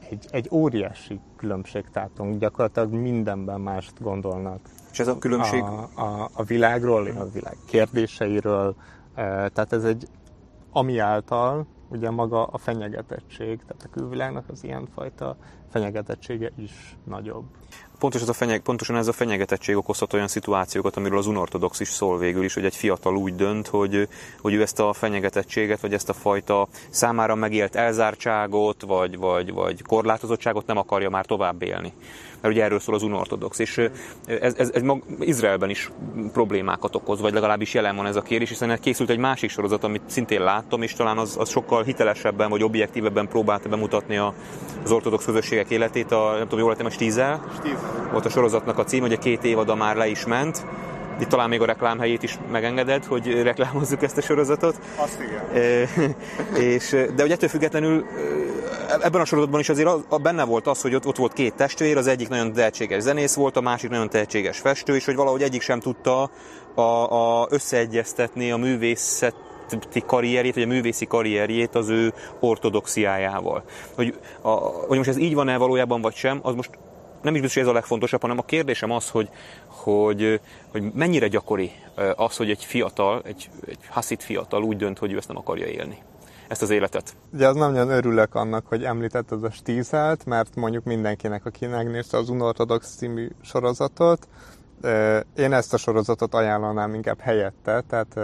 egy, 0.09 0.27
egy 0.31 0.49
óriási 0.51 1.21
különbség 1.37 1.85
tátunk, 1.93 2.39
gyakorlatilag 2.41 2.93
mindenben 2.93 3.61
mást 3.61 4.03
gondolnak 4.03 4.61
és 4.95 5.01
ez 5.01 5.09
a 5.09 5.19
különbség? 5.19 5.63
A, 5.63 5.89
a, 5.95 6.31
a 6.33 6.43
világról, 6.43 7.07
a 7.07 7.29
világ 7.33 7.57
kérdéseiről. 7.67 8.75
E, 9.15 9.49
tehát 9.49 9.73
ez 9.73 9.85
egy, 9.85 10.09
ami 10.73 10.99
által 10.99 11.67
ugye 11.89 12.11
maga 12.11 12.45
a 12.45 12.59
fenyegetettség, 12.59 13.59
tehát 13.59 13.83
a 13.85 13.89
külvilágnak 13.93 14.45
az 14.49 14.65
ilyenfajta 14.65 15.37
fenyegetettsége 15.71 16.51
is 16.57 16.97
nagyobb. 17.05 17.45
Pontos 17.99 18.23
ez 18.23 18.29
a 18.29 18.33
fenyeg, 18.33 18.61
pontosan 18.61 18.97
ez 18.97 19.07
a 19.09 19.13
fenyegetettség 19.13 19.77
okozhat 19.77 20.13
olyan 20.13 20.29
szituációkat, 20.29 20.97
amiről 20.97 21.19
az 21.19 21.27
unortodox 21.27 21.81
is 21.81 21.89
szól 21.89 22.19
végül 22.19 22.45
is, 22.45 22.55
hogy 22.55 22.65
egy 22.65 22.77
fiatal 22.77 23.17
úgy 23.17 23.35
dönt, 23.35 23.67
hogy, 23.67 24.09
hogy 24.41 24.55
ő 24.55 24.63
ezt 24.63 24.81
a 24.81 24.93
fenyegetettséget, 24.93 25.81
vagy 25.81 25.93
ezt 25.93 26.09
a 26.09 26.13
fajta 26.13 26.69
számára 26.91 27.35
megélt 27.35 27.75
elzártságot, 27.75 28.83
vagy, 28.83 29.19
vagy, 29.19 29.53
vagy 29.53 29.83
korlátozottságot 29.83 30.67
nem 30.67 30.77
akarja 30.77 31.11
már 31.11 31.27
tovább 31.27 31.63
élni 31.63 31.93
mert 32.45 32.57
ugye 32.57 32.65
erről 32.65 32.81
szól 32.81 32.95
az 32.95 33.03
unortodox, 33.03 33.59
és 33.59 33.79
ez, 34.27 34.55
ez, 34.57 34.71
ez 34.75 34.83
mag, 34.83 35.03
Izraelben 35.21 35.71
is 35.71 35.91
problémákat 36.33 36.95
okoz, 36.95 37.21
vagy 37.21 37.33
legalábbis 37.33 37.75
jelen 37.75 37.97
van 37.97 38.07
ez 38.07 38.17
a 38.17 38.23
kérés, 38.23 38.49
hiszen 38.49 38.79
készült 38.81 39.11
egy 39.11 39.19
másik 39.19 39.51
sorozat, 39.51 39.85
amit 39.85 40.03
szintén 40.07 40.43
láttam, 40.43 40.83
és 40.83 40.93
talán 40.93 41.19
az, 41.19 41.37
az 41.39 41.49
sokkal 41.49 41.83
hitelesebben, 41.83 42.51
vagy 42.51 42.63
objektívebben 42.63 43.29
próbálta 43.29 43.69
bemutatni 43.69 44.17
a, 44.17 44.35
az 44.85 44.93
ortodox 44.93 45.25
közösségek 45.25 45.71
életét, 45.71 46.13
a, 46.13 46.31
nem 46.33 46.43
tudom, 46.43 46.59
jól 46.59 46.69
lettem, 46.69 46.87
a 46.87 46.91
Stízel? 46.91 47.45
Stízel. 47.59 48.09
Volt 48.13 48.25
a 48.25 48.31
sorozatnak 48.31 48.79
a 48.79 48.85
cím, 48.85 49.01
hogy 49.01 49.13
a 49.13 49.19
két 49.19 49.45
évada 49.45 49.75
már 49.75 49.97
le 49.97 50.07
is 50.07 50.27
ment, 50.27 50.67
itt 51.21 51.29
talán 51.29 51.49
még 51.49 51.61
a 51.61 51.65
reklámhelyét 51.65 52.23
is 52.23 52.39
megengedett, 52.51 53.05
hogy 53.05 53.43
reklámozzuk 53.43 54.03
ezt 54.03 54.17
a 54.17 54.21
sorozatot. 54.21 54.79
Azt 54.97 55.21
igen. 55.21 56.17
És, 56.59 56.91
de 57.17 57.23
ugye 57.23 57.35
ettől 57.35 57.49
függetlenül 57.49 58.05
ebben 59.03 59.21
a 59.21 59.25
sorozatban 59.25 59.61
is 59.61 59.69
azért 59.69 59.89
az, 59.89 60.21
benne 60.23 60.45
volt 60.45 60.67
az, 60.67 60.81
hogy 60.81 60.95
ott, 60.95 61.07
ott 61.07 61.17
volt 61.17 61.33
két 61.33 61.55
testvér, 61.55 61.97
az 61.97 62.07
egyik 62.07 62.29
nagyon 62.29 62.53
tehetséges 62.53 63.03
zenész 63.03 63.35
volt, 63.35 63.57
a 63.57 63.61
másik 63.61 63.91
nagyon 63.91 64.09
tehetséges 64.09 64.59
festő, 64.59 64.95
és 64.95 65.05
hogy 65.05 65.17
valahogy 65.17 65.43
egyik 65.43 65.63
sem 65.63 65.81
tudta 65.81 66.31
a, 66.75 66.81
a 66.81 67.47
összeegyeztetni 67.51 68.51
a 68.51 68.57
művészet 68.57 69.35
karrierjét, 70.07 70.55
vagy 70.55 70.63
a 70.63 70.67
művészi 70.67 71.07
karrierjét 71.07 71.75
az 71.75 71.89
ő 71.89 72.13
ortodoxiájával. 72.41 73.65
Hogy, 73.95 74.19
a, 74.41 74.51
hogy 74.51 74.97
most 74.97 75.09
ez 75.09 75.19
így 75.19 75.35
van-e 75.35 75.57
valójában, 75.57 76.01
vagy 76.01 76.15
sem, 76.15 76.39
az 76.43 76.55
most 76.55 76.71
nem 77.25 77.35
is 77.35 77.41
biztos, 77.41 77.55
hogy 77.55 77.63
ez 77.63 77.69
a 77.69 77.79
legfontosabb, 77.79 78.21
hanem 78.21 78.39
a 78.39 78.45
kérdésem 78.45 78.91
az, 78.91 79.11
hogy, 79.11 79.29
hogy, 79.67 80.41
hogy 80.69 80.93
mennyire 80.93 81.29
gyakori 81.29 81.71
az, 82.17 82.37
hogy 82.37 82.51
egy 82.51 82.65
fiatal, 82.65 83.23
egy, 83.25 83.51
egy 83.67 83.79
haszit 83.89 84.23
fiatal 84.23 84.63
úgy 84.63 84.77
dönt, 84.77 84.99
hogy 84.99 85.13
ő 85.13 85.17
ezt 85.17 85.29
nem 85.29 85.37
akarja 85.37 85.67
élni 85.67 85.99
ezt 86.49 86.63
az 86.63 86.71
életet. 86.71 87.17
Ugye 87.33 87.49
az 87.49 87.57
nagyon 87.57 87.89
örülök 87.89 88.35
annak, 88.35 88.67
hogy 88.67 88.85
említett 88.85 89.31
az 89.31 89.43
a 89.43 89.51
stízelt, 89.51 90.25
mert 90.25 90.55
mondjuk 90.55 90.85
mindenkinek, 90.85 91.45
aki 91.45 91.67
megnézte 91.67 92.17
az 92.17 92.29
Unorthodox 92.29 92.95
című 92.97 93.29
sorozatot, 93.43 94.29
én 95.37 95.53
ezt 95.53 95.75
a 95.75 95.77
sorozatot 95.77 96.35
ajánlanám 96.35 96.95
inkább 96.95 97.21
helyette, 97.21 97.83
tehát 97.89 98.19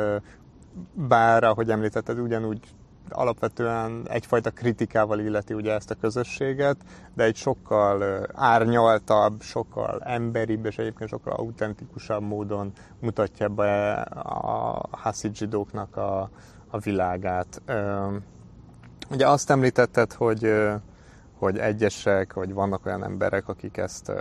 bár, 0.95 1.45
ahogy 1.45 1.71
említetted, 1.71 2.19
ugyanúgy 2.19 2.61
alapvetően 3.09 4.03
egyfajta 4.09 4.51
kritikával 4.51 5.19
illeti 5.19 5.55
ugye 5.55 5.73
ezt 5.73 5.91
a 5.91 5.95
közösséget, 5.95 6.77
de 7.15 7.25
egy 7.25 7.37
sokkal 7.37 8.27
árnyaltabb, 8.35 9.41
sokkal 9.41 10.03
emberibb 10.05 10.65
és 10.65 10.79
egyébként 10.79 11.11
sokkal 11.11 11.33
autentikusabb 11.33 12.23
módon 12.23 12.73
mutatja 13.01 13.49
be 13.49 13.93
a 14.13 14.87
haszid 14.91 15.37
zsidóknak 15.37 15.97
a, 15.97 16.31
a 16.71 16.79
világát. 16.79 17.63
Ugye 19.11 19.29
azt 19.29 19.51
említetted, 19.51 20.13
hogy, 20.13 20.53
hogy 21.39 21.59
egyesek, 21.59 22.33
vagy 22.33 22.53
vannak 22.53 22.87
olyan 22.87 23.05
emberek, 23.05 23.49
akik 23.49 23.77
ezt 23.77 24.13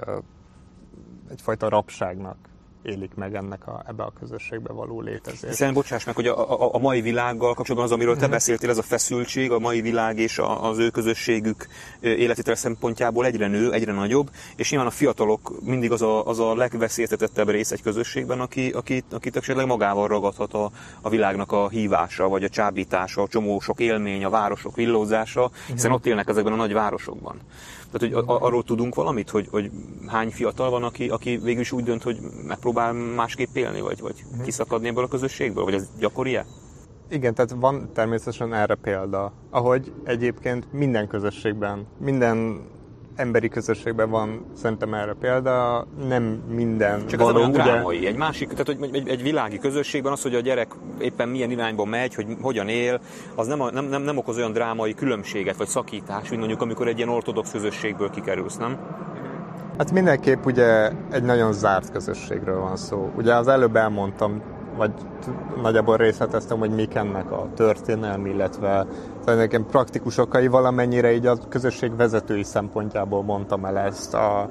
egyfajta 1.30 1.70
rabságnak 1.70 2.38
élik 2.82 3.16
meg 3.16 3.36
ennek 3.36 3.68
a, 3.68 3.84
ebbe 3.88 4.04
a 4.04 4.12
közösségbe 4.20 4.74
való 4.74 5.02
létezést. 5.02 5.46
Hiszen 5.48 5.74
bocsáss 5.74 6.04
meg, 6.04 6.16
hogy 6.16 6.28
a, 6.28 6.64
a, 6.64 6.74
a 6.74 6.78
mai 6.78 7.02
világgal 7.02 7.54
kapcsolatban 7.54 7.90
az, 7.90 7.92
amiről 7.96 8.18
te 8.18 8.28
mm. 8.28 8.30
beszéltél, 8.30 8.70
ez 8.70 8.78
a 8.78 8.82
feszültség, 8.82 9.52
a 9.52 9.60
mai 9.60 9.82
világ 9.82 10.18
és 10.18 10.38
a, 10.38 10.70
az 10.70 10.78
ő 10.78 10.90
közösségük 10.90 11.68
életétel 12.00 12.56
szempontjából 12.56 13.26
egyre 13.26 13.48
nő, 13.48 13.74
egyre 13.74 13.92
nagyobb, 13.92 14.30
és 14.56 14.70
nyilván 14.70 14.88
a 14.88 14.92
fiatalok 14.92 15.54
mindig 15.64 15.92
az 15.92 16.02
a, 16.02 16.26
az 16.26 16.40
a 16.40 16.56
legveszélyeztetettebb 16.56 17.50
rész 17.50 17.72
egy 17.72 17.82
közösségben, 17.82 18.40
aki, 18.40 18.70
aki, 18.70 19.04
akit 19.12 19.36
esetleg 19.36 19.66
magával 19.66 20.08
ragadhat 20.08 20.54
a, 20.54 20.72
a 21.02 21.10
világnak 21.10 21.52
a 21.52 21.70
hívása, 21.70 22.28
vagy 22.28 22.44
a 22.44 22.50
csábítása, 22.50 23.22
a 23.22 23.28
csomó 23.28 23.60
sok 23.60 23.80
élmény, 23.80 24.24
a 24.24 24.30
városok 24.30 24.76
villózása, 24.76 25.52
hiszen 25.68 25.92
ott 25.92 26.06
élnek 26.06 26.28
ezekben 26.28 26.54
a 26.54 26.56
nagy 26.56 26.74
városokban. 26.74 27.40
Tehát, 27.92 28.16
hogy 28.16 28.24
arról 28.26 28.64
tudunk 28.64 28.96
valamit, 28.96 29.30
hogy, 29.30 29.48
hogy 29.52 29.72
hány 30.08 30.30
fiatal 30.30 30.70
van, 30.70 30.84
aki, 30.84 31.10
aki 31.10 31.38
végül 31.38 31.62
is 31.62 31.72
úgy 31.72 31.84
dönt, 31.84 32.04
hogy 32.04 32.18
megpróbál 32.48 32.94
másképp 32.94 33.56
élni, 33.56 33.82
vagy, 33.82 34.00
vagy 34.00 34.24
uh-huh. 34.26 34.44
kiszakadni 34.44 34.88
ebből 34.88 35.04
a 35.04 35.08
közösségből, 35.08 35.64
vagy 35.64 35.74
ez 35.74 35.90
gyakori-e? 36.00 36.46
Igen, 37.10 37.34
tehát 37.34 37.56
van 37.60 37.90
természetesen 37.94 38.54
erre 38.54 38.76
példa, 38.76 39.32
ahogy 39.50 39.92
egyébként 40.04 40.74
minden 40.74 41.08
közösségben, 41.08 41.88
minden 41.98 42.62
emberi 43.20 43.50
közösségben 43.50 44.10
van 44.10 44.46
szerintem 44.56 44.94
erre 44.94 45.14
példa, 45.20 45.88
nem 46.08 46.24
minden 46.50 47.08
Csak 47.08 47.20
való, 47.20 47.42
ez 47.42 47.48
a 47.48 47.50
drámai. 47.50 48.08
Egy 48.08 48.16
másik, 48.16 48.50
tehát 48.50 48.66
hogy 48.66 48.90
egy, 48.92 49.08
egy 49.08 49.22
világi 49.22 49.58
közösségben 49.58 50.12
az, 50.12 50.22
hogy 50.22 50.36
a 50.36 50.40
gyerek 50.40 50.72
éppen 51.00 51.30
milyen 51.30 51.52
irányba 51.52 51.86
megy, 51.86 52.16
hogy 52.16 52.26
hogyan 52.42 52.68
él, 52.68 53.00
az 53.36 53.48
nem, 53.48 53.60
nem, 53.74 53.86
nem, 53.86 54.02
nem 54.02 54.18
okoz 54.18 54.38
olyan 54.38 54.52
drámai 54.52 54.94
különbséget 54.94 55.58
vagy 55.58 55.68
szakítás, 55.68 56.30
mint 56.30 56.40
mondjuk 56.40 56.62
amikor 56.62 56.88
egy 56.88 56.98
ilyen 56.98 57.10
ortodox 57.10 57.52
közösségből 57.52 58.10
kikerülsz, 58.10 58.58
nem? 58.58 58.78
Hát 59.78 59.92
mindenképp 59.92 60.46
ugye 60.46 60.92
egy 61.12 61.24
nagyon 61.24 61.54
zárt 61.54 61.92
közösségről 61.92 62.60
van 62.60 62.76
szó. 62.76 63.12
Ugye 63.16 63.36
az 63.36 63.48
előbb 63.48 63.76
elmondtam, 63.76 64.42
vagy 64.80 64.92
nagyjából 65.62 65.98
részleteztem, 65.98 66.60
hogy 66.60 66.72
mik 66.72 66.96
ennek 66.96 67.32
a 67.32 67.48
történelmi, 67.56 68.30
illetve 68.30 68.86
nekem 69.26 69.66
praktikus 69.66 70.18
okai 70.18 70.48
valamennyire 70.48 71.12
így 71.14 71.26
a 71.26 71.38
közösség 71.50 71.96
vezetői 71.96 72.44
szempontjából 72.44 73.24
mondtam 73.24 73.66
el 73.66 73.78
ezt 73.78 74.14
a, 74.14 74.50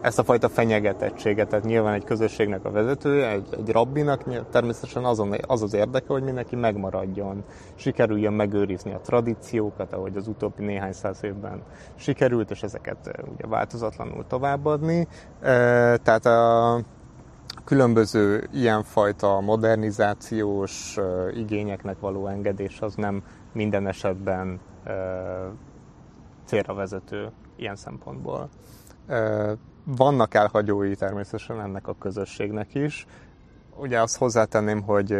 ezt 0.00 0.18
a 0.18 0.24
fajta 0.24 0.48
fenyegetettséget. 0.48 1.48
Tehát 1.48 1.64
nyilván 1.64 1.94
egy 1.94 2.04
közösségnek 2.04 2.64
a 2.64 2.70
vezetője, 2.70 3.30
egy, 3.30 3.46
egy 3.50 3.70
rabbinak 3.72 4.48
természetesen 4.50 5.04
azon, 5.04 5.34
az 5.46 5.62
az 5.62 5.74
érdeke, 5.74 6.06
hogy 6.08 6.22
mindenki 6.22 6.56
megmaradjon, 6.56 7.44
sikerüljön 7.74 8.32
megőrizni 8.32 8.92
a 8.92 9.00
tradíciókat, 9.04 9.92
ahogy 9.92 10.16
az 10.16 10.28
utóbbi 10.28 10.64
néhány 10.64 10.92
száz 10.92 11.18
évben 11.22 11.62
sikerült, 11.94 12.50
és 12.50 12.62
ezeket 12.62 13.24
ugye 13.34 13.46
változatlanul 13.46 14.24
továbbadni. 14.28 15.08
Tehát 16.02 16.26
a, 16.26 16.80
különböző 17.66 18.48
ilyenfajta 18.52 19.40
modernizációs 19.40 20.96
igényeknek 21.34 22.00
való 22.00 22.26
engedés 22.26 22.80
az 22.80 22.94
nem 22.94 23.22
minden 23.52 23.86
esetben 23.86 24.60
célra 26.44 26.74
vezető 26.74 27.30
ilyen 27.56 27.76
szempontból. 27.76 28.48
Vannak 29.84 30.34
elhagyói 30.34 30.94
természetesen 30.94 31.60
ennek 31.60 31.88
a 31.88 31.96
közösségnek 31.98 32.74
is, 32.74 33.06
ugye 33.78 34.00
azt 34.00 34.16
hozzátenném, 34.16 34.82
hogy 34.82 35.16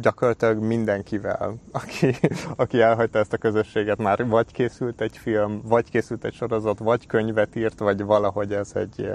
gyakorlatilag 0.00 0.58
mindenkivel, 0.62 1.54
aki, 1.72 2.14
aki 2.56 2.80
elhagyta 2.80 3.18
ezt 3.18 3.32
a 3.32 3.36
közösséget, 3.36 3.98
már 3.98 4.26
vagy 4.26 4.52
készült 4.52 5.00
egy 5.00 5.16
film, 5.16 5.60
vagy 5.64 5.90
készült 5.90 6.24
egy 6.24 6.32
sorozat, 6.32 6.78
vagy 6.78 7.06
könyvet 7.06 7.56
írt, 7.56 7.78
vagy 7.78 8.02
valahogy 8.02 8.52
ez 8.52 8.70
egy 8.74 9.10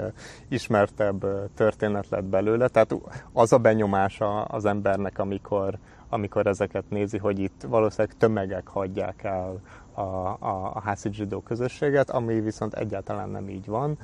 ismertebb 0.48 1.26
történet 1.54 2.08
lett 2.08 2.24
belőle. 2.24 2.68
Tehát 2.68 2.94
az 3.32 3.52
a 3.52 3.58
benyomása 3.58 4.42
az 4.42 4.64
embernek, 4.64 5.18
amikor, 5.18 5.78
amikor 6.08 6.46
ezeket 6.46 6.84
nézi, 6.88 7.18
hogy 7.18 7.38
itt 7.38 7.62
valószínűleg 7.68 8.16
tömegek 8.16 8.68
hagyják 8.68 9.22
el 9.22 9.60
a, 9.94 10.00
a, 10.00 10.70
a 10.74 10.80
hászi 10.84 11.12
zsidó 11.12 11.40
közösséget, 11.40 12.10
ami 12.10 12.40
viszont 12.40 12.74
egyáltalán 12.74 13.28
nem 13.28 13.48
így 13.48 13.66
van. 13.66 13.98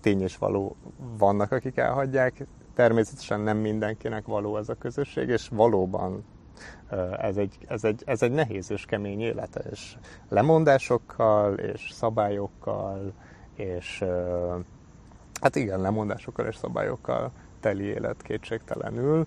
Tény 0.00 0.22
és 0.22 0.36
való 0.36 0.76
vannak, 1.18 1.52
akik 1.52 1.76
elhagyják, 1.76 2.46
természetesen 2.74 3.40
nem 3.40 3.56
mindenkinek 3.56 4.26
való 4.26 4.56
ez 4.56 4.68
a 4.68 4.74
közösség, 4.74 5.28
és 5.28 5.48
valóban 5.48 6.24
ez 7.18 7.36
egy, 7.36 7.58
ez 7.68 7.84
egy, 7.84 8.02
ez 8.06 8.22
egy 8.22 8.32
nehéz 8.32 8.70
és 8.70 8.84
kemény 8.84 9.20
élete, 9.20 9.60
és 9.70 9.96
lemondásokkal, 10.28 11.54
és 11.54 11.90
szabályokkal, 11.92 13.12
és 13.54 14.04
hát 15.40 15.56
igen, 15.56 15.80
lemondásokkal 15.80 16.46
és 16.46 16.56
szabályokkal 16.56 17.30
teli 17.60 17.84
élet 17.84 18.22
kétségtelenül, 18.22 19.26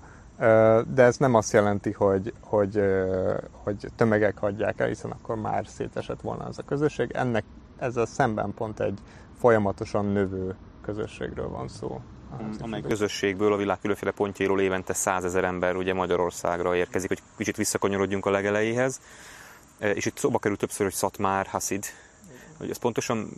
de 0.88 1.04
ez 1.04 1.18
nem 1.18 1.34
azt 1.34 1.54
jelenti, 1.54 1.92
hogy, 1.92 2.34
hogy, 2.42 2.82
hogy 3.52 3.88
tömegek 3.96 4.38
hagyják 4.38 4.80
el, 4.80 4.88
hiszen 4.88 5.12
akkor 5.12 5.36
már 5.36 5.68
szétesett 5.68 6.22
volna 6.22 6.44
az 6.44 6.60
a 6.60 6.64
közösség. 6.64 7.12
Ennek 7.12 7.44
ezzel 7.78 8.06
szemben 8.06 8.54
pont 8.54 8.80
egy 8.80 9.00
folyamatosan 9.34 10.06
növő 10.06 10.56
közösségről 10.82 11.50
van 11.50 11.68
szó. 11.68 12.02
Amely 12.60 12.82
közösségből 12.82 13.54
a 13.54 13.58
világ 13.58 13.80
különféle 13.80 14.12
pontjairól 14.12 14.62
évente 14.62 14.94
százezer 14.94 15.44
ember 15.44 15.76
ugye 15.76 15.94
Magyarországra 15.94 16.76
érkezik, 16.76 17.08
hogy 17.08 17.22
kicsit 17.38 17.56
visszakanyarodjunk 17.56 18.26
a 18.26 18.30
legelejéhez. 18.30 19.00
E, 19.80 19.92
és 19.92 20.06
itt 20.06 20.18
szóba 20.18 20.40
került 20.40 20.60
többször, 20.60 20.86
hogy 20.86 20.96
Szatmár, 20.96 21.46
Hasid. 21.46 21.86
Hogy 22.58 22.70
ez 22.70 22.78
pontosan 22.78 23.30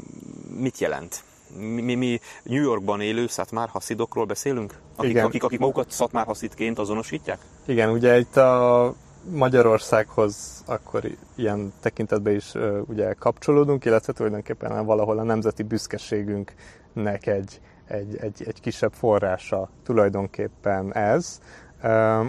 mit 0.57 0.77
jelent? 0.77 1.23
Mi, 1.55 1.81
mi, 1.81 1.95
mi 1.95 2.19
New 2.43 2.61
Yorkban 2.61 3.01
élő 3.01 3.27
Szatmár 3.27 3.69
Hasidokról 3.69 4.25
beszélünk? 4.25 4.79
Akik, 4.95 5.09
Igen. 5.09 5.25
akik, 5.25 5.43
akik 5.43 5.59
magukat 5.59 5.91
Szatmár 5.91 6.25
Haszidként 6.25 6.79
azonosítják? 6.79 7.39
Igen, 7.65 7.89
ugye 7.89 8.19
itt 8.19 8.37
a 8.37 8.93
Magyarországhoz 9.29 10.63
akkor 10.65 11.03
ilyen 11.35 11.73
tekintetben 11.79 12.35
is 12.35 12.53
ugye 12.85 13.13
kapcsolódunk, 13.13 13.85
illetve 13.85 14.13
tulajdonképpen 14.13 14.85
valahol 14.85 15.19
a 15.19 15.23
nemzeti 15.23 15.63
büszkeségünknek 15.63 17.27
egy, 17.27 17.59
egy, 17.87 18.17
egy, 18.17 18.43
egy 18.47 18.61
kisebb 18.61 18.93
forrása 18.93 19.69
tulajdonképpen 19.83 20.93
ez. 20.93 21.39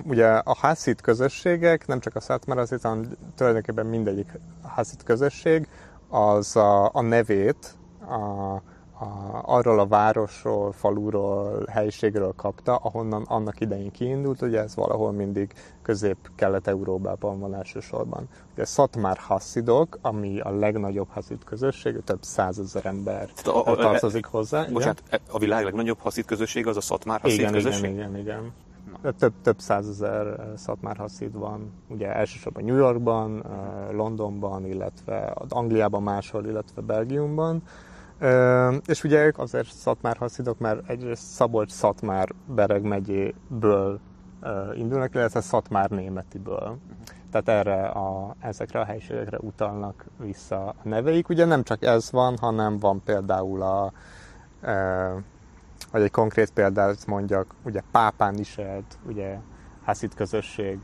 Ugye 0.05 0.29
a 0.29 0.55
haszit 0.55 1.01
közösségek, 1.01 1.87
nem 1.87 2.01
csak 2.01 2.17
a 2.17 2.21
Szátmárazit, 2.21 2.83
hanem 2.83 3.17
tulajdonképpen 3.35 3.87
mindegyik 3.87 4.39
haszit 4.63 5.03
közösség, 5.03 5.69
az 6.09 6.57
a, 6.57 6.95
a 6.95 7.01
nevét 7.01 7.77
a, 8.01 8.63
a, 8.99 9.43
arról 9.45 9.81
a 9.81 9.87
városról, 9.87 10.73
faluról, 10.73 11.65
helyiségről 11.71 12.33
kapta, 12.37 12.77
ahonnan 12.77 13.23
annak 13.23 13.61
idején 13.61 13.91
kiindult, 13.91 14.43
ugye 14.43 14.61
ez 14.61 14.75
valahol 14.75 15.13
mindig 15.13 15.53
közép-kelet-európában 15.83 17.41
van 17.41 17.55
elsősorban. 17.55 18.29
Ugye 18.53 18.65
Szatmár 18.65 19.17
Hasszidok, 19.17 19.99
ami 20.03 20.41
a 20.41 20.51
legnagyobb 20.51 21.09
haszid 21.11 21.45
közösség, 21.45 22.01
több 22.05 22.23
százezer 22.23 22.87
ember 22.87 23.29
a, 23.45 23.71
a, 23.71 23.77
tartozik 23.77 24.25
hozzá. 24.25 24.67
Bocsánat, 24.73 25.03
igen? 25.07 25.21
a 25.31 25.39
világ 25.39 25.65
legnagyobb 25.65 25.99
haszid 25.99 26.25
közösség 26.25 26.67
az 26.67 26.77
a 26.77 26.81
Szatmár 26.81 27.21
Haszid 27.21 27.39
igen, 27.39 27.53
közösség? 27.53 27.91
Igen, 27.91 28.17
igen, 28.17 28.17
igen. 28.17 28.53
Több, 29.19 29.33
több 29.43 29.59
százezer 29.59 30.53
Szatmár 30.57 30.97
Haszid 30.97 31.33
van, 31.33 31.73
ugye 31.89 32.15
elsősorban 32.15 32.65
New 32.65 32.77
Yorkban, 32.77 33.45
Londonban, 33.93 34.67
illetve 34.67 35.35
Angliában 35.49 36.03
máshol, 36.03 36.47
illetve 36.47 36.83
Belgiumban 36.83 37.63
és 38.87 39.05
ugye 39.05 39.25
ők 39.25 39.39
azért 39.39 39.73
Szatmár 39.73 40.17
haszidok, 40.17 40.59
mert 40.59 40.89
egyrészt 40.89 41.23
Szabolcs-Szatmár 41.23 42.29
Bereg 42.47 42.83
megyéből 42.83 44.01
indulnak, 44.75 45.15
illetve 45.15 45.41
Szatmár 45.41 45.91
németiből. 45.91 46.79
Tehát 47.31 47.49
erre 47.49 47.87
a, 47.87 48.35
ezekre 48.41 48.81
a 48.81 48.85
helyiségekre 48.85 49.39
utalnak 49.39 50.07
vissza 50.19 50.67
a 50.67 50.75
neveik. 50.83 51.29
Ugye 51.29 51.45
nem 51.45 51.63
csak 51.63 51.83
ez 51.83 52.11
van, 52.11 52.37
hanem 52.37 52.79
van 52.79 53.03
például 53.05 53.63
a, 53.63 53.93
e, 54.61 55.09
vagy 55.93 56.03
egy 56.03 56.11
konkrét 56.11 56.51
példát 56.51 57.07
mondjak, 57.07 57.55
ugye 57.65 57.81
Pápán 57.91 58.39
is 58.39 58.57
élt, 58.57 58.99
ugye 59.07 59.39
Haszid 59.85 60.15
közösség 60.15 60.79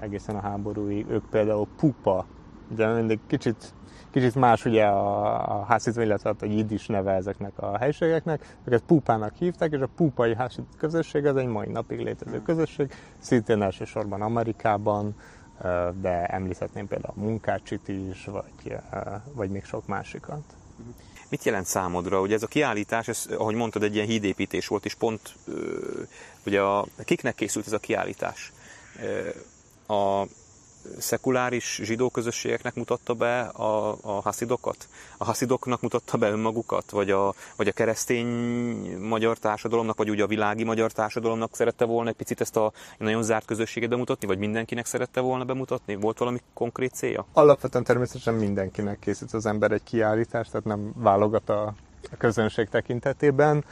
egészen 0.00 0.36
a 0.36 0.40
háborúig, 0.40 1.06
ők 1.08 1.24
például 1.30 1.66
Pupa, 1.76 2.26
ugye 2.70 2.94
mindig 2.94 3.20
kicsit 3.26 3.74
Kicsit 4.14 4.34
más 4.34 4.64
ugye 4.64 4.84
a, 4.84 5.60
a 5.60 5.64
hászítva, 5.64 6.02
illetve 6.02 6.30
a 6.30 6.44
jiddis 6.44 6.86
neve 6.86 7.12
ezeknek 7.12 7.52
a 7.56 7.78
helységeknek. 7.78 8.56
Őket 8.64 8.82
púpának 8.82 9.34
hívták, 9.38 9.72
és 9.72 9.80
a 9.80 9.88
púpai 9.96 10.34
hászít 10.34 10.64
közösség 10.78 11.26
az 11.26 11.36
egy 11.36 11.46
mai 11.46 11.68
napig 11.68 12.00
létező 12.00 12.42
közösség, 12.42 12.94
szintén 13.18 13.62
elsősorban 13.62 14.22
Amerikában, 14.22 15.16
de 16.00 16.26
említhetném 16.26 16.86
például 16.86 17.14
a 17.16 17.20
munkácsit 17.20 17.88
is, 17.88 18.24
vagy, 18.24 18.76
vagy 19.32 19.50
még 19.50 19.64
sok 19.64 19.86
másikat. 19.86 20.42
Mit 21.28 21.44
jelent 21.44 21.66
számodra? 21.66 22.20
Ugye 22.20 22.34
ez 22.34 22.42
a 22.42 22.46
kiállítás, 22.46 23.08
ez, 23.08 23.26
ahogy 23.38 23.54
mondtad, 23.54 23.82
egy 23.82 23.94
ilyen 23.94 24.06
hídépítés 24.06 24.66
volt, 24.66 24.84
és 24.84 24.94
pont 24.94 25.34
ugye 26.46 26.60
a, 26.60 26.86
kiknek 27.04 27.34
készült 27.34 27.66
ez 27.66 27.72
a 27.72 27.78
kiállítás? 27.78 28.52
A 29.86 30.24
szekuláris 30.98 31.80
zsidó 31.82 32.10
közösségeknek 32.10 32.74
mutatta 32.74 33.14
be 33.14 33.40
a, 33.40 33.96
a 34.02 34.20
haszidokat? 34.22 34.88
A 35.18 35.24
haszidoknak 35.24 35.80
mutatta 35.80 36.18
be 36.18 36.30
önmagukat? 36.30 36.90
Vagy 36.90 37.10
a, 37.10 37.34
vagy 37.56 37.68
a 37.68 37.72
keresztény 37.72 38.26
magyar 38.98 39.38
társadalomnak, 39.38 39.96
vagy 39.96 40.10
ugye 40.10 40.22
a 40.22 40.26
világi 40.26 40.64
magyar 40.64 40.92
társadalomnak 40.92 41.54
szerette 41.54 41.84
volna 41.84 42.08
egy 42.08 42.16
picit 42.16 42.40
ezt 42.40 42.56
a 42.56 42.72
nagyon 42.98 43.22
zárt 43.22 43.44
közösséget 43.44 43.90
bemutatni, 43.90 44.26
vagy 44.26 44.38
mindenkinek 44.38 44.86
szerette 44.86 45.20
volna 45.20 45.44
bemutatni? 45.44 45.94
Volt 45.94 46.18
valami 46.18 46.38
konkrét 46.54 46.94
célja? 46.94 47.26
Alapvetően 47.32 47.84
természetesen 47.84 48.34
mindenkinek 48.34 48.98
készít 48.98 49.32
az 49.32 49.46
ember 49.46 49.72
egy 49.72 49.82
kiállítást, 49.82 50.50
tehát 50.50 50.66
nem 50.66 50.92
válogat 50.96 51.48
a, 51.48 51.74
a 52.12 52.16
közönség 52.18 52.68
tekintetében. 52.68 53.64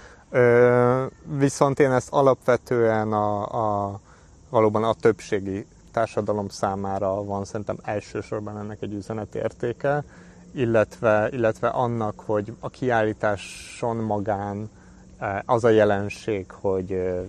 Viszont 1.24 1.78
én 1.78 1.92
ezt 1.92 2.08
alapvetően 2.10 3.12
a, 3.12 3.42
a 3.90 4.00
valóban 4.48 4.84
a 4.84 4.94
többségi 4.94 5.66
társadalom 5.92 6.48
számára 6.48 7.24
van 7.24 7.44
szerintem 7.44 7.76
elsősorban 7.82 8.58
ennek 8.58 8.82
egy 8.82 8.92
üzenetértéke, 8.92 10.04
illetve, 10.52 11.28
illetve 11.32 11.68
annak, 11.68 12.20
hogy 12.20 12.52
a 12.60 12.68
kiállításon 12.68 13.96
magán 13.96 14.70
e, 15.18 15.42
az 15.46 15.64
a 15.64 15.68
jelenség, 15.68 16.50
hogy 16.50 16.92
e, 16.92 17.22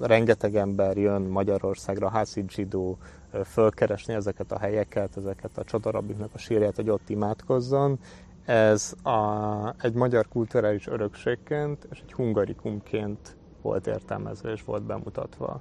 rengeteg 0.00 0.56
ember 0.56 0.96
jön 0.96 1.22
Magyarországra, 1.22 2.08
házid 2.08 2.50
zsidó, 2.50 2.98
e, 3.32 3.44
fölkeresni 3.44 4.14
ezeket 4.14 4.52
a 4.52 4.58
helyeket, 4.58 5.16
ezeket 5.16 5.58
a 5.58 5.64
csodarabiknak 5.64 6.30
a 6.34 6.38
sírját, 6.38 6.76
hogy 6.76 6.90
ott 6.90 7.08
imádkozzon, 7.08 7.98
ez 8.44 8.94
a, 9.02 9.74
egy 9.80 9.92
magyar 9.92 10.28
kulturális 10.28 10.86
örökségként 10.86 11.86
és 11.90 12.02
egy 12.06 12.12
hungarikumként 12.12 13.36
volt 13.62 13.86
értelmezve 13.86 14.52
és 14.52 14.64
volt 14.64 14.82
bemutatva 14.82 15.60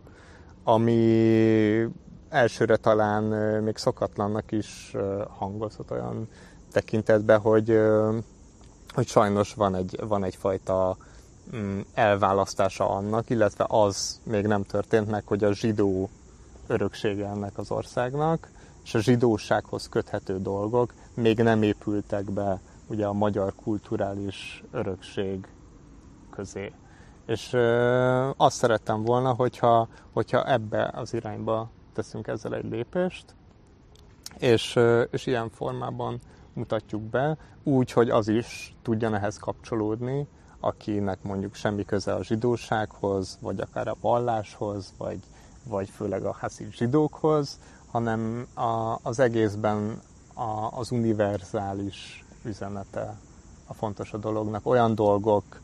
ami 0.63 1.87
elsőre 2.29 2.75
talán 2.75 3.23
még 3.63 3.77
szokatlannak 3.77 4.51
is 4.51 4.95
hangozhat 5.37 5.91
olyan 5.91 6.27
tekintetben, 6.71 7.39
hogy, 7.39 7.79
hogy 8.93 9.07
sajnos 9.07 9.53
van, 9.53 9.75
egy, 9.75 9.99
van 10.07 10.23
egyfajta 10.23 10.97
mm, 11.55 11.79
elválasztása 11.93 12.89
annak, 12.89 13.29
illetve 13.29 13.65
az 13.67 14.19
még 14.23 14.45
nem 14.45 14.63
történt 14.63 15.09
meg, 15.09 15.23
hogy 15.25 15.43
a 15.43 15.53
zsidó 15.53 16.09
öröksége 16.67 17.25
ennek 17.27 17.57
az 17.57 17.71
országnak, 17.71 18.49
és 18.83 18.93
a 18.93 18.99
zsidósághoz 18.99 19.89
köthető 19.89 20.41
dolgok 20.41 20.93
még 21.13 21.37
nem 21.37 21.63
épültek 21.63 22.31
be 22.31 22.59
ugye 22.87 23.05
a 23.05 23.13
magyar 23.13 23.53
kulturális 23.55 24.63
örökség 24.71 25.47
közé. 26.29 26.71
És 27.25 27.53
ö, 27.53 28.29
azt 28.37 28.57
szerettem 28.57 29.03
volna, 29.03 29.33
hogyha, 29.33 29.87
hogyha 30.13 30.51
ebbe 30.51 30.91
az 30.95 31.13
irányba 31.13 31.69
teszünk 31.93 32.27
ezzel 32.27 32.55
egy 32.55 32.69
lépést, 32.69 33.35
és, 34.37 34.75
ö, 34.75 35.01
és 35.01 35.25
ilyen 35.25 35.49
formában 35.49 36.19
mutatjuk 36.53 37.01
be, 37.01 37.37
úgy, 37.63 37.91
hogy 37.91 38.09
az 38.09 38.27
is 38.27 38.75
tudjon 38.81 39.15
ehhez 39.15 39.37
kapcsolódni, 39.37 40.27
akinek 40.59 41.23
mondjuk 41.23 41.55
semmi 41.55 41.85
köze 41.85 42.13
a 42.13 42.23
zsidósághoz, 42.23 43.37
vagy 43.41 43.59
akár 43.59 43.87
a 43.87 43.97
valláshoz, 44.01 44.93
vagy, 44.97 45.19
vagy 45.63 45.89
főleg 45.89 46.25
a 46.25 46.35
haszid 46.39 46.73
zsidókhoz, 46.73 47.59
hanem 47.91 48.47
a, 48.53 48.99
az 49.01 49.19
egészben 49.19 50.01
a, 50.33 50.77
az 50.79 50.91
univerzális 50.91 52.25
üzenete 52.43 53.17
a 53.67 53.73
fontos 53.73 54.13
a 54.13 54.17
dolognak. 54.17 54.65
Olyan 54.65 54.95
dolgok, 54.95 55.61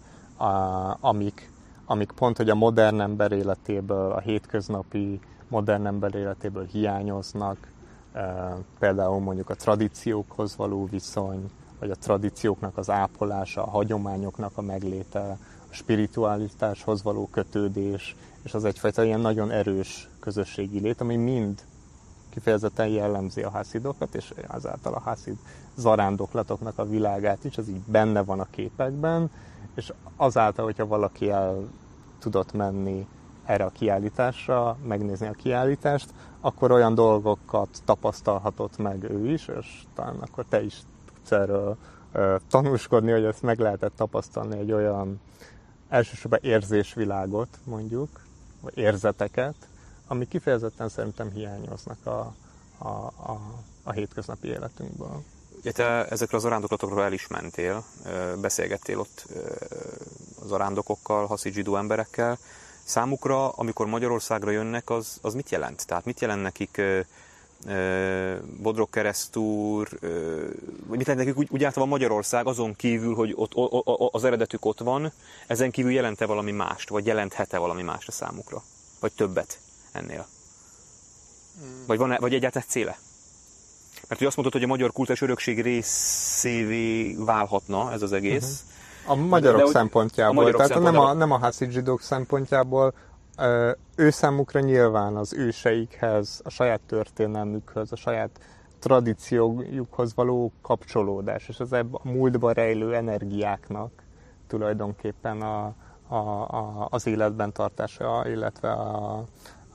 amik, 1.00 1.52
amik 1.86 2.12
pont, 2.12 2.38
hogy 2.38 2.50
a 2.50 2.56
modern 2.56 3.00
ember 3.00 3.32
életéből, 3.32 4.12
a 4.12 4.20
hétköznapi 4.20 5.20
modern 5.48 5.86
ember 5.86 6.16
életéből 6.16 6.66
hiányoznak, 6.66 7.72
például 8.80 9.20
mondjuk 9.20 9.50
a 9.50 9.56
tradíciókhoz 9.56 10.56
való 10.56 10.88
viszony, 10.92 11.50
vagy 11.80 11.92
a 11.92 11.96
tradícióknak 11.96 12.78
az 12.78 12.90
ápolása, 12.90 13.64
a 13.64 13.70
hagyományoknak 13.70 14.52
a 14.56 14.62
megléte, 14.62 15.20
a 15.20 15.74
spiritualitáshoz 15.74 17.04
való 17.04 17.28
kötődés, 17.32 18.16
és 18.44 18.54
az 18.54 18.66
egyfajta 18.66 19.04
ilyen 19.04 19.20
nagyon 19.20 19.52
erős 19.52 20.10
közösségi 20.20 20.80
lét, 20.80 21.02
ami 21.02 21.16
mind 21.16 21.62
kifejezetten 22.30 22.88
jellemzi 22.88 23.42
a 23.42 23.50
hászidokat, 23.50 24.16
és 24.16 24.34
azáltal 24.48 24.94
a 24.94 25.00
hászid 25.00 25.38
zarándoklatoknak 25.76 26.78
a 26.78 26.88
világát 26.88 27.44
is, 27.44 27.58
az 27.58 27.68
így 27.68 27.82
benne 27.86 28.24
van 28.24 28.40
a 28.40 28.48
képekben, 28.50 29.32
és 29.80 29.94
azáltal, 30.16 30.66
hogyha 30.66 30.88
valaki 30.88 31.30
el 31.30 31.68
tudott 32.20 32.54
menni 32.54 33.08
erre 33.46 33.64
a 33.64 33.70
kiállításra, 33.70 34.78
megnézni 34.84 35.28
a 35.28 35.32
kiállítást, 35.32 36.14
akkor 36.42 36.72
olyan 36.72 36.96
dolgokat 36.96 37.70
tapasztalhatott 37.86 38.78
meg 38.78 39.04
ő 39.04 39.32
is, 39.32 39.48
és 39.48 39.84
talán 39.96 40.16
akkor 40.20 40.46
te 40.50 40.64
is 40.64 40.80
tudsz 41.06 41.32
erről 41.32 41.78
tanúskodni, 42.50 43.12
hogy 43.12 43.24
ezt 43.24 43.42
meg 43.42 43.60
lehetett 43.60 43.96
tapasztalni 43.96 44.58
egy 44.58 44.72
olyan 44.72 45.22
elsősorban 45.90 46.40
érzésvilágot 46.42 47.60
mondjuk, 47.64 48.10
vagy 48.62 48.78
érzeteket, 48.78 49.56
ami 50.08 50.28
kifejezetten 50.28 50.90
szerintem 50.90 51.32
hiányoznak 51.32 52.06
a, 52.06 52.34
a, 52.78 52.88
a, 53.32 53.40
a 53.84 53.92
hétköznapi 53.92 54.48
életünkből. 54.48 55.24
Ugye 55.60 55.72
te 55.72 56.06
ezekre 56.06 56.38
az 56.38 56.46
arándoklatokról 56.46 57.04
el 57.04 57.14
is 57.14 57.28
mentél, 57.28 57.84
beszélgettél 58.42 59.00
ott 59.00 59.26
az 60.44 60.52
arándokokkal, 60.52 61.26
haszid 61.26 61.54
zsidó 61.54 61.76
emberekkel. 61.76 62.38
Számukra, 62.84 63.50
amikor 63.50 63.88
Magyarországra 63.88 64.52
jönnek, 64.52 64.90
az, 64.90 65.18
az 65.22 65.34
mit 65.34 65.50
jelent? 65.50 65.88
Tehát 65.88 66.06
mit 66.06 66.20
jelent 66.20 66.42
nekik 66.42 66.82
Bodrog 68.58 68.90
keresztúr, 68.90 69.90
vagy 70.88 70.98
mit 70.98 71.08
jelent 71.08 71.26
nekik 71.26 71.38
úgy, 71.38 71.48
úgy 71.52 71.64
általában 71.64 71.94
Magyarország 71.94 72.48
azon 72.48 72.76
kívül, 72.76 73.16
hogy 73.16 73.34
ott, 73.36 73.56
o, 73.56 73.82
o, 73.84 74.10
az 74.12 74.24
eredetük 74.24 74.66
ott 74.66 74.80
van, 74.80 75.12
ezen 75.48 75.72
kívül 75.72 75.92
jelente 75.92 76.26
valami 76.26 76.52
mást, 76.52 76.90
vagy 76.90 77.06
jelenthet-e 77.06 77.58
valami 77.58 77.82
mást 77.82 78.08
a 78.08 78.12
számukra? 78.12 78.64
Vagy 79.00 79.12
többet 79.12 79.60
ennél? 79.92 80.28
Vagy, 81.88 81.98
van 81.98 82.18
vagy 82.20 82.34
egyáltalán 82.34 82.68
céle? 82.68 82.98
Mert 84.10 84.22
ugye 84.22 84.28
azt 84.28 84.38
mondtad, 84.38 84.62
hogy 84.62 84.70
a 84.70 84.74
magyar 84.74 84.92
kultúrás 84.92 85.22
örökség 85.22 85.62
részévé 85.62 87.16
válhatna 87.26 87.92
ez 87.92 88.02
az 88.02 88.12
egész. 88.12 88.64
Uh-huh. 89.06 89.24
A 89.24 89.28
magyarok 89.28 89.62
de, 89.62 89.68
szempontjából, 89.68 90.32
a 90.32 90.40
magyarok 90.40 90.58
tehát 90.58 90.74
szempontjából. 90.74 91.08
nem 91.08 91.18
a, 91.18 91.20
nem 91.20 91.32
a 91.32 91.38
haszid 91.38 91.72
zsidók 91.72 92.02
szempontjából, 92.02 92.94
ő 93.96 94.10
számukra 94.10 94.60
nyilván 94.60 95.16
az 95.16 95.34
őseikhez, 95.34 96.42
a 96.44 96.50
saját 96.50 96.80
történelmükhöz, 96.88 97.92
a 97.92 97.96
saját 97.96 98.40
tradíciójukhoz 98.80 100.16
való 100.16 100.52
kapcsolódás, 100.62 101.48
és 101.48 101.60
az 101.60 101.74
ebb 101.74 101.94
a 101.94 102.02
múltba 102.04 102.52
rejlő 102.52 102.96
energiáknak 102.96 103.92
tulajdonképpen 104.48 105.42
a, 105.42 105.74
a, 106.08 106.16
a, 106.42 106.88
az 106.90 107.08
életben 107.08 107.52
tartása, 107.52 108.24
illetve 108.30 108.72
a, 108.72 109.24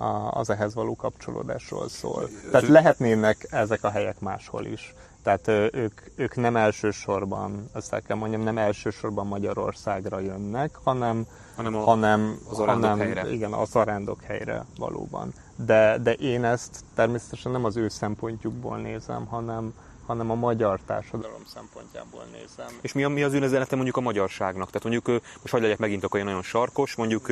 a, 0.05 0.31
az 0.31 0.51
ehhez 0.51 0.75
való 0.75 0.97
kapcsolódásról 0.97 1.89
szól. 1.89 2.29
Tehát 2.51 2.69
lehetnének 2.69 3.47
ezek 3.51 3.85
a 3.85 3.91
helyek 3.91 4.21
máshol 4.21 4.65
is. 4.65 4.95
Tehát 5.23 5.49
ők, 5.75 6.01
ők 6.15 6.37
nem 6.37 6.57
elsősorban, 6.57 7.71
ezt 7.75 7.93
el 7.93 8.03
kell 8.03 8.17
mondjam, 8.17 8.43
nem 8.43 8.59
elsősorban 8.59 9.27
Magyarországra 9.27 10.21
jönnek, 10.21 10.79
hanem, 10.83 11.27
hanem, 11.57 11.75
a, 11.75 11.79
hanem 11.79 12.39
az 12.51 12.59
arándok 12.59 12.91
hanem, 12.91 13.07
helyre. 13.07 13.33
Igen, 13.33 13.53
az 13.53 13.77
arándok 13.77 14.23
helyre 14.23 14.65
valóban. 14.79 15.33
De, 15.57 15.99
de 16.03 16.13
én 16.13 16.45
ezt 16.45 16.85
természetesen 16.95 17.53
nem 17.53 17.65
az 17.65 17.77
ő 17.77 17.89
szempontjukból 17.89 18.77
nézem, 18.77 19.27
hanem, 19.27 19.75
hanem 20.07 20.31
a 20.31 20.35
magyar 20.35 20.81
társadalom 20.87 21.43
szempontjából 21.55 22.23
nézem. 22.33 22.79
És 22.81 22.93
mi, 22.93 23.05
a, 23.05 23.09
mi 23.09 23.23
az 23.23 23.33
üzenete 23.33 23.75
mondjuk 23.75 23.97
a 23.97 24.01
magyarságnak? 24.01 24.67
Tehát 24.71 24.83
mondjuk, 24.83 25.07
most 25.41 25.51
hogy 25.51 25.63
legyek 25.63 25.79
megint 25.79 26.05
akkor 26.05 26.23
nagyon 26.23 26.43
sarkos, 26.43 26.95
mondjuk 26.95 27.27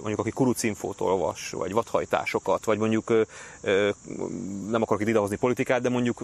mondjuk 0.00 0.18
aki 0.18 0.30
kurucinfót 0.30 1.00
olvas, 1.00 1.50
vagy 1.50 1.72
vadhajtásokat, 1.72 2.64
vagy 2.64 2.78
mondjuk 2.78 3.26
nem 4.68 4.82
akarok 4.82 5.00
itt 5.00 5.08
idehozni 5.08 5.36
politikát, 5.36 5.82
de 5.82 5.88
mondjuk 5.88 6.22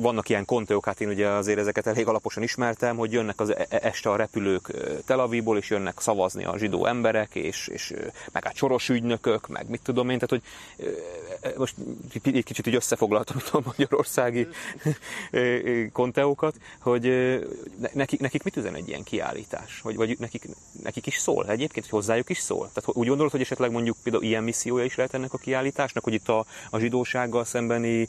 vannak 0.00 0.28
ilyen 0.28 0.44
konteók, 0.44 0.84
hát 0.84 1.00
én 1.00 1.08
ugye 1.08 1.28
azért 1.28 1.58
ezeket 1.58 1.86
elég 1.86 2.06
alaposan 2.06 2.42
ismertem, 2.42 2.96
hogy 2.96 3.12
jönnek 3.12 3.40
az 3.40 3.54
e-, 3.54 3.66
e-, 3.68 3.78
este 3.82 4.10
a 4.10 4.16
repülők 4.16 4.72
Tel 5.06 5.20
Avivból, 5.20 5.56
és 5.58 5.70
jönnek 5.70 6.00
szavazni 6.00 6.44
a 6.44 6.58
zsidó 6.58 6.86
emberek, 6.86 7.34
és, 7.34 7.68
és 7.68 7.94
meg 8.32 8.44
hát 8.44 8.56
soros 8.56 8.88
ügynökök, 8.88 9.48
meg 9.48 9.68
mit 9.68 9.80
tudom 9.82 10.10
én, 10.10 10.18
tehát 10.18 10.30
hogy 10.30 10.42
most 11.56 11.74
egy 12.24 12.44
kicsit 12.44 12.66
így 12.66 12.74
összefoglaltam 12.74 13.36
a 13.52 13.60
magyarországi 13.64 14.48
konteókat, 15.92 16.56
hogy 16.80 17.02
nekik, 17.92 18.20
nekik 18.20 18.42
mit 18.42 18.56
üzen 18.56 18.74
egy 18.74 18.88
ilyen 18.88 19.02
kiállítás? 19.02 19.80
Vagy, 19.80 19.96
vagy 19.96 20.16
nekik, 20.18 20.48
nekik 20.82 21.06
is 21.06 21.16
szól 21.16 21.48
egyébként, 21.48 21.84
hogy 21.84 21.98
hozzájuk 21.98 22.28
is 22.28 22.38
szól? 22.38 22.70
Tehát 22.74 22.96
úgy 22.96 23.06
gondolod, 23.06 23.32
hogy 23.32 23.40
esetleg 23.40 23.70
mondjuk 23.70 23.96
például 24.02 24.24
ilyen 24.24 24.42
missziója 24.42 24.84
is 24.84 24.96
lehet 24.96 25.14
ennek 25.14 25.32
a 25.32 25.38
kiállításnak, 25.38 26.04
hogy 26.04 26.14
itt 26.14 26.28
a, 26.28 26.44
a 26.70 26.78
zsidósággal 26.78 27.44
szembeni 27.44 28.08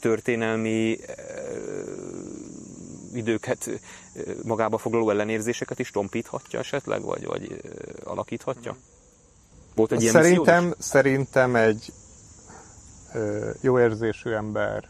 történelmi 0.00 0.98
időket 3.12 3.70
magába 4.44 4.78
foglaló 4.78 5.10
ellenérzéseket 5.10 5.78
is 5.78 5.90
tompíthatja 5.90 6.58
esetleg, 6.58 7.02
vagy, 7.02 7.26
vagy 7.26 7.60
alakíthatja? 8.04 8.76
Volt 9.74 9.92
egy 9.92 10.00
ilyen 10.00 10.12
szerintem, 10.12 10.74
szerintem 10.78 11.56
egy 11.56 11.92
jó 13.60 13.80
érzésű 13.80 14.30
ember, 14.30 14.88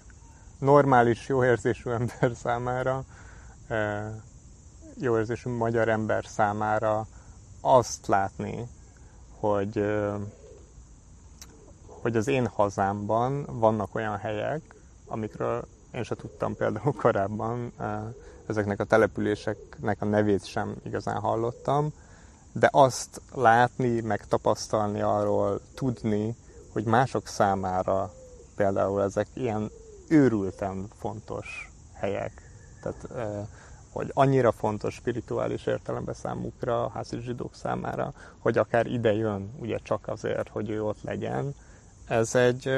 normális 0.59 1.29
jó 1.29 1.45
érzésű 1.45 1.91
ember 1.91 2.33
számára, 2.43 3.05
jó 5.01 5.19
érzésű 5.19 5.51
magyar 5.51 5.89
ember 5.89 6.25
számára 6.27 7.07
azt 7.61 8.07
látni, 8.07 8.69
hogy 9.39 9.85
hogy 12.01 12.17
az 12.17 12.29
én 12.29 12.47
hazámban 12.47 13.47
vannak 13.59 13.95
olyan 13.95 14.17
helyek, 14.17 14.75
amikről 15.07 15.65
én 15.93 16.03
sem 16.03 16.17
tudtam 16.17 16.57
például 16.57 16.93
korábban, 17.03 17.73
ezeknek 18.47 18.81
a 18.81 18.85
településeknek 18.85 20.03
a 20.03 20.05
nevét 20.05 20.47
sem 20.47 20.77
igazán 20.85 21.21
hallottam, 21.21 21.93
de 22.53 22.69
azt 22.73 23.21
látni, 23.35 24.01
meg 24.01 24.27
tapasztalni 24.27 25.01
arról, 25.01 25.61
tudni, 25.75 26.37
hogy 26.73 26.85
mások 26.85 27.27
számára 27.27 28.13
például 28.57 29.03
ezek 29.03 29.27
ilyen 29.35 29.71
őrülten 30.09 30.89
fontos 30.99 31.71
helyek. 31.95 32.43
Tehát, 32.83 33.09
hogy 33.93 34.11
annyira 34.15 34.53
fontos 34.53 34.95
spirituális 34.95 35.67
értelemben 35.67 36.15
számukra, 36.15 36.85
a 36.85 36.89
házi 36.89 37.21
zsidók 37.21 37.55
számára, 37.55 38.13
hogy 38.39 38.59
akár 38.59 38.87
ide 38.87 39.13
jön, 39.13 39.51
ugye 39.61 39.79
csak 39.83 40.09
azért, 40.09 40.49
hogy 40.49 40.71
ő 40.71 40.85
ott 40.85 41.03
legyen, 41.03 41.55
ez 42.09 42.35
egy 42.35 42.71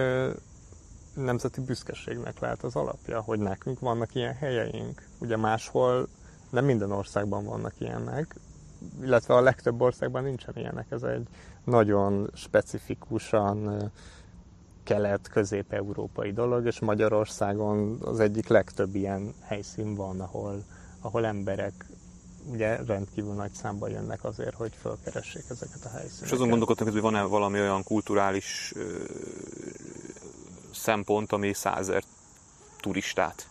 nemzeti 1.14 1.60
büszkeségnek 1.60 2.38
lehet 2.38 2.62
az 2.62 2.76
alapja, 2.76 3.20
hogy 3.20 3.38
nekünk 3.38 3.80
vannak 3.80 4.14
ilyen 4.14 4.34
helyeink. 4.34 5.02
Ugye 5.18 5.36
máshol 5.36 6.08
nem 6.50 6.64
minden 6.64 6.92
országban 6.92 7.44
vannak 7.44 7.74
ilyenek, 7.78 8.36
illetve 9.02 9.34
a 9.34 9.40
legtöbb 9.40 9.80
országban 9.80 10.22
nincsen 10.22 10.56
ilyenek. 10.56 10.86
Ez 10.90 11.02
egy 11.02 11.26
nagyon 11.64 12.30
specifikusan 12.34 13.90
kelet-közép-európai 14.82 16.32
dolog, 16.32 16.66
és 16.66 16.80
Magyarországon 16.80 17.98
az 18.00 18.20
egyik 18.20 18.48
legtöbb 18.48 18.94
ilyen 18.94 19.34
helyszín 19.40 19.94
van, 19.94 20.20
ahol, 20.20 20.64
ahol 21.00 21.26
emberek 21.26 21.86
ugye 22.44 22.76
rendkívül 22.76 23.32
nagy 23.32 23.52
számban 23.52 23.90
jönnek 23.90 24.24
azért, 24.24 24.54
hogy 24.54 24.72
felkeressék 24.82 25.44
ezeket 25.50 25.84
a 25.84 25.88
helyszíneket. 25.88 26.24
És 26.26 26.32
azon 26.32 26.48
gondolkodtam, 26.48 26.92
hogy 26.92 27.00
van-e 27.00 27.22
valami 27.22 27.60
olyan 27.60 27.82
kulturális 27.82 28.72
ö, 28.76 29.04
szempont, 30.74 31.32
ami 31.32 31.52
százer 31.52 32.02
turistát 32.80 33.48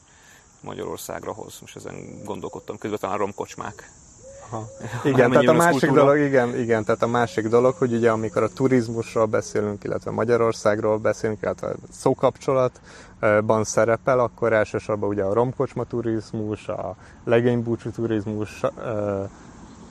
Magyarországra 0.61 1.31
hoz. 1.31 1.57
Most 1.61 1.75
ezen 1.75 2.23
gondolkodtam, 2.23 2.77
közben 2.77 2.99
talán 2.99 3.17
romkocsmák 3.17 3.91
Aha. 4.49 4.67
Igen, 5.03 5.31
tehát 5.31 5.47
a 5.47 5.53
másik 5.53 5.79
kultúra. 5.79 6.01
dolog, 6.01 6.17
igen, 6.17 6.57
igen, 6.57 6.83
tehát 6.83 7.01
a 7.01 7.07
másik 7.07 7.47
dolog, 7.47 7.73
hogy 7.73 7.93
ugye 7.93 8.11
amikor 8.11 8.43
a 8.43 8.47
turizmusról 8.47 9.25
beszélünk, 9.25 9.83
illetve 9.83 10.11
Magyarországról 10.11 10.97
beszélünk, 10.97 11.41
illetve 11.41 11.75
szókapcsolatban 11.91 13.63
szerepel, 13.63 14.19
akkor 14.19 14.53
elsősorban 14.53 15.09
ugye 15.09 15.23
a 15.23 15.33
romkocsma 15.33 15.83
turizmus, 15.83 16.67
a 16.67 16.95
legénybúcsú 17.23 17.89
turizmus 17.89 18.61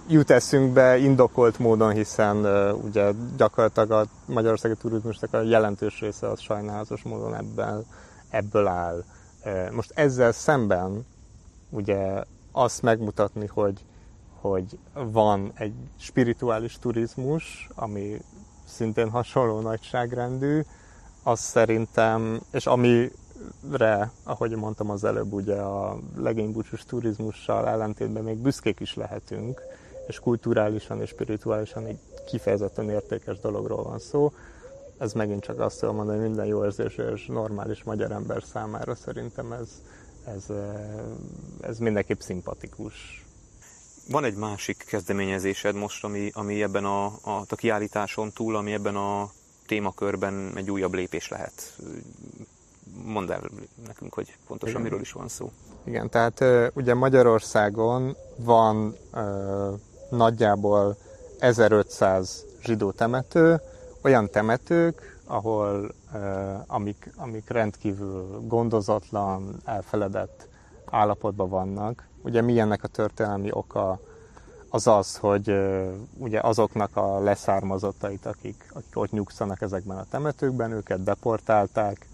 jut 0.08 0.30
eszünkbe 0.30 0.96
indokolt 0.96 1.58
módon, 1.58 1.92
hiszen 1.92 2.46
ugye 2.74 3.10
gyakorlatilag 3.36 3.90
a 3.90 4.04
magyarországi 4.26 4.74
turizmusnak 4.74 5.34
a 5.34 5.42
jelentős 5.42 6.00
része 6.00 6.28
az 6.28 6.40
sajnálatos 6.40 7.02
módon 7.02 7.34
ebből, 7.34 7.84
ebből 8.30 8.66
áll. 8.66 9.04
Most 9.70 9.92
ezzel 9.94 10.32
szemben 10.32 11.06
ugye 11.70 12.24
azt 12.52 12.82
megmutatni, 12.82 13.46
hogy 13.46 13.84
hogy 14.50 14.78
van 14.92 15.52
egy 15.54 15.74
spirituális 15.96 16.78
turizmus, 16.78 17.68
ami 17.74 18.20
szintén 18.64 19.10
hasonló 19.10 19.60
nagyságrendű, 19.60 20.60
az 21.22 21.40
szerintem, 21.40 22.40
és 22.52 22.66
amire, 22.66 24.12
ahogy 24.22 24.56
mondtam 24.56 24.90
az 24.90 25.04
előbb, 25.04 25.32
ugye 25.32 25.54
a 25.54 25.98
legénybúcsús 26.16 26.84
turizmussal 26.84 27.68
ellentétben 27.68 28.24
még 28.24 28.36
büszkék 28.36 28.80
is 28.80 28.94
lehetünk, 28.94 29.62
és 30.06 30.18
kulturálisan 30.18 31.00
és 31.00 31.08
spirituálisan 31.08 31.86
egy 31.86 31.98
kifejezetten 32.26 32.90
értékes 32.90 33.38
dologról 33.38 33.82
van 33.82 33.98
szó. 33.98 34.32
Ez 34.98 35.12
megint 35.12 35.42
csak 35.42 35.60
azt 35.60 35.80
tudom 35.80 35.94
mondani, 35.94 36.18
hogy 36.18 36.26
minden 36.26 36.46
jó 36.46 36.64
érzés 36.64 36.96
és 36.96 37.26
normális 37.26 37.82
magyar 37.82 38.12
ember 38.12 38.42
számára 38.42 38.94
szerintem 38.94 39.52
ez, 39.52 39.68
ez, 40.24 40.46
ez 41.60 41.78
mindenképp 41.78 42.20
szimpatikus 42.20 43.26
van 44.10 44.24
egy 44.24 44.36
másik 44.36 44.84
kezdeményezésed 44.86 45.74
most, 45.74 46.04
ami, 46.04 46.30
ami 46.34 46.62
ebben 46.62 46.84
a, 46.84 47.04
a, 47.04 47.44
a 47.48 47.54
kiállításon 47.54 48.32
túl, 48.32 48.56
ami 48.56 48.72
ebben 48.72 48.96
a 48.96 49.30
témakörben 49.66 50.52
egy 50.54 50.70
újabb 50.70 50.94
lépés 50.94 51.28
lehet. 51.28 51.76
Mondd 53.04 53.30
el 53.30 53.42
nekünk, 53.86 54.14
hogy 54.14 54.36
pontosan 54.46 54.74
Igen. 54.74 54.82
miről 54.82 55.00
is 55.00 55.12
van 55.12 55.28
szó. 55.28 55.52
Igen, 55.84 56.10
tehát 56.10 56.44
ugye 56.74 56.94
Magyarországon 56.94 58.16
van 58.36 58.96
ö, 59.12 59.72
nagyjából 60.10 60.96
1500 61.38 62.44
zsidó 62.62 62.90
temető, 62.90 63.60
olyan 64.02 64.30
temetők, 64.30 65.20
ahol 65.24 65.94
ö, 66.14 66.18
amik, 66.66 67.12
amik 67.16 67.48
rendkívül 67.50 68.40
gondozatlan, 68.46 69.60
elfeledett 69.64 70.48
állapotban 70.84 71.48
vannak, 71.48 72.07
Ugye 72.22 72.40
mi 72.40 72.60
ennek 72.60 72.82
a 72.82 72.88
történelmi 72.88 73.48
oka 73.52 74.00
az 74.68 74.86
az, 74.86 75.16
hogy 75.16 75.54
ugye 76.16 76.40
azoknak 76.40 76.96
a 76.96 77.18
leszármazottait, 77.18 78.26
akik, 78.26 78.64
akik 78.72 78.96
ott 78.96 79.10
nyugszanak 79.10 79.60
ezekben 79.60 79.96
a 79.98 80.06
temetőkben, 80.10 80.72
őket 80.72 81.02
deportálták, 81.02 82.06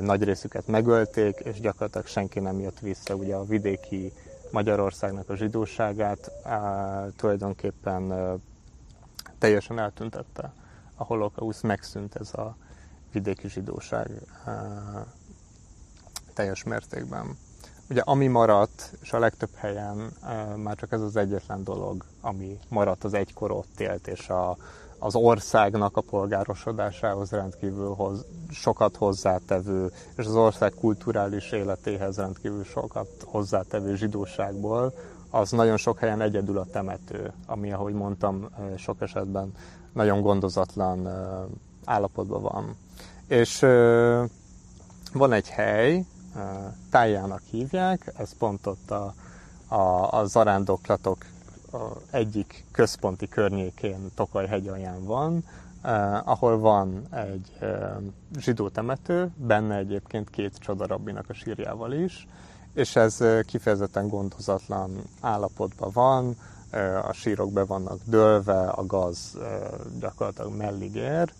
nagy 0.00 0.22
részüket 0.22 0.66
megölték, 0.66 1.38
és 1.38 1.60
gyakorlatilag 1.60 2.06
senki 2.06 2.40
nem 2.40 2.60
jött 2.60 2.78
vissza. 2.78 3.14
Ugye 3.14 3.34
a 3.34 3.44
vidéki 3.44 4.12
Magyarországnak 4.50 5.28
a 5.28 5.36
zsidóságát 5.36 6.30
tulajdonképpen 7.16 8.12
teljesen 9.38 9.78
eltüntette 9.78 10.52
a 10.94 11.04
holokausz, 11.04 11.60
megszűnt 11.60 12.14
ez 12.14 12.34
a, 12.34 12.56
vidéki 13.12 13.48
zsidóság 13.48 14.10
teljes 16.34 16.62
mértékben. 16.62 17.36
Ugye 17.90 18.00
ami 18.04 18.26
maradt, 18.26 18.92
és 19.02 19.12
a 19.12 19.18
legtöbb 19.18 19.54
helyen 19.54 20.12
már 20.56 20.76
csak 20.76 20.92
ez 20.92 21.00
az 21.00 21.16
egyetlen 21.16 21.64
dolog, 21.64 22.04
ami 22.20 22.58
maradt 22.68 23.04
az 23.04 23.14
egykor 23.14 23.50
ott 23.50 23.80
élt, 23.80 24.06
és 24.06 24.28
a, 24.28 24.56
az 24.98 25.14
országnak 25.14 25.96
a 25.96 26.00
polgárosodásához 26.00 27.30
rendkívül 27.30 27.94
hoz, 27.94 28.24
sokat 28.50 28.96
hozzátevő, 28.96 29.90
és 30.16 30.26
az 30.26 30.34
ország 30.34 30.72
kulturális 30.80 31.50
életéhez 31.50 32.16
rendkívül 32.16 32.64
sokat 32.64 33.08
hozzátevő 33.24 33.96
zsidóságból, 33.96 34.92
az 35.30 35.50
nagyon 35.50 35.76
sok 35.76 35.98
helyen 35.98 36.20
egyedül 36.20 36.58
a 36.58 36.66
temető, 36.72 37.32
ami, 37.46 37.72
ahogy 37.72 37.94
mondtam, 37.94 38.48
sok 38.76 39.00
esetben 39.00 39.52
nagyon 39.92 40.20
gondozatlan 40.20 41.08
állapotban 41.84 42.42
van. 42.42 42.76
És 43.26 43.60
van 45.12 45.32
egy 45.32 45.48
hely, 45.48 46.04
tájának 46.90 47.42
hívják, 47.50 48.12
ez 48.16 48.36
pont 48.38 48.66
ott 48.66 48.90
a, 48.90 49.14
a, 49.68 50.12
a 50.12 50.24
zarándoklatok 50.24 51.24
egyik 52.10 52.64
központi 52.72 53.28
környékén, 53.28 54.10
Tokaj 54.14 54.46
hegyalján 54.46 55.04
van, 55.04 55.44
eh, 55.82 56.28
ahol 56.28 56.58
van 56.58 57.06
egy 57.10 57.56
eh, 57.60 57.96
zsidó 58.38 58.68
temető, 58.68 59.30
benne 59.36 59.76
egyébként 59.76 60.30
két 60.30 60.58
csodarabbinak 60.58 61.28
a 61.28 61.34
sírjával 61.34 61.92
is, 61.92 62.26
és 62.74 62.96
ez 62.96 63.24
kifejezetten 63.46 64.08
gondozatlan 64.08 65.02
állapotban 65.20 65.90
van, 65.92 66.36
a 67.08 67.12
sírok 67.12 67.52
be 67.52 67.64
vannak 67.64 67.98
dőlve, 68.04 68.68
a 68.68 68.86
gaz 68.86 69.38
gyakorlatilag 70.00 70.56
mellig 70.56 70.94
ér, 70.94 71.32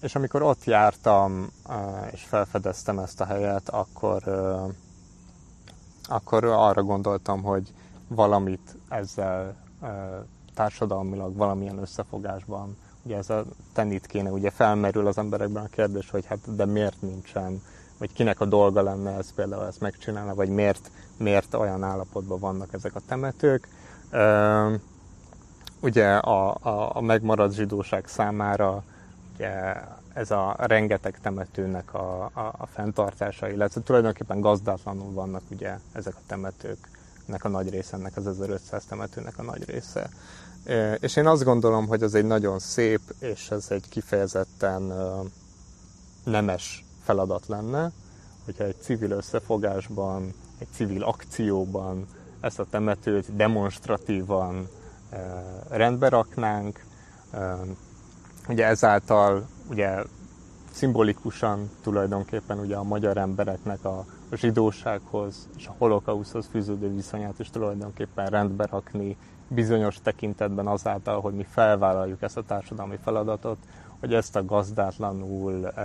és 0.00 0.14
amikor 0.14 0.42
ott 0.42 0.64
jártam, 0.64 1.50
és 2.12 2.22
felfedeztem 2.22 2.98
ezt 2.98 3.20
a 3.20 3.24
helyet, 3.24 3.68
akkor, 3.68 4.22
akkor 6.08 6.44
arra 6.44 6.82
gondoltam, 6.82 7.42
hogy 7.42 7.74
valamit 8.08 8.76
ezzel 8.88 9.54
társadalmilag 10.54 11.36
valamilyen 11.36 11.78
összefogásban, 11.78 12.76
ugye 13.02 13.16
ez 13.16 13.30
a 13.30 13.44
tenit 13.72 14.06
kéne, 14.06 14.30
ugye 14.30 14.50
felmerül 14.50 15.06
az 15.06 15.18
emberekben 15.18 15.64
a 15.64 15.68
kérdés, 15.68 16.10
hogy 16.10 16.26
hát 16.26 16.54
de 16.56 16.64
miért 16.64 17.02
nincsen, 17.02 17.62
vagy 17.98 18.12
kinek 18.12 18.40
a 18.40 18.44
dolga 18.44 18.82
lenne 18.82 19.16
ez 19.16 19.34
például 19.34 19.66
ezt 19.66 19.80
megcsinálni, 19.80 20.34
vagy 20.34 20.48
miért, 20.48 20.90
miért 21.16 21.54
olyan 21.54 21.82
állapotban 21.82 22.38
vannak 22.38 22.72
ezek 22.72 22.94
a 22.94 23.00
temetők. 23.06 23.68
Ugye 25.80 26.16
a, 26.16 26.56
a, 26.60 26.96
a 26.96 27.00
megmaradt 27.00 27.54
zsidóság 27.54 28.06
számára 28.06 28.84
ez 30.14 30.30
a 30.30 30.56
rengeteg 30.58 31.18
temetőnek 31.20 31.94
a, 31.94 32.24
a, 32.24 32.54
a 32.58 32.66
fenntartása, 32.66 33.48
illetve 33.48 33.80
tulajdonképpen 33.80 34.40
gazdátlanul 34.40 35.12
vannak 35.12 35.42
ugye 35.50 35.78
ezek 35.92 36.14
a 36.14 36.20
temetőknek 36.26 37.44
a 37.44 37.48
nagy 37.48 37.70
része, 37.70 37.96
ennek 37.96 38.16
az 38.16 38.26
1500 38.26 38.84
temetőnek 38.84 39.38
a 39.38 39.42
nagy 39.42 39.64
része. 39.70 40.08
És 41.00 41.16
én 41.16 41.26
azt 41.26 41.44
gondolom, 41.44 41.86
hogy 41.86 42.02
ez 42.02 42.14
egy 42.14 42.24
nagyon 42.24 42.58
szép, 42.58 43.00
és 43.18 43.50
ez 43.50 43.66
egy 43.70 43.88
kifejezetten 43.88 44.92
nemes 46.24 46.84
feladat 47.02 47.46
lenne, 47.46 47.90
hogyha 48.44 48.64
egy 48.64 48.80
civil 48.80 49.10
összefogásban, 49.10 50.34
egy 50.58 50.68
civil 50.72 51.02
akcióban 51.02 52.06
ezt 52.40 52.58
a 52.58 52.66
temetőt 52.70 53.36
demonstratívan 53.36 54.68
rendbe 55.68 56.08
raknánk, 56.08 56.84
Ugye 58.48 58.66
ezáltal 58.66 59.46
ugye 59.70 60.02
szimbolikusan 60.72 61.70
tulajdonképpen 61.82 62.58
ugye 62.58 62.76
a 62.76 62.82
magyar 62.82 63.16
embereknek 63.16 63.84
a 63.84 64.04
zsidósághoz 64.32 65.48
és 65.56 65.66
a 65.66 65.74
holokauszhoz 65.78 66.46
fűződő 66.50 66.94
viszonyát 66.94 67.38
is 67.38 67.50
tulajdonképpen 67.50 68.26
rendbe 68.26 68.66
rakni 68.70 69.16
bizonyos 69.48 69.96
tekintetben 70.02 70.66
azáltal, 70.66 71.20
hogy 71.20 71.34
mi 71.34 71.46
felvállaljuk 71.50 72.22
ezt 72.22 72.36
a 72.36 72.42
társadalmi 72.42 72.98
feladatot, 73.02 73.58
hogy 74.00 74.14
ezt 74.14 74.36
a 74.36 74.44
gazdátlanul 74.44 75.66
e, 75.66 75.82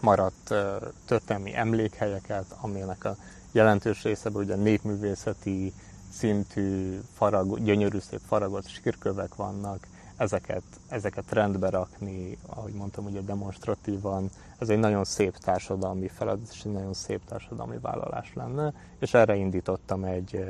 maradt 0.00 0.50
e, 0.50 0.78
történelmi 1.06 1.56
emlékhelyeket, 1.56 2.44
aminek 2.60 3.04
a 3.04 3.16
jelentős 3.52 4.02
részében 4.02 4.42
ugye 4.42 4.56
népművészeti 4.56 5.72
szintű, 6.12 7.00
farag, 7.14 7.62
gyönyörű 7.62 7.98
szép 7.98 8.20
faragott 8.26 8.68
sírkövek 8.68 9.34
vannak, 9.34 9.86
ezeket, 10.22 10.62
ezeket 10.88 11.32
rendbe 11.32 11.70
rakni, 11.70 12.38
ahogy 12.46 12.72
mondtam, 12.72 13.04
ugye 13.04 13.20
demonstratívan, 13.20 14.30
ez 14.58 14.68
egy 14.68 14.78
nagyon 14.78 15.04
szép 15.04 15.36
társadalmi 15.36 16.08
feladat, 16.08 16.48
és 16.52 16.62
egy 16.64 16.72
nagyon 16.72 16.94
szép 16.94 17.20
társadalmi 17.24 17.78
vállalás 17.80 18.32
lenne, 18.34 18.72
és 18.98 19.14
erre 19.14 19.34
indítottam 19.34 20.04
egy, 20.04 20.44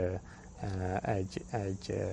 egy, 1.02 1.44
egy 1.50 2.04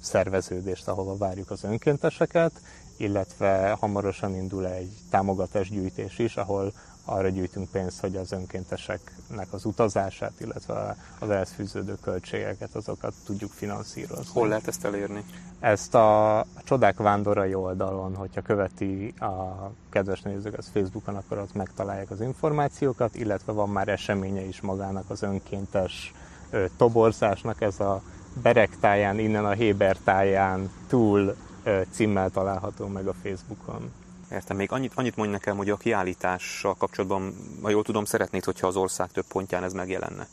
szerveződést, 0.00 0.88
ahova 0.88 1.16
várjuk 1.16 1.50
az 1.50 1.64
önkénteseket, 1.64 2.52
illetve 2.96 3.76
hamarosan 3.80 4.34
indul 4.34 4.66
egy 4.66 4.92
támogatásgyűjtés 5.10 6.18
is, 6.18 6.36
ahol 6.36 6.72
arra 7.04 7.28
gyűjtünk 7.28 7.70
pénzt, 7.70 8.00
hogy 8.00 8.16
az 8.16 8.32
önkénteseknek 8.32 9.46
az 9.50 9.64
utazását, 9.64 10.32
illetve 10.40 10.96
az 11.18 11.30
ehhez 11.30 11.50
fűződő 11.50 11.96
költségeket, 12.02 12.74
azokat 12.74 13.14
tudjuk 13.24 13.52
finanszírozni. 13.52 14.32
Hol 14.32 14.48
lehet 14.48 14.68
ezt 14.68 14.84
elérni? 14.84 15.24
Ezt 15.60 15.94
a 15.94 16.44
Csodák 16.64 16.96
Vándorai 16.96 17.54
oldalon, 17.54 18.14
hogyha 18.14 18.40
követi 18.40 19.14
a 19.18 19.70
kedves 19.90 20.20
nézők 20.20 20.58
az 20.58 20.70
Facebookon, 20.72 21.16
akkor 21.16 21.38
ott 21.38 21.54
megtalálják 21.54 22.10
az 22.10 22.20
információkat, 22.20 23.14
illetve 23.14 23.52
van 23.52 23.68
már 23.68 23.88
eseménye 23.88 24.42
is 24.42 24.60
magának 24.60 25.04
az 25.10 25.22
önkéntes 25.22 26.12
ö, 26.50 26.64
toborzásnak, 26.76 27.60
ez 27.60 27.80
a 27.80 28.02
Berektáján, 28.42 29.18
innen 29.18 29.44
a 29.44 29.50
Hébertáján 29.50 30.70
túl 30.88 31.36
ö, 31.62 31.80
címmel 31.90 32.30
található 32.30 32.86
meg 32.86 33.06
a 33.06 33.14
Facebookon. 33.22 33.92
Értem, 34.30 34.56
még 34.56 34.72
annyit, 34.72 34.92
annyit 34.94 35.16
mondj 35.16 35.32
nekem, 35.32 35.56
hogy 35.56 35.70
a 35.70 35.76
kiállítással 35.76 36.74
kapcsolatban, 36.74 37.34
ha 37.62 37.70
jól 37.70 37.82
tudom, 37.82 38.04
szeretnéd, 38.04 38.44
hogyha 38.44 38.66
az 38.66 38.76
ország 38.76 39.10
több 39.10 39.26
pontján 39.28 39.64
ez 39.64 39.72
megjelenne. 39.72 40.28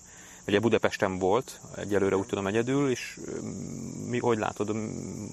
Ugye 0.47 0.59
Budapesten 0.59 1.19
volt, 1.19 1.59
egyelőre 1.75 2.17
úgy 2.17 2.25
tudom 2.25 2.47
egyedül, 2.47 2.89
és 2.89 3.19
mi, 4.09 4.19
hogy 4.19 4.37
látod, 4.37 4.75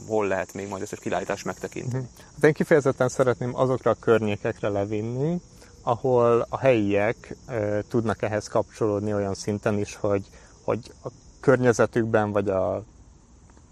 hol 0.06 0.26
lehet 0.26 0.54
még 0.54 0.68
majd 0.68 0.82
ezt 0.82 0.92
a 0.92 0.96
kiállítást 0.96 1.44
megtekinteni? 1.44 2.02
Mhm. 2.02 2.24
Hát 2.34 2.44
én 2.44 2.52
kifejezetten 2.52 3.08
szeretném 3.08 3.56
azokra 3.56 3.90
a 3.90 3.96
környékekre 4.00 4.68
levinni, 4.68 5.40
ahol 5.82 6.46
a 6.48 6.58
helyiek 6.58 7.36
e, 7.46 7.82
tudnak 7.88 8.22
ehhez 8.22 8.48
kapcsolódni 8.48 9.14
olyan 9.14 9.34
szinten 9.34 9.78
is, 9.78 9.94
hogy, 9.94 10.28
hogy 10.62 10.92
a 11.04 11.08
környezetükben 11.40 12.32
vagy 12.32 12.48
a 12.48 12.84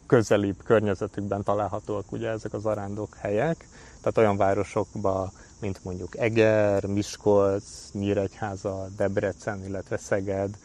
közelibb 0.07 0.63
környezetükben 0.65 1.43
találhatóak 1.43 2.13
ugye 2.13 2.29
ezek 2.29 2.53
az 2.53 2.67
arándok 2.67 3.15
helyek, 3.15 3.67
tehát 4.03 4.19
olyan 4.19 4.37
városokba, 4.37 5.33
mint 5.61 5.85
mondjuk 5.85 6.17
Eger, 6.17 6.87
Miskolc, 6.87 7.65
Nyíregyháza, 7.93 8.87
Debrecen, 8.97 9.65
illetve 9.65 9.97
Szeged, 9.97 10.57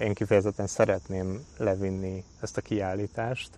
én 0.00 0.14
kifejezetten 0.14 0.66
szeretném 0.66 1.44
levinni 1.56 2.24
ezt 2.40 2.56
a 2.56 2.60
kiállítást, 2.60 3.50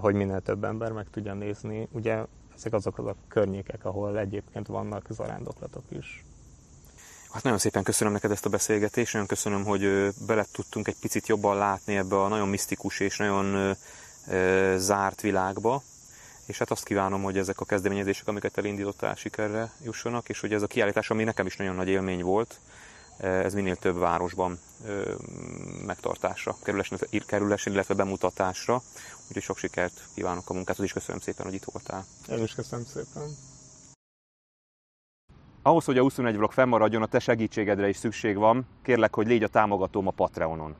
hogy 0.00 0.14
minél 0.14 0.40
több 0.40 0.64
ember 0.64 0.92
meg 0.92 1.06
tudja 1.10 1.34
nézni. 1.34 1.88
Ugye 1.92 2.24
ezek 2.56 2.72
azok 2.72 2.98
az 2.98 3.06
a 3.06 3.16
környékek, 3.28 3.84
ahol 3.84 4.18
egyébként 4.18 4.66
vannak 4.66 5.06
zarándoklatok 5.10 5.84
is. 5.88 6.24
Hát 7.32 7.42
nagyon 7.42 7.58
szépen 7.58 7.82
köszönöm 7.82 8.12
neked 8.12 8.30
ezt 8.30 8.46
a 8.46 8.48
beszélgetést, 8.48 9.12
nagyon 9.12 9.28
köszönöm, 9.28 9.64
hogy 9.64 10.12
bele 10.26 10.46
tudtunk 10.52 10.88
egy 10.88 10.98
picit 11.00 11.26
jobban 11.26 11.56
látni 11.56 11.96
ebbe 11.96 12.22
a 12.22 12.28
nagyon 12.28 12.48
misztikus 12.48 13.00
és 13.00 13.16
nagyon 13.16 13.76
zárt 14.76 15.20
világba 15.20 15.82
és 16.46 16.58
hát 16.58 16.70
azt 16.70 16.84
kívánom, 16.84 17.22
hogy 17.22 17.38
ezek 17.38 17.60
a 17.60 17.64
kezdeményezések, 17.64 18.28
amiket 18.28 18.58
elindítottál, 18.58 19.14
sikerre 19.14 19.72
jussanak, 19.82 20.28
és 20.28 20.40
hogy 20.40 20.52
ez 20.52 20.62
a 20.62 20.66
kiállítás, 20.66 21.10
ami 21.10 21.24
nekem 21.24 21.46
is 21.46 21.56
nagyon 21.56 21.74
nagy 21.74 21.88
élmény 21.88 22.22
volt, 22.22 22.60
ez 23.18 23.54
minél 23.54 23.76
több 23.76 23.98
városban 23.98 24.58
megtartásra 25.86 26.56
kerülhessen, 27.26 27.72
illetve 27.72 27.94
bemutatásra. 27.94 28.82
Úgyhogy 29.28 29.42
sok 29.42 29.58
sikert 29.58 30.00
kívánok 30.14 30.50
a 30.50 30.52
munkát, 30.52 30.78
és 30.78 30.92
köszönöm 30.92 31.20
szépen, 31.20 31.46
hogy 31.46 31.54
itt 31.54 31.64
voltál. 31.64 32.04
Én 32.28 32.42
is 32.42 32.54
köszönöm 32.54 32.84
szépen. 32.84 33.36
Ahhoz, 35.62 35.84
hogy 35.84 35.98
a 35.98 36.02
21 36.02 36.36
vlog 36.36 36.52
fennmaradjon, 36.52 37.02
a 37.02 37.06
te 37.06 37.18
segítségedre 37.18 37.88
is 37.88 37.96
szükség 37.96 38.36
van. 38.36 38.66
Kérlek, 38.82 39.14
hogy 39.14 39.26
légy 39.26 39.42
a 39.42 39.48
támogatóm 39.48 40.06
a 40.06 40.10
Patreonon. 40.10 40.76